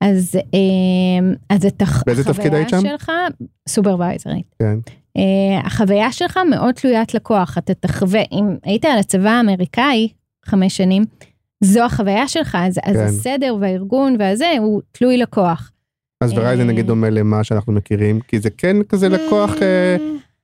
אז, 0.00 0.36
אה, 0.54 1.34
אז 1.56 1.66
את 1.66 1.82
הח- 1.82 2.02
באיזה 2.06 2.24
תפקיד 2.24 2.54
היית 2.54 2.68
שם? 2.68 2.80
שלך, 2.80 3.10
סופרוויזרית. 3.68 4.54
כן. 4.58 4.76
אה, 5.16 5.60
החוויה 5.64 6.12
שלך 6.12 6.38
מאוד 6.50 6.74
תלוית 6.74 7.14
לקוח, 7.14 7.58
אתה 7.58 7.74
תחווה, 7.74 8.22
אם 8.32 8.56
היית 8.64 8.84
על 8.84 8.98
הצבא 8.98 9.30
האמריקאי 9.30 10.08
חמש 10.46 10.76
שנים, 10.76 11.04
זו 11.64 11.84
החוויה 11.84 12.28
שלך, 12.28 12.58
אז, 12.60 12.78
אז 12.84 12.96
כן. 12.96 13.04
הסדר 13.04 13.56
והארגון 13.60 14.16
והזה 14.18 14.46
הוא 14.58 14.80
תלוי 14.92 15.16
לקוח. 15.18 15.68
אז 16.22 16.32
ורייזן 16.34 16.62
אה. 16.62 16.66
נגיד 16.66 16.86
דומה 16.86 17.10
למה 17.10 17.44
שאנחנו 17.44 17.72
מכירים, 17.72 18.20
כי 18.20 18.40
זה 18.40 18.50
כן 18.50 18.76
כזה 18.82 19.08
לקוח 19.08 19.50
אה, 19.62 19.96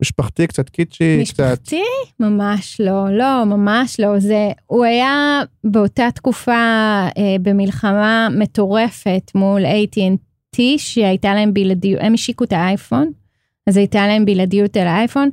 משפחתי, 0.02 0.46
קצת 0.46 0.68
קיצ'י, 0.68 1.24
קצת... 1.24 1.40
משפחתי? 1.40 1.82
ממש 2.20 2.80
לא, 2.80 3.04
לא, 3.10 3.44
ממש 3.44 4.00
לא. 4.00 4.18
זה, 4.18 4.48
הוא 4.66 4.84
היה 4.84 5.42
באותה 5.64 6.08
תקופה 6.14 6.52
אה, 6.52 7.36
במלחמה 7.42 8.28
מטורפת 8.38 9.30
מול 9.34 9.62
AT&T, 9.64 10.58
שהייתה 10.76 11.34
להם 11.34 11.54
בלעדיות, 11.54 12.00
הם 12.02 12.14
השיקו 12.14 12.44
את 12.44 12.52
האייפון, 12.52 13.10
אז 13.66 13.76
הייתה 13.76 14.06
להם 14.06 14.24
בלעדיות 14.24 14.76
על 14.76 14.86
האייפון. 14.86 15.30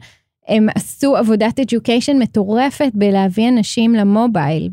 הם 0.48 0.68
עשו 0.76 1.16
עבודת 1.16 1.60
education 1.60 2.14
מטורפת 2.20 2.92
בלהביא 2.94 3.50
אנשים 3.50 3.96
ל 3.96 4.07
mobile 4.07 4.70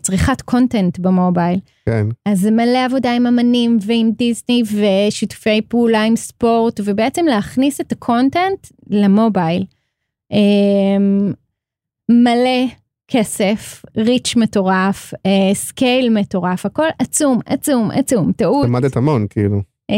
וצריכת 0.00 0.42
content 0.42 0.98
ב 0.98 1.06
mobile. 1.06 1.60
כן. 1.86 2.06
אז 2.26 2.40
זה 2.40 2.50
מלא 2.50 2.84
עבודה 2.84 3.12
עם 3.12 3.26
אמנים 3.26 3.78
ועם 3.86 4.10
דיסני 4.10 4.62
ושיתופי 4.62 5.62
פעולה 5.68 6.02
עם 6.02 6.16
ספורט 6.16 6.80
ובעצם 6.84 7.26
להכניס 7.26 7.80
את 7.80 7.92
ה 7.92 8.01
content 8.01 8.66
ל 8.90 8.99
mobile. 8.99 9.64
אמ, 10.30 11.32
מלא 12.08 12.66
כסף, 13.08 13.82
reach 13.96 14.36
מטורף, 14.36 15.14
אה, 15.26 15.54
scale 15.54 16.10
מטורף, 16.10 16.66
הכל 16.66 16.86
עצום, 16.98 17.40
עצום, 17.46 17.90
עצום, 17.90 18.32
טעות. 18.32 18.66
למדת 18.66 18.96
המון, 18.96 19.26
כאילו. 19.30 19.62
אה, 19.90 19.96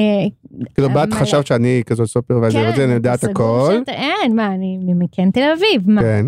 כאילו, 0.75 0.91
באת 0.91 1.09
מלא. 1.09 1.17
חשבת 1.21 1.47
שאני 1.47 1.83
כזאת 1.87 2.07
סופרוויזר, 2.09 2.71
וזה, 2.73 2.85
אני 2.85 2.93
יודעת 2.93 3.21
כן, 3.21 3.27
סגור 3.27 3.67
הכל. 3.67 3.79
שאתה- 3.79 3.93
אין, 3.93 4.37
מה, 4.37 4.55
אני 4.55 4.79
ממקן 4.83 5.31
תל 5.31 5.53
אביב, 5.57 5.91
מה, 5.91 6.01
כן. 6.03 6.27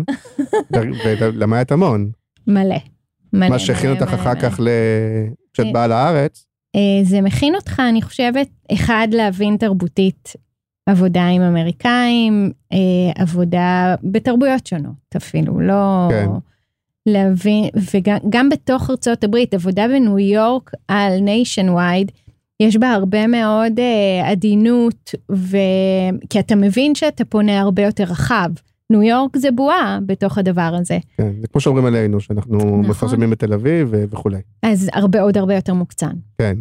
ולמדת 1.19 1.71
המון. 1.71 2.09
מלא. 2.47 2.75
מה 3.33 3.59
שהכין 3.59 3.91
אותך 3.91 4.13
אחר. 4.13 4.35
כך, 4.35 4.59
כשאת 5.53 5.65
אה. 5.65 5.71
באה 5.73 5.87
לארץ. 5.87 6.45
אה, 6.75 7.03
זה 7.03 7.21
מכין 7.21 7.55
אותך, 7.55 7.81
אני 7.89 8.01
חושבת, 8.01 8.47
אחד, 8.73 9.07
להבין 9.11 9.57
תרבותית 9.57 10.33
עבודה 10.85 11.27
עם 11.27 11.41
אמריקאים, 11.41 12.51
אה, 12.73 12.77
עבודה 13.15 13.95
בתרבויות 14.03 14.67
שונות 14.67 15.15
אפילו, 15.17 15.59
לא... 15.59 16.07
כן. 16.09 16.27
להבין, 17.05 17.65
וגם 17.93 18.17
גם 18.29 18.49
בתוך 18.49 18.89
ארצות 18.89 19.23
הברית, 19.23 19.53
עבודה 19.53 19.87
בניו 19.87 20.19
יורק 20.19 20.71
על 20.87 21.19
nationwide, 21.19 22.11
יש 22.67 22.77
בה 22.77 22.91
הרבה 22.91 23.27
מאוד 23.27 23.79
אה, 23.79 24.31
עדינות, 24.31 25.11
ו... 25.31 25.57
כי 26.29 26.39
אתה 26.39 26.55
מבין 26.55 26.95
שאתה 26.95 27.25
פונה 27.25 27.59
הרבה 27.59 27.81
יותר 27.81 28.03
רחב. 28.03 28.49
ניו 28.89 29.03
יורק 29.03 29.37
זה 29.37 29.51
בועה 29.51 29.99
בתוך 30.05 30.37
הדבר 30.37 30.75
הזה. 30.79 30.97
כן, 31.17 31.31
זה 31.41 31.47
כמו 31.47 31.61
שאומרים 31.61 31.85
עלינו, 31.85 32.19
שאנחנו 32.19 32.55
נכון. 32.57 32.79
מפרסמים 32.85 33.29
בתל 33.29 33.53
אביב 33.53 33.87
ו- 33.91 34.03
וכולי. 34.11 34.37
אז 34.63 34.89
הרבה 34.93 35.21
עוד 35.21 35.37
הרבה 35.37 35.55
יותר 35.55 35.73
מוקצן. 35.73 36.13
כן. 36.37 36.57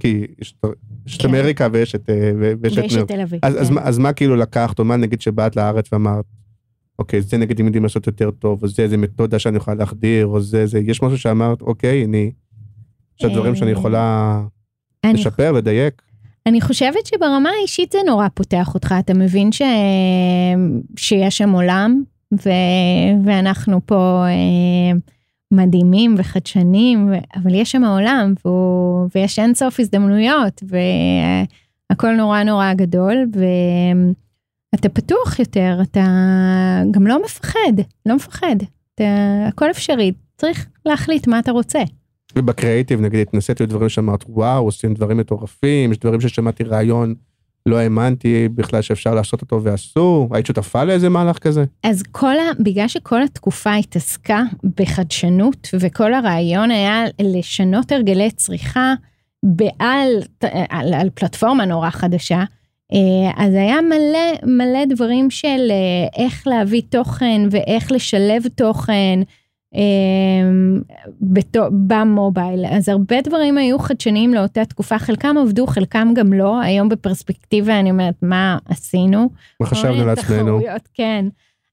כי 0.00 0.26
יש 0.40 0.54
את- 0.60 0.70
יש 1.06 1.16
את 1.16 1.22
כן. 1.22 1.28
אמריקה 1.28 1.68
ויש 1.72 1.94
את 1.94 2.10
אה, 2.10 2.30
ויש 2.60 2.72
את 2.78 2.82
ויש 2.82 2.94
ניו 2.94 3.02
את 3.04 3.08
תל 3.08 3.20
אביב. 3.20 3.40
אז, 3.42 3.60
אז, 3.62 3.68
כן. 3.68 3.74
מה- 3.74 3.82
אז 3.84 3.98
מה 3.98 4.12
כאילו 4.12 4.36
לקחת, 4.36 4.78
או 4.78 4.84
מה 4.84 4.96
נגיד 4.96 5.20
שבאת 5.20 5.56
לארץ 5.56 5.92
ואמרת, 5.92 6.24
אוקיי, 6.98 7.22
זה 7.22 7.36
נגיד 7.38 7.60
אם 7.60 7.66
יודעים 7.66 7.82
לעשות 7.82 8.06
יותר 8.06 8.30
טוב, 8.30 8.62
או 8.62 8.68
זה, 8.68 8.88
זה 8.88 8.96
מתודה 8.96 9.38
שאני 9.38 9.56
יכולה 9.56 9.76
להחדיר, 9.76 10.26
או 10.26 10.40
זה, 10.40 10.66
זה, 10.66 10.78
יש 10.78 11.02
משהו 11.02 11.18
שאמרת, 11.18 11.62
אוקיי, 11.62 12.04
אני, 12.04 12.30
יש 13.20 13.30
דברים 13.32 13.54
שאני 13.54 13.70
יכולה 13.70 14.34
אני 14.40 14.46
לשפר, 15.14 15.52
לדייק. 15.52 16.02
אני 16.46 16.60
חושבת 16.60 17.06
שברמה 17.06 17.50
האישית 17.58 17.92
זה 17.92 17.98
נורא 18.06 18.28
פותח 18.34 18.74
אותך, 18.74 18.94
אתה 18.98 19.14
מבין 19.14 19.52
ש... 19.52 19.62
שיש 20.96 21.38
שם 21.38 21.50
עולם, 21.50 22.02
ו... 22.32 22.50
ואנחנו 23.24 23.80
פה 23.86 24.24
אה, 24.26 24.98
מדהימים 25.50 26.14
וחדשנים, 26.18 27.08
ו... 27.10 27.14
אבל 27.36 27.54
יש 27.54 27.72
שם 27.72 27.84
עולם, 27.84 28.34
ו... 28.46 28.48
ויש 29.14 29.38
אינסוף 29.38 29.80
הזדמנויות, 29.80 30.62
והכל 31.90 32.12
נורא 32.16 32.42
נורא 32.42 32.72
גדול, 32.74 33.26
ואתה 34.72 34.88
פתוח 34.88 35.38
יותר, 35.38 35.78
אתה 35.82 36.04
גם 36.90 37.06
לא 37.06 37.22
מפחד, 37.24 37.72
לא 38.06 38.16
מפחד, 38.16 38.56
אתה... 38.94 39.04
הכל 39.48 39.70
אפשרי, 39.70 40.12
צריך 40.36 40.66
להחליט 40.86 41.26
מה 41.26 41.38
אתה 41.38 41.52
רוצה. 41.52 41.82
ובקריאיטיב, 42.38 43.00
נגיד, 43.00 43.20
התנסיתי 43.20 43.66
בדברים 43.66 43.88
שאמרת, 43.88 44.24
וואו, 44.28 44.64
עושים 44.64 44.94
דברים 44.94 45.16
מטורפים, 45.16 45.92
יש 45.92 45.98
דברים 45.98 46.20
ששמעתי 46.20 46.64
רעיון 46.64 47.14
לא 47.66 47.76
האמנתי 47.76 48.48
בכלל 48.54 48.82
שאפשר 48.82 49.14
לעשות 49.14 49.42
אותו 49.42 49.62
ועשו? 49.62 50.28
היית 50.32 50.46
שותפה 50.46 50.84
לאיזה 50.84 51.08
מהלך 51.08 51.38
כזה? 51.38 51.64
אז 51.82 52.02
כל 52.12 52.38
ה... 52.38 52.50
בגלל 52.60 52.88
שכל 52.88 53.22
התקופה 53.22 53.74
התעסקה 53.74 54.42
בחדשנות, 54.80 55.68
וכל 55.80 56.14
הרעיון 56.14 56.70
היה 56.70 57.04
לשנות 57.22 57.92
הרגלי 57.92 58.30
צריכה 58.30 58.94
בעל, 59.42 60.10
על, 60.70 60.94
על 60.94 61.10
פלטפורמה 61.14 61.64
נורא 61.64 61.90
חדשה, 61.90 62.44
אה, 62.92 63.30
אז 63.36 63.54
היה 63.54 63.80
מלא 63.80 64.52
מלא 64.56 64.84
דברים 64.88 65.30
של 65.30 65.70
אה, 65.70 66.24
איך 66.24 66.46
להביא 66.46 66.82
תוכן 66.90 67.42
ואיך 67.50 67.92
לשלב 67.92 68.42
תוכן. 68.54 69.20
במובייל 71.86 72.66
אז 72.70 72.88
הרבה 72.88 73.20
דברים 73.20 73.58
היו 73.58 73.78
חדשניים 73.78 74.34
לאותה 74.34 74.64
תקופה 74.64 74.98
חלקם 74.98 75.36
עבדו 75.42 75.66
חלקם 75.66 76.08
גם 76.14 76.32
לא 76.32 76.60
היום 76.60 76.88
בפרספקטיבה 76.88 77.80
אני 77.80 77.90
אומרת 77.90 78.14
מה 78.22 78.58
עשינו. 78.68 79.30
מה 79.60 79.66
חשבנו 79.66 80.06
לעצמנו. 80.06 80.60
כן 80.94 81.26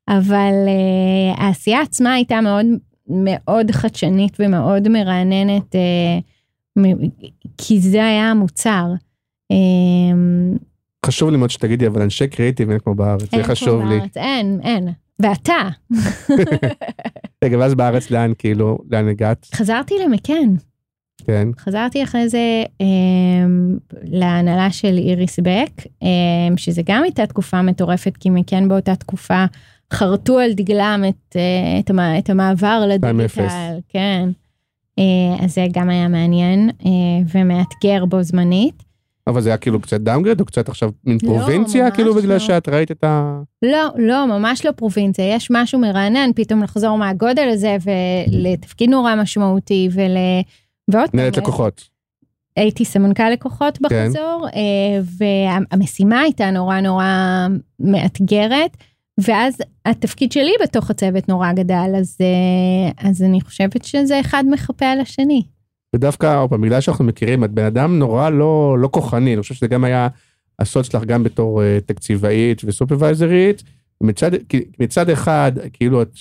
אבל 0.08 0.54
uh, 0.66 1.42
העשייה 1.42 1.82
עצמה 1.82 2.14
הייתה 2.14 2.42
מאוד 2.42 2.66
מאוד 3.10 3.72
חדשנית 3.72 4.38
ומאוד 4.40 4.88
מרעננת 4.88 5.76
uh, 5.76 6.80
כי 7.58 7.80
זה 7.80 8.06
היה 8.06 8.32
המוצר. 8.32 8.86
Uh, 9.54 9.56
חשוב 11.06 11.30
לי 11.30 11.38
מאוד 11.38 11.50
שתגידי 11.50 11.88
אבל 11.88 12.02
אנשי 12.02 12.28
קריאיטיב 12.28 12.70
אין 12.70 12.80
כמו 12.80 12.96
בארץ 12.96 13.36
זה 13.36 13.44
חשוב 13.44 13.84
לי. 13.84 14.00
בארץ, 14.00 14.18
אין 14.18 14.60
אין 14.64 14.88
ואתה. 15.20 15.70
רגע, 17.44 17.58
ואז 17.58 17.76
בארץ 17.76 18.12
לאן, 18.12 18.32
כאילו, 18.38 18.78
לאן 18.92 19.08
הגעת? 19.08 19.48
חזרתי 19.54 19.96
למקן. 20.06 20.56
כן. 21.26 21.48
חזרתי 21.60 22.04
אחרי 22.04 22.30
זה 22.30 22.64
אה, 22.82 22.86
להנהלה 24.04 24.72
של 24.72 24.98
איריס 24.98 25.40
בק, 25.40 25.86
אה, 26.04 26.08
שזה 26.58 26.82
גם 26.86 27.04
הייתה 27.04 27.26
תקופה 27.26 27.62
מטורפת, 27.62 28.18
כי 28.18 28.30
מקן 28.30 28.68
באותה 28.68 28.96
תקופה 28.96 29.46
חרטו 29.94 30.40
על 30.40 30.54
דגלם 30.54 31.04
את, 31.10 31.36
אה, 31.36 31.80
את, 31.80 31.90
המ, 31.90 32.00
את 32.00 32.30
המעבר 32.30 32.84
לדיגיטל. 32.90 33.80
כן. 33.90 34.30
אה, 35.00 35.46
אז 35.46 35.54
זה 35.54 35.68
גם 35.72 35.90
היה 35.90 36.08
מעניין 36.08 36.70
אה, 36.86 36.92
ומאתגר 37.34 38.06
בו 38.06 38.24
זמנית. 38.24 38.84
אבל 39.28 39.42
זה 39.42 39.50
היה 39.50 39.58
כאילו 39.58 39.82
קצת 39.82 40.02
דאונגרד 40.02 40.40
או 40.40 40.46
קצת 40.46 40.70
עכשיו 40.70 40.92
מין 41.04 41.18
לא, 41.24 41.28
פרובינציה 41.28 41.92
כאילו 41.92 42.14
בגלל 42.14 42.34
לא. 42.34 42.40
שאת 42.40 42.70
ראית 42.70 42.92
את 42.92 43.04
ה... 43.04 43.42
לא, 43.62 43.90
לא, 43.98 44.26
ממש 44.28 44.66
לא 44.66 44.72
פרובינציה, 44.72 45.36
יש 45.36 45.48
משהו 45.52 45.80
מרענן 45.80 46.30
פתאום 46.36 46.64
לחזור 46.64 46.98
מהגודל 46.98 47.50
הזה 47.54 47.78
ולתפקיד 47.84 48.90
נורא 48.90 49.16
משמעותי 49.16 49.90
ול... 49.92 50.18
ועוד 50.88 51.10
פעם. 51.10 51.20
מנהלת 51.20 51.38
לקוחות. 51.38 51.90
הייתי 52.56 52.86
סמנכ"ל 52.86 53.30
לקוחות. 53.30 53.82
בחזור, 53.82 54.48
כן. 54.52 55.26
והמשימה 55.72 56.20
הייתה 56.20 56.52
נורא 56.52 56.80
נורא 56.80 57.06
מאתגרת, 57.80 58.78
ואז 59.18 59.58
התפקיד 59.86 60.32
שלי 60.32 60.52
בתוך 60.64 60.90
הצוות 60.90 61.30
נורא 61.30 61.54
גדל, 61.54 61.94
אז, 61.98 62.18
אה, 62.22 63.10
אז 63.10 63.24
אני 63.24 63.42
חושבת 63.42 63.86
שזה 63.86 64.20
אחד 64.20 64.44
מחפה 64.52 64.86
על 64.86 65.00
השני. 65.00 65.44
ודווקא, 65.96 66.40
עוד 66.40 66.50
פעם, 66.50 66.62
בגלל 66.62 66.82
שאנחנו 66.82 67.06
מכירים, 67.06 67.44
את 67.44 67.52
בן 67.52 67.66
אדם 67.66 68.00
נורא 68.00 68.30
לא, 68.30 68.78
לא 68.80 68.90
כוחני, 68.92 69.34
אני 69.34 69.42
חושב 69.42 69.56
שזה 69.56 69.68
גם 69.68 69.84
היה 69.84 70.08
הסוד 70.60 70.86
שלך 70.86 71.04
גם 71.04 71.24
בתור 71.24 71.62
uh, 71.62 71.66
תקציבאית 71.86 72.62
וסופרוויזרית. 72.66 73.64
מצד, 74.04 74.32
מצד 74.80 75.10
אחד, 75.10 75.52
כאילו 75.74 76.02
את 76.02 76.18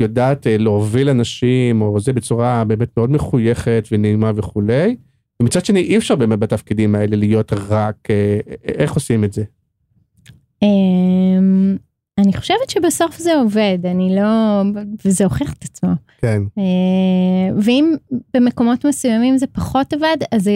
יודעת 0.00 0.46
uh, 0.46 0.50
להוביל 0.58 1.08
אנשים, 1.08 1.80
או 1.80 2.00
זה 2.00 2.12
בצורה 2.12 2.64
באמת 2.64 2.96
מאוד 2.96 3.10
מחויכת 3.10 3.88
ונעימה 3.92 4.32
וכולי, 4.34 4.96
ומצד 5.42 5.64
שני 5.64 5.80
אי 5.80 5.96
אפשר 5.96 6.16
באמת 6.16 6.38
בתפקידים 6.38 6.94
האלה 6.94 7.16
להיות 7.16 7.52
רק, 7.52 7.96
uh, 8.06 8.54
איך 8.64 8.92
עושים 8.92 9.24
את 9.24 9.32
זה? 9.32 9.44
אני 12.18 12.32
חושבת 12.32 12.70
שבסוף 12.70 13.18
זה 13.18 13.34
עובד, 13.36 13.78
אני 13.84 14.16
לא, 14.16 14.62
וזה 15.04 15.24
הוכיח 15.24 15.52
את 15.52 15.64
עצמו. 15.64 15.90
כן. 16.20 16.42
אה, 16.58 17.56
ואם 17.62 17.94
במקומות 18.34 18.84
מסוימים 18.84 19.38
זה 19.38 19.46
פחות 19.46 19.92
עבד, 19.92 20.16
אז 20.32 20.44
זה, 20.44 20.52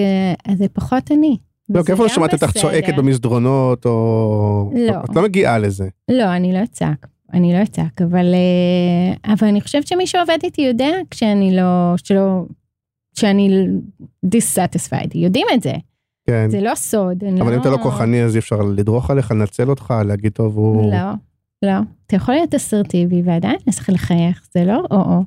אז 0.49 0.59
זה 0.59 0.69
פחות 0.73 1.11
אני. 1.11 1.37
לא, 1.69 1.83
איפה 1.89 2.03
לא 2.03 2.09
שמעת 2.09 2.33
אותך 2.33 2.51
צועקת 2.59 2.95
במסדרונות, 2.95 3.87
או... 3.87 4.73
לא. 4.75 4.95
את 5.05 5.17
לא 5.17 5.23
מגיעה 5.23 5.59
לזה. 5.59 5.89
לא, 6.11 6.37
אני 6.37 6.53
לא 6.53 6.63
אצעק. 6.63 7.07
אני 7.33 7.53
לא 7.53 7.63
אצעק, 7.63 8.03
אבל, 8.03 8.35
אה, 8.35 9.33
אבל 9.33 9.49
אני 9.49 9.61
חושבת 9.61 9.87
שמי 9.87 10.07
שעובד 10.07 10.39
איתי 10.43 10.63
יודע 10.63 10.91
כשאני 11.11 11.57
לא, 11.57 11.95
שלא, 11.97 12.45
שאני 13.15 13.67
dissatisfied, 14.27 15.11
יודעים 15.15 15.47
את 15.55 15.63
זה. 15.63 15.73
כן. 16.27 16.51
זה 16.51 16.61
לא 16.61 16.75
סוד. 16.75 17.25
אבל 17.41 17.51
לא... 17.51 17.55
אם 17.55 17.61
אתה 17.61 17.71
לא 17.71 17.77
כוחני 17.77 18.23
אז 18.23 18.35
אי 18.35 18.39
אפשר 18.39 18.57
לדרוך 18.57 19.11
עליך, 19.11 19.31
לנצל 19.31 19.71
אותך, 19.71 19.95
להגיד 20.07 20.33
טוב 20.33 20.57
הוא... 20.57 20.93
לא. 20.93 21.13
לא, 21.63 21.73
אתה 22.07 22.17
יכול 22.17 22.35
להיות 22.35 22.55
אסרטיבי 22.55 23.23
ועדיין 23.25 23.57
צריך 23.71 23.91
לחייך, 23.91 24.49
זה 24.55 24.65
לא 24.65 24.85
או-או. 24.91 25.25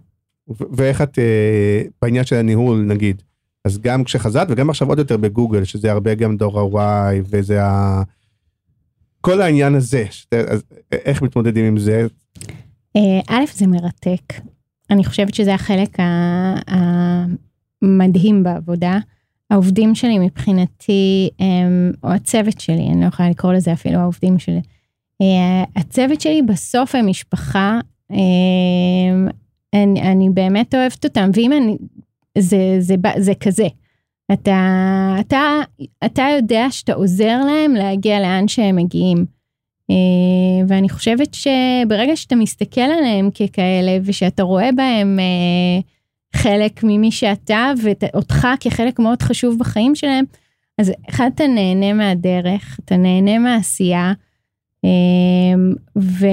ואיך 0.72 1.02
את, 1.02 1.20
אה, 1.20 1.82
בעניין 2.02 2.26
של 2.26 2.36
הניהול 2.36 2.86
נגיד, 2.88 3.22
אז 3.66 3.78
גם 3.82 4.04
כשחזרת 4.04 4.48
וגם 4.50 4.70
עכשיו 4.70 4.88
עוד 4.88 5.00
יותר 5.00 5.18
בגוגל, 5.18 5.64
שזה 5.64 5.92
הרבה 5.92 6.16
גם 6.16 6.38
דור 6.38 6.82
ה-Y 6.82 7.22
וזה 7.30 7.64
ה... 7.64 8.04
כל 9.22 9.42
העניין 9.42 9.76
הזה, 9.76 10.06
שת, 10.12 10.34
אז 10.34 10.64
איך 10.92 11.22
מתמודדים 11.22 11.66
עם 11.66 11.78
זה? 11.78 12.08
אה, 12.96 13.20
א', 13.28 13.46
זה 13.54 13.68
מרתק. 13.68 14.34
אני 14.90 15.04
חושבת 15.04 15.34
שזה 15.34 15.54
החלק 15.54 15.98
המדהים 17.82 18.44
בעבודה. 18.44 19.00
העובדים 19.50 19.96
שלי 19.96 20.20
מבחינתי, 20.20 21.30
הם, 21.40 21.92
או 22.04 22.10
הצוות 22.10 22.60
שלי, 22.60 22.88
אני 22.92 23.02
לא 23.02 23.06
יכולה 23.06 23.30
לקרוא 23.30 23.54
לזה 23.54 23.74
אפילו 23.74 24.00
העובדים 24.00 24.40
שלי, 24.40 24.56
אה, 24.56 24.62
הצוות 25.76 26.22
שלי 26.22 26.42
בסוף 26.42 26.96
הם 26.96 27.08
משפחה, 27.08 27.80
אה, 28.12 28.18
אני, 29.74 30.02
אני 30.02 30.30
באמת 30.30 30.76
אוהבת 30.76 31.06
אותם, 31.06 31.30
ואם 31.34 31.52
אני, 31.54 31.78
זה, 32.38 32.58
זה, 32.80 32.80
זה, 32.80 32.96
זה 33.18 33.34
כזה. 33.40 33.68
אתה, 34.34 35.16
אתה, 35.20 35.60
אתה 36.06 36.24
יודע 36.36 36.68
שאתה 36.70 36.94
עוזר 36.94 37.40
להם 37.46 37.74
להגיע 37.74 38.20
לאן 38.20 38.48
שהם 38.48 38.76
מגיעים. 38.76 39.26
אה, 39.90 40.66
ואני 40.68 40.90
חושבת 40.90 41.34
שברגע 41.34 42.16
שאתה 42.16 42.36
מסתכל 42.36 42.82
עליהם 42.82 43.30
ככאלה 43.32 43.98
ושאתה 44.04 44.44
רואה 44.44 44.70
בהם 44.72 45.20
חלק 46.36 46.84
ממי 46.84 47.12
שאתה 47.12 47.72
ואותך 47.84 48.48
כחלק 48.60 49.00
מאוד 49.00 49.22
חשוב 49.22 49.60
בחיים 49.60 49.96
שלהם, 49.96 50.26
אז 50.78 50.92
אחד 51.10 51.30
אתה 51.36 51.48
נהנה 51.48 51.94
מהדרך, 51.94 52.80
אתה 52.86 52.98
נהנה 52.98 53.40
מהעשייה, 53.40 54.14
ו... 55.98 56.26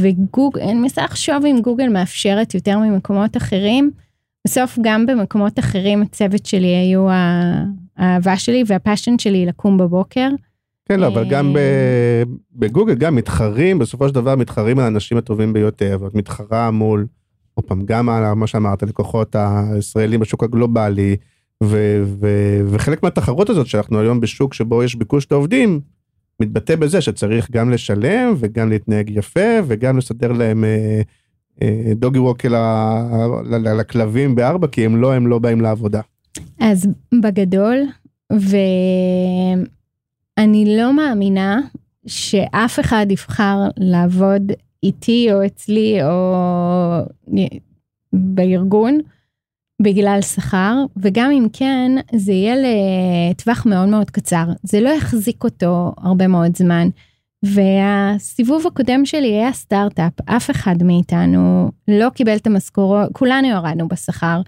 וגוגל, 0.00 0.60
אני 0.60 0.74
מנסה 0.74 1.04
לחשוב 1.04 1.44
אם 1.44 1.60
גוגל 1.62 1.88
מאפשרת 1.88 2.54
יותר 2.54 2.78
ממקומות 2.78 3.36
אחרים. 3.36 3.90
בסוף 4.46 4.78
גם 4.82 5.06
במקומות 5.06 5.58
אחרים 5.58 6.02
הצוות 6.02 6.46
שלי 6.46 6.66
היו 6.66 7.06
האהבה 7.98 8.36
שלי 8.36 8.64
והפאשן 8.66 9.18
שלי 9.18 9.46
לקום 9.46 9.78
בבוקר. 9.78 10.28
כן, 10.88 11.00
לא, 11.00 11.06
אבל 11.06 11.28
גם 11.28 11.56
אה, 11.56 12.22
בגוגל 12.52 12.94
גם 12.94 13.14
מתחרים, 13.14 13.78
בסופו 13.78 14.08
של 14.08 14.14
דבר 14.14 14.36
מתחרים 14.36 14.78
האנשים 14.78 15.18
הטובים 15.18 15.52
ביותר, 15.52 15.98
ואת 16.00 16.14
מתחרה 16.14 16.70
מול, 16.70 17.06
עוד 17.54 17.64
פעם, 17.64 17.82
גם 17.84 18.08
על 18.08 18.32
מה 18.32 18.46
שאמרת, 18.46 18.82
לקוחות 18.82 19.36
הישראלים 19.38 20.20
בשוק 20.20 20.42
הגלובלי, 20.42 21.16
ו- 21.64 22.02
ו- 22.04 22.60
וחלק 22.66 23.02
מהתחרות 23.02 23.50
הזאת 23.50 23.66
שאנחנו 23.66 24.00
היום 24.00 24.20
בשוק 24.20 24.54
שבו 24.54 24.82
יש 24.82 24.94
ביקוש 24.94 25.26
לעובדים, 25.30 25.80
מתבטא 26.40 26.76
בזה 26.76 27.00
שצריך 27.00 27.50
גם 27.50 27.70
לשלם 27.70 28.34
וגם 28.38 28.68
להתנהג 28.68 29.10
יפה 29.10 29.58
וגם 29.66 29.98
לסדר 29.98 30.32
להם 30.32 30.64
אה, 30.64 31.00
אה, 31.62 31.92
דוגי 31.94 32.18
ווקל 32.18 32.54
לכלבים 33.78 34.34
בארבע 34.34 34.66
כי 34.66 34.84
הם 34.84 34.96
לא 34.96 35.14
הם 35.14 35.26
לא 35.26 35.38
באים 35.38 35.60
לעבודה. 35.60 36.00
אז 36.60 36.88
בגדול 37.22 37.78
ואני 40.38 40.76
לא 40.78 40.92
מאמינה 40.96 41.60
שאף 42.06 42.80
אחד 42.80 43.06
יבחר 43.10 43.58
לעבוד 43.76 44.52
איתי 44.82 45.32
או 45.32 45.46
אצלי 45.46 45.98
או 46.02 46.36
בארגון 48.12 48.98
בגלל 49.82 50.18
שכר, 50.22 50.76
וגם 50.96 51.30
אם 51.30 51.46
כן, 51.52 51.92
זה 52.14 52.32
יהיה 52.32 52.54
לטווח 53.30 53.66
מאוד 53.66 53.88
מאוד 53.88 54.10
קצר. 54.10 54.44
זה 54.62 54.80
לא 54.80 54.88
יחזיק 54.88 55.44
אותו 55.44 55.92
הרבה 55.98 56.26
מאוד 56.26 56.56
זמן. 56.56 56.88
והסיבוב 57.42 58.66
הקודם 58.66 59.06
שלי 59.06 59.28
היה 59.28 59.52
סטארט-אפ, 59.52 60.12
אף 60.24 60.50
אחד 60.50 60.82
מאיתנו 60.82 61.70
לא 61.88 62.08
קיבל 62.08 62.36
את 62.36 62.46
המשכורות, 62.46 63.08
כולנו 63.12 63.48
ירדנו 63.48 63.88
בשכר. 63.88 64.40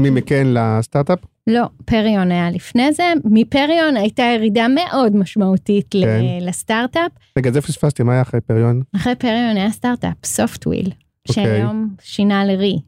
ממכן 0.00 0.46
לסטארט-אפ? 0.50 1.18
לא, 1.46 1.62
פריון 1.84 2.30
היה 2.30 2.50
לפני 2.50 2.92
זה, 2.92 3.12
מפריון 3.24 3.96
הייתה 3.96 4.22
ירידה 4.22 4.66
מאוד 4.68 5.16
משמעותית 5.16 5.86
כן. 5.90 6.22
לסטארט-אפ. 6.40 7.12
רגע, 7.38 7.50
זה 7.50 7.60
פספסתי, 7.60 8.02
מה 8.02 8.12
היה 8.12 8.22
אחרי 8.22 8.40
פריון? 8.40 8.82
אחרי 8.96 9.14
פריון 9.14 9.56
היה 9.56 9.70
סטארט-אפ, 9.70 10.14
SoftWheel, 10.24 10.86
okay. 10.86 11.32
שהיום 11.32 11.88
שינה 12.02 12.44
לרי. 12.44 12.78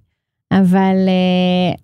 אבל... 0.53 0.97
אה, 1.09 1.75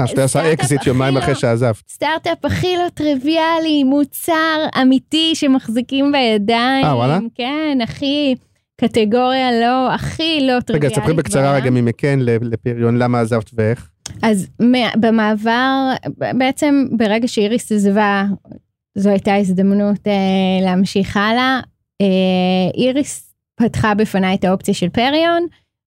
אה, 0.00 0.06
שאתה 0.06 0.24
עשה 0.24 0.52
אקזיט 0.52 0.86
יומיים 0.86 1.14
לא- 1.14 1.20
אחרי 1.20 1.34
שעזבת. 1.34 1.82
סטארט-אפ 1.88 2.44
הכי 2.44 2.76
לא 2.76 2.88
טריוויאלי, 2.94 3.84
מוצר 3.84 4.66
אמיתי 4.82 5.34
שמחזיקים 5.34 6.12
בידיים. 6.12 6.84
אה, 6.84 6.96
וואלה? 6.96 7.18
כן, 7.34 7.78
הכי 7.82 8.34
קטגוריה 8.80 9.60
לא, 9.60 9.94
הכי 9.94 10.38
לא 10.40 10.52
רגע, 10.52 10.60
טריוויאלית. 10.60 10.98
תספרי 10.98 11.14
בקצרה 11.14 11.42
בעולם. 11.42 11.56
רגע 11.56 11.70
מ 11.70 11.77
McCann 11.77 12.18
לפריון, 12.42 12.98
למה 12.98 13.20
עזבת 13.20 13.50
ואיך. 13.54 13.90
אז 14.22 14.48
במעבר, 14.96 15.92
בעצם 16.38 16.86
ברגע 16.96 17.28
שאיריס 17.28 17.72
עזבה, 17.72 18.24
זו 18.94 19.10
הייתה 19.10 19.34
הזדמנות 19.34 20.06
אה, 20.06 20.64
להמשיך 20.64 21.16
הלאה. 21.16 21.60
אה, 22.00 22.06
איריס 22.74 23.34
פתחה 23.56 23.94
בפניי 23.94 24.34
את 24.34 24.44
האופציה 24.44 24.74
של 24.74 24.88
פריון, 24.88 25.46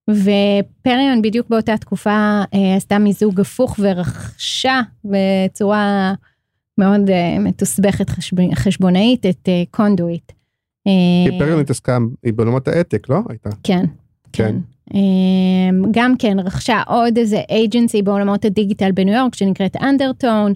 ופריון 0.09 1.21
בדיוק 1.21 1.49
באותה 1.49 1.77
תקופה 1.77 2.41
אה, 2.53 2.75
עשתה 2.75 2.99
מיזוג 2.99 3.39
הפוך 3.39 3.75
ורכשה 3.79 4.81
בצורה 5.05 6.13
מאוד 6.77 7.09
אה, 7.09 7.39
מתוסבכת 7.39 8.09
חשב, 8.09 8.37
חשבונאית 8.55 9.25
את 9.25 9.49
אה, 9.49 9.63
קונדויט. 9.71 10.31
כי 11.27 11.39
פריון 11.39 11.59
התעסקה, 11.59 11.97
היא 12.23 12.33
בעולמות 12.33 12.67
העתק, 12.67 13.09
לא? 13.09 13.19
הייתה. 13.29 13.49
כן, 13.63 13.85
כן. 13.85 13.85
כן. 14.33 14.55
אמ, 14.93 15.83
גם 15.91 16.17
כן 16.19 16.39
רכשה 16.39 16.81
עוד 16.87 17.17
איזה 17.17 17.41
אייג'נסי 17.49 18.01
בעולמות 18.01 18.45
הדיגיטל 18.45 18.91
בניו 18.91 19.13
יורק 19.13 19.35
שנקראת 19.35 19.75
אנדרטון. 19.75 20.53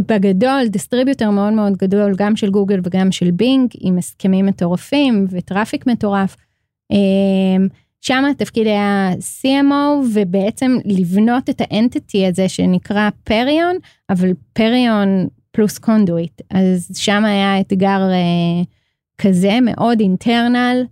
בגדול 0.00 0.68
distributor 0.68 1.30
מאוד 1.30 1.52
מאוד 1.52 1.76
גדול 1.76 2.14
גם 2.16 2.36
של 2.36 2.50
גוגל 2.50 2.80
וגם 2.84 3.12
של 3.12 3.30
בינג 3.30 3.70
עם 3.80 3.98
הסכמים 3.98 4.46
מטורפים 4.46 5.26
ו 5.30 5.37
traffic 5.37 5.86
מטורף. 5.86 6.36
אמ, 6.90 7.68
שם 8.00 8.24
התפקיד 8.30 8.66
היה 8.66 9.10
CMO 9.12 10.06
ובעצם 10.14 10.76
לבנות 10.84 11.50
את 11.50 11.60
ה 11.60 11.69
entity 11.69 12.26
הזה 12.26 12.48
שנקרא 12.48 13.10
פריון 13.24 13.76
אבל 14.10 14.32
פריון 14.52 15.26
פלוס 15.50 15.78
קונדויט 15.78 16.40
אז 16.50 16.90
שם 16.94 17.24
היה 17.24 17.60
אתגר 17.60 18.00
אה, 18.10 18.62
כזה 19.18 19.58
מאוד 19.62 20.00
internal. 20.00 20.84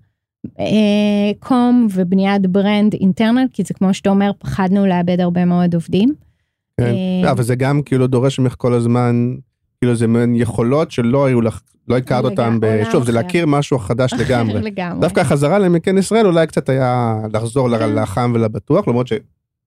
אה, 0.61 1.33
comm 1.39 1.87
ובניית 1.95 2.47
brand 2.47 2.95
internal 2.95 3.47
כי 3.53 3.63
זה 3.63 3.75
כמו 3.75 3.95
שאתה 3.95 4.11
אומר 4.11 4.31
פחדנו 4.39 4.87
לאבד 4.87 5.21
הרבה 5.21 5.45
מאוד 5.45 5.75
עובדים. 5.75 6.15
כן. 6.81 6.87
אה, 6.87 7.21
לא, 7.23 7.31
אבל 7.31 7.43
זה 7.43 7.55
גם 7.55 7.83
כאילו 7.83 8.07
דורש 8.07 8.39
ממך 8.39 8.55
כל 8.59 8.75
הזמן, 8.75 9.35
כאילו 9.81 9.95
זה 9.95 10.07
מעין 10.07 10.35
יכולות 10.35 10.91
שלא 10.91 11.27
היו 11.27 11.41
לך, 11.41 11.61
לא 11.89 11.97
הכרת 11.97 12.25
אותם, 12.25 12.59
ב- 12.61 12.83
שוב, 12.93 13.05
זה. 13.05 13.13
להכיר 13.13 13.47
משהו 13.47 13.79
חדש 13.79 14.15
לגמרי. 14.21 14.63
לגמרי. 14.63 15.01
דווקא 15.01 15.21
החזרה 15.21 15.59
למקן 15.59 15.99
ישראל 15.99 16.27
אולי 16.27 16.47
קצת 16.47 16.69
היה 16.69 17.17
לחזור 17.33 17.79
כן. 17.79 17.95
לחם 17.95 18.33
ולבטוח, 18.35 18.89
למרות 18.89 19.07
ש... 19.07 19.13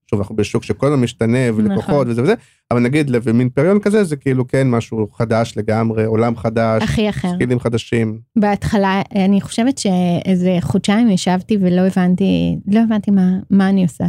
שוב, 0.09 0.19
אנחנו 0.19 0.35
בשוק 0.35 0.63
שכל 0.63 0.87
הזמן 0.87 0.99
משתנה 1.03 1.37
ולקוחות 1.55 1.77
נכון. 1.89 2.09
וזה 2.09 2.23
וזה, 2.23 2.33
אבל 2.71 2.79
נגיד 2.79 3.09
למין 3.09 3.49
פריון 3.49 3.79
כזה 3.79 4.03
זה 4.03 4.15
כאילו 4.15 4.47
כן 4.47 4.69
משהו 4.69 5.07
חדש 5.13 5.53
לגמרי, 5.57 6.05
עולם 6.05 6.35
חדש, 6.35 6.83
הכי 6.83 7.09
אחר. 7.09 7.29
סקילים 7.35 7.59
חדשים. 7.59 8.19
בהתחלה 8.35 9.01
אני 9.15 9.41
חושבת 9.41 9.77
שאיזה 9.77 10.57
חודשיים 10.61 11.09
ישבתי 11.09 11.57
ולא 11.61 11.81
הבנתי 11.81 12.57
לא 12.67 12.79
הבנתי 12.79 13.11
מה 13.11 13.29
מה 13.49 13.69
אני 13.69 13.83
עושה. 13.83 14.05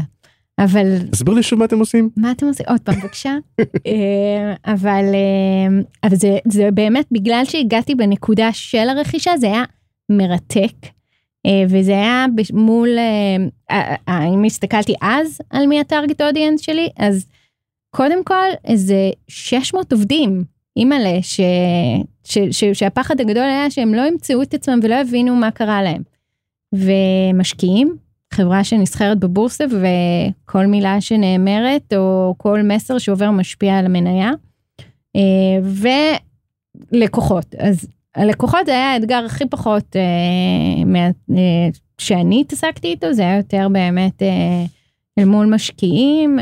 אבל 0.64 0.98
תסביר 1.10 1.34
לי 1.34 1.42
שוב 1.42 1.58
מה 1.58 1.64
אתם 1.64 1.78
עושים. 1.78 2.10
מה 2.16 2.30
אתם 2.30 2.46
עושים 2.46 2.66
עוד 2.68 2.80
פעם 2.80 3.00
בבקשה 3.00 3.36
אה, 3.86 4.54
אבל 4.66 5.04
אה, 5.14 5.80
אבל 6.04 6.16
זה 6.16 6.38
זה 6.48 6.70
באמת 6.70 7.06
בגלל 7.10 7.42
שהגעתי 7.44 7.94
בנקודה 7.94 8.52
של 8.52 8.88
הרכישה 8.88 9.36
זה 9.36 9.46
היה 9.46 9.64
מרתק. 10.08 10.74
אה, 11.46 11.64
וזה 11.68 11.92
היה 11.92 12.26
מול 12.52 12.88
אם 14.34 14.44
הסתכלתי 14.44 14.94
אז 15.02 15.38
על 15.50 15.66
מי 15.66 15.80
הטארגט 15.80 16.20
אודיאנס 16.20 16.60
שלי 16.60 16.88
אז 16.96 17.26
קודם 17.90 18.24
כל 18.24 18.48
איזה 18.64 19.10
600 19.28 19.92
עובדים 19.92 20.44
אימא'לה 20.76 21.18
ש, 21.22 21.40
ש, 22.24 22.38
ש, 22.50 22.64
שהפחד 22.64 23.20
הגדול 23.20 23.44
היה 23.44 23.70
שהם 23.70 23.94
לא 23.94 24.02
ימצאו 24.02 24.42
את 24.42 24.54
עצמם 24.54 24.80
ולא 24.82 24.94
יבינו 24.94 25.36
מה 25.36 25.50
קרה 25.50 25.82
להם. 25.82 26.02
ומשקיעים 26.72 27.96
חברה 28.34 28.64
שנסחרת 28.64 29.18
בבורסה 29.18 29.64
וכל 29.64 30.66
מילה 30.66 31.00
שנאמרת 31.00 31.92
או 31.96 32.34
כל 32.38 32.62
מסר 32.62 32.98
שעובר 32.98 33.30
משפיע 33.30 33.78
על 33.78 33.86
המניה. 33.86 34.30
אה, 35.16 35.82
ולקוחות 36.92 37.54
אז 37.58 37.88
הלקוחות 38.14 38.66
זה 38.66 38.72
היה 38.72 38.92
האתגר 38.92 39.24
הכי 39.26 39.46
פחות 39.46 39.96
אה, 39.96 41.02
אה, 41.36 41.68
שאני 41.98 42.40
התעסקתי 42.40 42.88
איתו 42.88 43.12
זה 43.12 43.22
היה 43.22 43.36
יותר 43.36 43.68
באמת 43.72 44.22
אל 45.18 45.24
מול 45.24 45.46
משקיעים 45.54 46.38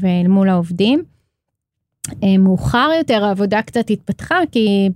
ואל 0.00 0.28
מול 0.28 0.48
העובדים. 0.48 1.02
מאוחר 2.38 2.90
יותר 2.98 3.24
העבודה 3.24 3.62
קצת 3.62 3.90
התפתחה 3.90 4.38
כי 4.52 4.88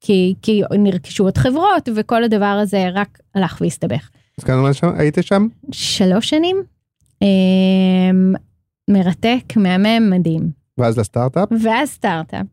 כי 0.00 0.34
כי 0.42 0.62
נרכשו 0.78 1.24
עוד 1.24 1.38
חברות 1.38 1.88
וכל 1.96 2.24
הדבר 2.24 2.58
הזה 2.62 2.88
רק 2.92 3.18
הלך 3.34 3.58
והסתבך. 3.60 4.10
אז 4.38 4.44
כמה 4.44 4.72
זמן 4.72 4.92
היית 4.98 5.18
שם? 5.20 5.46
שלוש 5.72 6.30
שנים. 6.30 6.56
אה, 7.22 7.28
מרתק, 8.90 9.56
מהמם, 9.56 10.10
מדהים. 10.10 10.50
ואז 10.78 10.98
לסטארט-אפ? 10.98 11.48
ואז 11.62 11.88
סטארט-אפ. 11.88 12.46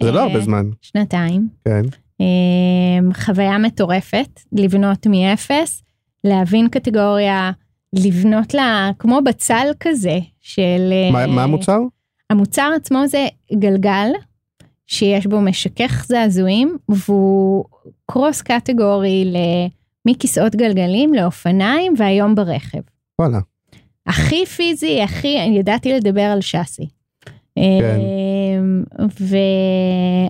זה 0.00 0.12
לא 0.12 0.18
אה, 0.18 0.24
הרבה 0.24 0.40
זמן. 0.40 0.66
שנתיים. 0.82 1.48
כן. 1.64 1.82
אה, 2.20 3.12
חוויה 3.14 3.58
מטורפת, 3.58 4.40
לבנות 4.52 5.06
מאפס, 5.06 5.82
להבין 6.24 6.68
קטגוריה, 6.68 7.50
לבנות 7.92 8.54
לה 8.54 8.90
כמו 8.98 9.20
בצל 9.24 9.66
כזה 9.80 10.18
של... 10.40 10.92
אה, 10.92 11.10
מה 11.12 11.26
מה 11.26 11.42
המוצר? 11.42 11.78
המוצר 12.30 12.70
עצמו 12.76 13.06
זה 13.06 13.26
גלגל 13.54 14.08
שיש 14.86 15.26
בו 15.26 15.40
משכך 15.40 16.04
זעזועים 16.08 16.76
והוא 16.88 17.64
קרוס 18.06 18.42
קטגורי 18.42 19.24
ל... 19.24 19.36
מכיסאות 20.06 20.56
גלגלים 20.56 21.14
לאופניים 21.14 21.94
והיום 21.98 22.34
ברכב. 22.34 22.78
וואלה. 23.20 23.38
הכי 24.06 24.46
פיזי, 24.46 25.02
הכי, 25.02 25.40
אני 25.40 25.58
ידעתי 25.58 25.92
לדבר 25.92 26.20
על 26.22 26.40
שאסי. 26.40 26.88
כן. 27.54 27.98
אמ, 28.00 28.82
ו... 29.20 29.36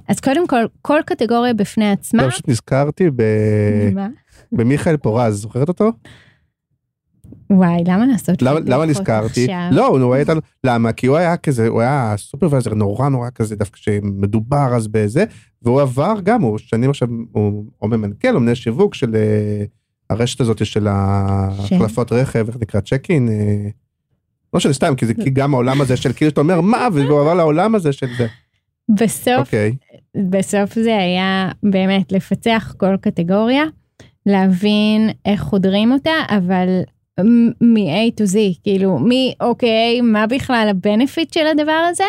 אז 0.09 0.21
קודם 0.21 0.47
כל, 0.47 0.65
כל 0.83 1.01
קטגוריה 1.07 1.55
בפני 1.55 1.91
עצמה. 1.91 2.23
לא, 2.23 2.31
פשוט 2.31 2.49
נזכרתי 2.49 3.11
ב- 3.11 3.91
מה? 3.95 4.09
במיכאל 4.53 4.97
פורז, 4.97 5.35
זוכרת 5.35 5.69
אותו? 5.69 5.93
וואי, 7.51 7.83
למה 7.87 8.07
לעשות 8.07 8.43
למה 8.43 8.61
למה 8.67 8.87
נזכרתי? 8.87 9.45
עכשיו? 9.45 9.69
לא, 9.71 9.87
הוא 9.87 10.15
היה 10.15 10.21
איתנו, 10.21 10.41
למה? 10.65 10.93
כי 10.93 11.07
הוא 11.07 11.17
היה 11.17 11.37
כזה, 11.37 11.69
הוא 11.69 11.81
היה 11.81 12.15
סופרוויזר 12.17 12.75
נורא 12.75 13.09
נורא 13.09 13.29
כזה, 13.35 13.57
דווקא 13.57 13.79
שמדובר 13.81 14.75
אז 14.77 14.89
בזה, 14.89 15.25
והוא 15.63 15.81
עבר 15.81 16.15
גם, 16.23 16.43
הוא 16.43 16.59
שנים 16.59 16.91
עכשיו, 16.91 17.09
הוא 17.33 17.65
או 17.83 17.89
ממנכ"ל 17.89 18.35
או 18.35 18.41
מנהל 18.41 18.55
שיווק 18.55 18.95
של 18.95 19.17
אה, 19.17 19.65
הרשת 20.11 20.41
הזאת 20.41 20.67
של 20.67 20.87
ההחלפות 20.87 22.13
רכב, 22.13 22.47
איך 22.49 22.57
נקרא 22.61 22.81
צ'קין? 22.81 23.29
אה, 23.29 23.69
לא 24.55 24.57
משנה, 24.57 24.73
סתם, 24.73 24.95
כי 24.97 25.07
זה 25.07 25.15
כי 25.15 25.31
גם 25.31 25.55
העולם 25.55 25.81
הזה 25.81 25.97
של 25.97 26.13
כאילו 26.13 26.31
שאתה 26.31 26.41
אומר 26.41 26.61
מה, 26.61 26.89
והוא 26.93 27.21
עבר 27.21 27.35
לעולם 27.35 27.75
הזה 27.75 27.93
של 27.93 28.07
זה. 28.19 28.27
בסוף, 29.01 29.39
אוקיי, 29.39 29.77
בסוף 30.31 30.75
זה 30.75 30.97
היה 30.97 31.49
באמת 31.63 32.13
לפצח 32.13 32.75
כל 32.77 32.97
קטגוריה, 33.01 33.65
להבין 34.27 35.11
איך 35.27 35.43
חודרים 35.43 35.93
אותה, 35.93 36.11
אבל 36.29 36.69
מ-A 37.21 38.21
to 38.21 38.25
Z, 38.33 38.37
כאילו, 38.63 38.99
מי, 38.99 39.35
אוקיי, 39.41 40.01
מה 40.01 40.27
בכלל 40.27 40.67
הבנפיט 40.71 41.33
של 41.33 41.47
הדבר 41.47 41.87
הזה, 41.91 42.05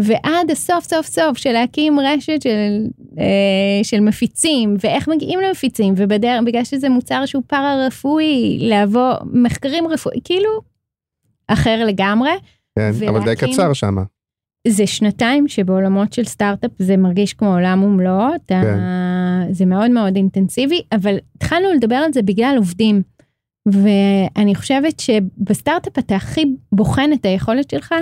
ועד 0.00 0.50
הסוף 0.50 0.84
סוף 0.84 1.06
סוף 1.06 1.38
של 1.38 1.52
להקים 1.52 2.00
רשת 2.00 2.42
של, 2.42 2.86
אה, 3.18 3.80
של 3.82 4.00
מפיצים, 4.00 4.76
ואיך 4.84 5.08
מגיעים 5.08 5.40
למפיצים, 5.40 5.94
ובדרך, 5.96 6.40
בגלל 6.46 6.64
שזה 6.64 6.88
מוצר 6.88 7.26
שהוא 7.26 7.42
פארה 7.46 7.86
רפואי, 7.86 8.58
לעבור 8.60 9.12
מחקרים 9.32 9.86
רפואי, 9.88 10.20
כאילו, 10.24 10.50
אחר 11.48 11.84
לגמרי. 11.86 12.30
כן, 12.78 12.90
אבל 13.08 13.18
די 13.18 13.24
ולהקים- 13.24 13.52
קצר 13.52 13.72
שם. 13.72 13.96
זה 14.68 14.86
שנתיים 14.86 15.48
שבעולמות 15.48 16.12
של 16.12 16.24
סטארט-אפ 16.24 16.70
זה 16.78 16.96
מרגיש 16.96 17.34
כמו 17.34 17.54
עולם 17.54 17.82
ומלואו. 17.82 18.32
כן. 18.46 18.78
זה 19.50 19.66
מאוד 19.66 19.90
מאוד 19.90 20.16
אינטנסיבי, 20.16 20.82
אבל 20.92 21.16
התחלנו 21.36 21.72
לדבר 21.76 21.94
על 21.96 22.12
זה 22.12 22.22
בגלל 22.22 22.54
עובדים. 22.56 23.02
ואני 23.72 24.54
חושבת 24.54 25.00
שבסטארט-אפ 25.00 25.98
אתה 25.98 26.16
הכי 26.16 26.44
בוחן 26.72 27.10
את 27.12 27.24
היכולת 27.24 27.70
שלך 27.70 27.94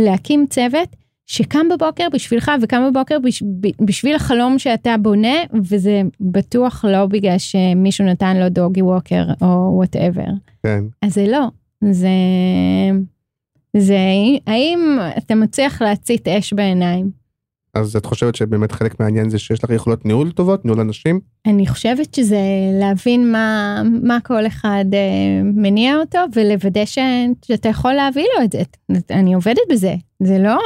להקים 0.00 0.46
צוות 0.50 0.96
שקם 1.26 1.66
בבוקר 1.74 2.06
בשבילך 2.12 2.52
וקם 2.62 2.90
בבוקר 2.90 3.18
בש... 3.18 3.42
בשביל 3.80 4.14
החלום 4.14 4.58
שאתה 4.58 4.94
בונה, 5.02 5.34
וזה 5.64 6.02
בטוח 6.20 6.84
לא 6.84 7.06
בגלל 7.06 7.38
שמישהו 7.38 8.06
נתן 8.06 8.36
לו 8.36 8.48
doggy 8.48 8.82
walker 8.82 9.24
או 9.42 9.72
whatever. 9.74 10.30
כן. 10.62 10.84
אז 11.02 11.14
זה 11.14 11.26
לא, 11.26 11.46
זה... 11.90 12.08
זה 13.76 13.98
האם 14.46 14.98
אתה 15.18 15.34
מצליח 15.34 15.82
להצית 15.82 16.28
אש 16.28 16.52
בעיניים. 16.52 17.10
אז 17.74 17.96
את 17.96 18.06
חושבת 18.06 18.34
שבאמת 18.34 18.72
חלק 18.72 19.00
מהעניין 19.00 19.30
זה 19.30 19.38
שיש 19.38 19.64
לך 19.64 19.70
יכולות 19.70 20.06
ניהול 20.06 20.30
טובות, 20.30 20.64
ניהול 20.64 20.80
אנשים? 20.80 21.20
אני 21.46 21.66
חושבת 21.66 22.14
שזה 22.14 22.40
להבין 22.80 23.32
מה, 23.32 23.82
מה 24.02 24.18
כל 24.24 24.46
אחד 24.46 24.84
אה, 24.92 25.42
מניע 25.44 25.96
אותו 25.96 26.18
ולוודא 26.34 26.84
ש, 26.84 26.98
שאתה 27.44 27.68
יכול 27.68 27.92
להביא 27.92 28.26
לו 28.38 28.44
את 28.44 28.52
זה. 28.52 28.62
אני 29.10 29.34
עובדת 29.34 29.62
בזה, 29.70 29.94
זה 30.22 30.38
לא... 30.38 30.58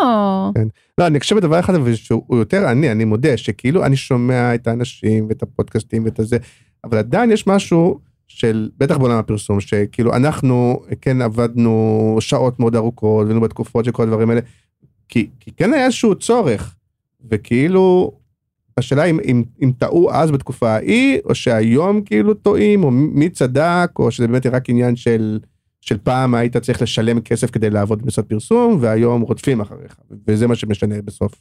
כן. 0.55 0.69
לא, 0.99 1.07
אני 1.07 1.21
חושב 1.21 1.37
בדבר 1.37 1.61
אחד, 1.61 1.75
שהוא 1.95 2.37
יותר 2.37 2.71
אני, 2.71 2.93
אני 2.93 3.05
מודה, 3.05 3.37
שכאילו 3.37 3.85
אני 3.85 3.97
שומע 3.97 4.55
את 4.55 4.67
האנשים 4.67 5.27
ואת 5.29 5.43
הפודקאסטים 5.43 6.05
ואת 6.05 6.19
הזה, 6.19 6.37
אבל 6.85 6.99
עדיין 6.99 7.31
יש 7.31 7.47
משהו 7.47 8.01
של, 8.29 8.71
בטח 8.79 8.97
בעולם 8.97 9.19
הפרסום, 9.19 9.61
שכאילו 9.61 10.15
אנחנו 10.17 10.83
כן 11.01 11.23
עבדנו 11.23 12.17
שעות 12.21 12.61
מאוד 12.61 12.77
ארוכות, 12.77 13.25
והיינו 13.27 13.41
בתקופות 13.41 13.85
של 13.85 13.93
כל 13.93 14.03
הדברים 14.03 14.31
האלה, 14.31 14.41
כי, 15.09 15.29
כי 15.41 15.51
כן 15.57 15.75
היה 15.75 15.85
איזשהו 15.85 16.15
צורך, 16.15 16.75
וכאילו, 17.31 18.13
השאלה 18.79 19.05
אם, 19.05 19.19
אם, 19.25 19.43
אם 19.63 19.73
טעו 19.79 20.13
אז 20.13 20.31
בתקופה 20.31 20.71
ההיא, 20.71 21.19
או 21.25 21.35
שהיום 21.35 22.03
כאילו 22.03 22.35
טועים, 22.35 22.85
או 22.85 22.91
מי 22.91 23.29
צדק, 23.29 23.91
או 23.99 24.11
שזה 24.11 24.29
באמת 24.29 24.47
רק 24.47 24.71
עניין 24.71 24.97
של, 24.97 25.39
של 25.81 25.99
פעם 25.99 26.35
היית 26.35 26.57
צריך 26.57 26.83
לשלם 26.83 27.21
כסף 27.21 27.51
כדי 27.51 27.71
לעבוד 27.71 28.03
במשרד 28.03 28.25
פרסום, 28.25 28.77
והיום 28.81 29.23
רודפים 29.23 29.61
אחריך, 29.61 29.97
וזה 30.29 30.47
מה 30.47 30.55
שמשנה 30.55 31.03
בסוף. 31.05 31.33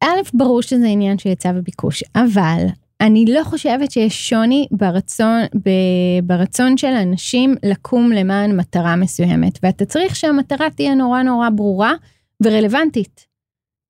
א', 0.00 0.20
ברור 0.34 0.62
שזה 0.62 0.86
עניין 0.86 1.18
של 1.18 1.28
היצע 1.28 1.52
וביקוש, 1.56 2.04
אבל 2.16 2.66
אני 3.00 3.24
לא 3.28 3.44
חושבת 3.44 3.90
שיש 3.90 4.28
שוני 4.28 4.66
ברצון, 4.70 5.40
ברצון 6.24 6.76
של 6.76 6.86
אנשים 6.86 7.54
לקום 7.62 8.12
למען 8.12 8.56
מטרה 8.56 8.96
מסוימת, 8.96 9.58
ואתה 9.62 9.84
צריך 9.84 10.16
שהמטרה 10.16 10.70
תהיה 10.70 10.94
נורא 10.94 11.22
נורא 11.22 11.50
ברורה 11.50 11.92
ורלוונטית. 12.42 13.33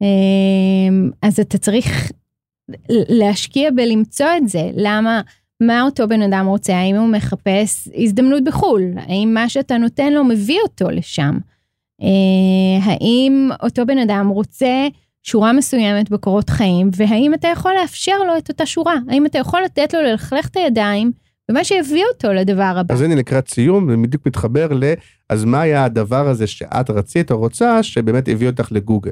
אמ, 0.02 1.10
אז 1.22 1.40
אתה 1.40 1.58
צריך 1.58 2.12
להשקיע 2.90 3.70
בלמצוא 3.70 4.26
את 4.36 4.48
זה, 4.48 4.70
למה, 4.76 5.20
מה 5.62 5.82
אותו 5.82 6.08
בן 6.08 6.22
אדם 6.22 6.46
רוצה, 6.46 6.76
האם 6.76 6.96
הוא 6.96 7.08
מחפש 7.08 7.88
הזדמנות 7.94 8.44
בחו"ל, 8.44 8.82
האם 8.96 9.30
מה 9.34 9.48
שאתה 9.48 9.78
נותן 9.78 10.12
לו 10.12 10.24
מביא 10.24 10.58
אותו 10.62 10.90
לשם, 10.90 11.38
אה, 12.02 12.92
האם 12.92 13.50
אותו 13.62 13.86
בן 13.86 13.98
אדם 13.98 14.28
רוצה 14.28 14.88
שורה 15.22 15.52
מסוימת 15.52 16.10
בקורות 16.10 16.50
חיים, 16.50 16.90
והאם 16.96 17.34
אתה 17.34 17.48
יכול 17.48 17.72
לאפשר 17.80 18.18
לו 18.26 18.38
את 18.38 18.48
אותה 18.48 18.66
שורה, 18.66 18.94
האם 19.08 19.26
אתה 19.26 19.38
יכול 19.38 19.62
לתת 19.62 19.94
לו 19.94 20.02
ללכלך 20.02 20.48
את 20.48 20.56
הידיים, 20.56 21.12
ומה 21.50 21.64
שיביא 21.64 22.04
אותו 22.14 22.32
לדבר 22.32 22.72
הבא. 22.76 22.94
אז 22.94 23.02
הנה 23.02 23.14
לקראת 23.14 23.48
סיום, 23.48 23.90
זה 23.90 23.96
בדיוק 23.96 24.26
מתחבר 24.26 24.68
ל, 24.72 24.84
אז 25.28 25.44
מה 25.44 25.60
היה 25.60 25.84
הדבר 25.84 26.28
הזה 26.28 26.46
שאת 26.46 26.90
רצית 26.90 27.30
או 27.30 27.38
רוצה, 27.38 27.82
שבאמת 27.82 28.28
הביא 28.28 28.46
אותך 28.48 28.72
לגוגל? 28.72 29.10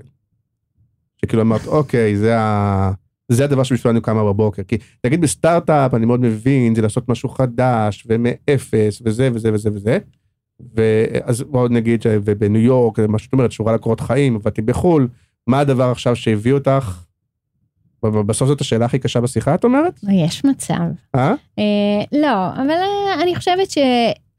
שכאילו 1.25 1.43
אמרת, 1.43 1.67
אוקיי, 1.67 2.17
זה, 2.17 2.39
ה... 2.39 2.93
זה 3.29 3.45
הדבר 3.45 3.63
שבשבילנו 3.63 4.03
קמה 4.03 4.25
בבוקר. 4.25 4.63
כי 4.63 4.79
נגיד 5.07 5.21
בסטארט-אפ, 5.21 5.95
אני 5.95 6.07
מאוד 6.07 6.21
מבין, 6.21 6.75
זה 6.75 6.83
לעשות 6.83 7.09
משהו 7.09 7.29
חדש, 7.29 8.07
ומאפס, 8.09 9.03
וזה 9.05 9.31
וזה 9.35 9.53
וזה 9.53 9.71
וזה. 9.75 9.99
ואז 10.75 11.43
בואו 11.43 11.69
נגיד 11.69 12.03
שבניו 12.03 12.63
יורק, 12.63 12.99
מה 12.99 13.19
שאת 13.19 13.33
אומרת, 13.33 13.53
שורה 13.53 13.75
לקורות 13.75 14.01
חיים, 14.01 14.37
עבדתי 14.37 14.63
בחו"ל, 14.63 15.09
מה 15.47 15.61
הדבר 15.61 15.91
עכשיו 15.91 16.17
שהביא 16.17 16.53
אותך? 16.53 17.05
בסוף 18.03 18.49
זאת 18.49 18.61
השאלה 18.61 18.85
הכי 18.85 18.99
קשה 18.99 19.21
בשיחה, 19.21 19.55
את 19.55 19.65
אומרת? 19.65 20.01
יש 20.13 20.45
מצב. 20.45 20.81
אה? 21.15 21.35
אה 21.59 22.05
לא, 22.13 22.53
אבל 22.55 22.71
אה, 22.71 23.23
אני 23.23 23.37
חושבת 23.37 23.71
ש... 23.71 23.79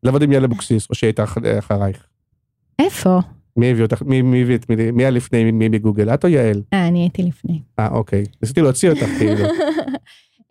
לעבוד 0.03 0.23
עם 0.23 0.31
יעל 0.31 0.43
אבוקסיס, 0.43 0.89
או 0.89 0.95
שהיא 0.95 1.07
הייתה 1.07 1.23
אחרייך. 1.59 2.07
איפה? 2.79 3.19
מי 3.57 3.71
הביא 3.71 3.83
אותך, 3.83 4.01
מי, 4.01 4.21
מי 4.21 4.41
הביא 4.41 4.55
את 4.55 4.69
מי, 4.69 4.91
מי 4.91 5.03
היה 5.03 5.09
לפני 5.09 5.51
מי 5.51 5.69
בגוגל, 5.69 6.13
את 6.13 6.23
או 6.23 6.29
יעל? 6.29 6.61
אה, 6.73 6.87
אני 6.87 6.99
הייתי 6.99 7.23
לפני. 7.23 7.59
אה, 7.79 7.87
אוקיי. 7.87 8.23
ניסיתי 8.41 8.61
להוציא 8.61 8.89
אותך 8.89 9.05
כאילו. 9.19 9.45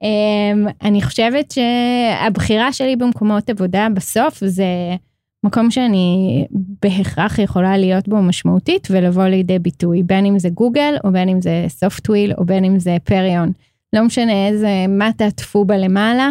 um, 0.05 0.73
אני 0.83 1.03
חושבת 1.03 1.51
שהבחירה 1.51 2.73
שלי 2.73 2.97
במקומות 2.97 3.51
עבודה 3.51 3.89
בסוף 3.95 4.45
זה 4.45 4.97
מקום 5.45 5.71
שאני 5.71 6.47
בהכרח 6.83 7.39
יכולה 7.39 7.77
להיות 7.77 8.09
בו 8.09 8.23
משמעותית 8.23 8.89
ולבוא 8.91 9.25
לידי 9.25 9.59
ביטוי, 9.59 10.03
בין 10.03 10.27
אם 10.27 10.39
זה 10.39 10.49
גוגל 10.49 10.95
או 11.05 11.13
בין 11.13 11.29
אם 11.29 11.41
זה 11.41 11.65
SoftWheel 11.69 12.33
או 12.39 12.45
בין 12.45 12.65
אם 12.65 12.79
זה 12.79 12.97
פריון. 13.05 13.53
לא 13.93 14.05
משנה 14.05 14.49
איזה, 14.49 14.85
מה 14.89 15.11
תעטפו 15.17 15.65
בה 15.65 15.77
למעלה, 15.77 16.31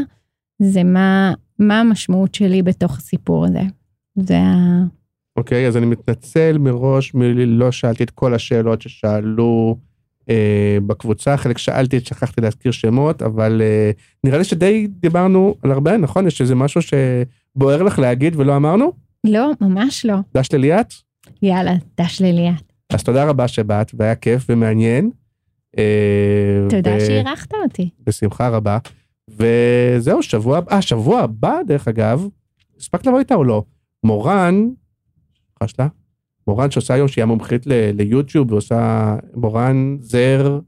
זה 0.61 0.83
מה, 0.83 1.33
מה 1.59 1.79
המשמעות 1.79 2.35
שלי 2.35 2.61
בתוך 2.61 2.97
הסיפור 2.97 3.45
הזה. 3.45 3.61
זה 4.15 4.37
ה... 4.37 4.83
אוקיי, 5.37 5.67
אז 5.67 5.77
אני 5.77 5.85
מתנצל 5.85 6.57
מראש 6.57 7.13
מלא 7.13 7.71
שאלתי 7.71 8.03
את 8.03 8.09
כל 8.09 8.33
השאלות 8.33 8.81
ששאלו 8.81 9.77
אה, 10.29 10.77
בקבוצה, 10.87 11.37
חלק 11.37 11.57
שאלתי, 11.57 11.99
שכחתי 11.99 12.41
להזכיר 12.41 12.71
שמות, 12.71 13.21
אבל 13.21 13.61
אה, 13.61 13.91
נראה 14.23 14.37
לי 14.37 14.43
שדי 14.43 14.87
דיברנו 14.87 15.55
על 15.63 15.71
הרבה, 15.71 15.97
נכון? 15.97 16.27
יש 16.27 16.41
איזה 16.41 16.55
משהו 16.55 16.81
שבוער 16.81 17.83
לך 17.83 17.99
להגיד 17.99 18.35
ולא 18.35 18.55
אמרנו? 18.55 18.91
לא, 19.23 19.51
ממש 19.61 20.05
לא. 20.05 20.15
דש 20.33 20.47
לליאת? 20.53 20.93
יאללה, 21.41 21.73
דש 22.01 22.21
לליאת. 22.21 22.73
אז 22.93 23.03
תודה 23.03 23.25
רבה 23.25 23.47
שבאת, 23.47 23.91
והיה 23.93 24.15
כיף 24.15 24.45
ומעניין. 24.49 25.09
אה, 25.77 26.65
תודה 26.69 26.95
ו... 26.97 27.05
שאירחת 27.05 27.53
אותי. 27.63 27.89
בשמחה 28.05 28.49
רבה. 28.49 28.77
וזהו, 29.29 30.23
שבוע, 30.23 30.59
אה, 30.71 30.81
שבוע 30.81 31.21
הבא, 31.21 31.59
דרך 31.67 31.87
אגב, 31.87 32.27
הספקת 32.79 33.07
לבוא 33.07 33.19
איתה 33.19 33.35
או 33.35 33.43
לא? 33.43 33.63
מורן, 34.03 34.69
שלה. 35.67 35.87
מורן 36.47 36.71
שעושה 36.71 36.93
היום 36.93 37.07
שהיא 37.07 37.23
המומחית 37.23 37.63
ליוטיוב 37.67 38.51
ועושה 38.51 39.15
מורן 39.35 39.97
זר. 39.99 40.59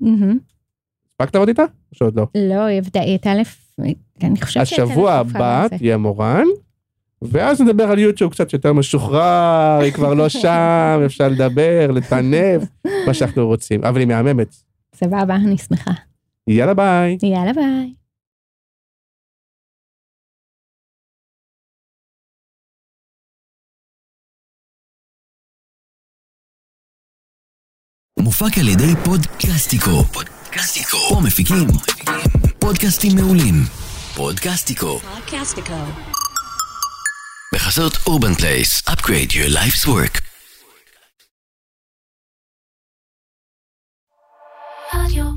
הספקת 1.14 1.36
לעבוד 1.36 1.50
איתה? 1.50 1.64
או 1.64 1.98
שעוד 1.98 2.16
לא? 2.16 2.28
לא, 2.36 2.62
היא 2.66 2.78
עבדה, 2.78 3.02
היא 3.02 3.10
הייתה 3.10 3.36
לפ... 3.36 3.64
אני 4.24 4.42
חושבת 4.42 4.68
שהייתה 4.68 4.84
השבוע 4.84 5.14
הבא 5.14 5.68
תהיה 5.78 5.98
מורן, 5.98 6.46
ואז 7.22 7.62
נדבר 7.62 7.84
על 7.84 8.00
יוטיוב 8.00 8.32
קצת 8.32 8.54
יותר 8.54 8.74
משוחרר, 8.74 9.80
היא 9.82 9.92
כבר 9.94 10.14
לא 10.14 10.30
שם, 10.30 11.00
אפשר 11.06 11.28
לדבר, 11.28 11.92
לטנף, 11.92 12.64
מה 13.08 13.14
שאנחנו 13.14 13.48
רוצים, 13.48 13.84
אבל 13.84 14.00
היא 14.00 14.08
מהממת. 14.08 14.56
סבבה, 14.96 15.36
אני 15.36 15.58
שמחה. 15.58 15.92
יאללה 16.48 16.74
ביי. 16.74 17.18
יאללה 17.24 17.54
ביי. 17.54 17.94
הופק 28.44 28.58
על 28.58 28.68
ידי 28.68 28.94
פודקאסטיקו. 29.06 30.04
פודקאסטיקו. 30.04 30.98
פה 31.10 31.22
מפיקים 31.26 31.68
פודקאסטים 32.60 33.12
מעולים. 33.16 33.56
פודקאסטיקו. 34.16 35.00
פודקאסטיקו. 35.00 35.74
בחסות 37.54 37.94
אורבן 38.08 38.34
פלייס, 38.34 38.82
upgrade 38.90 39.32
your 39.32 39.56
life's 39.56 39.88
work. 39.88 40.22
רדיו 44.94 45.33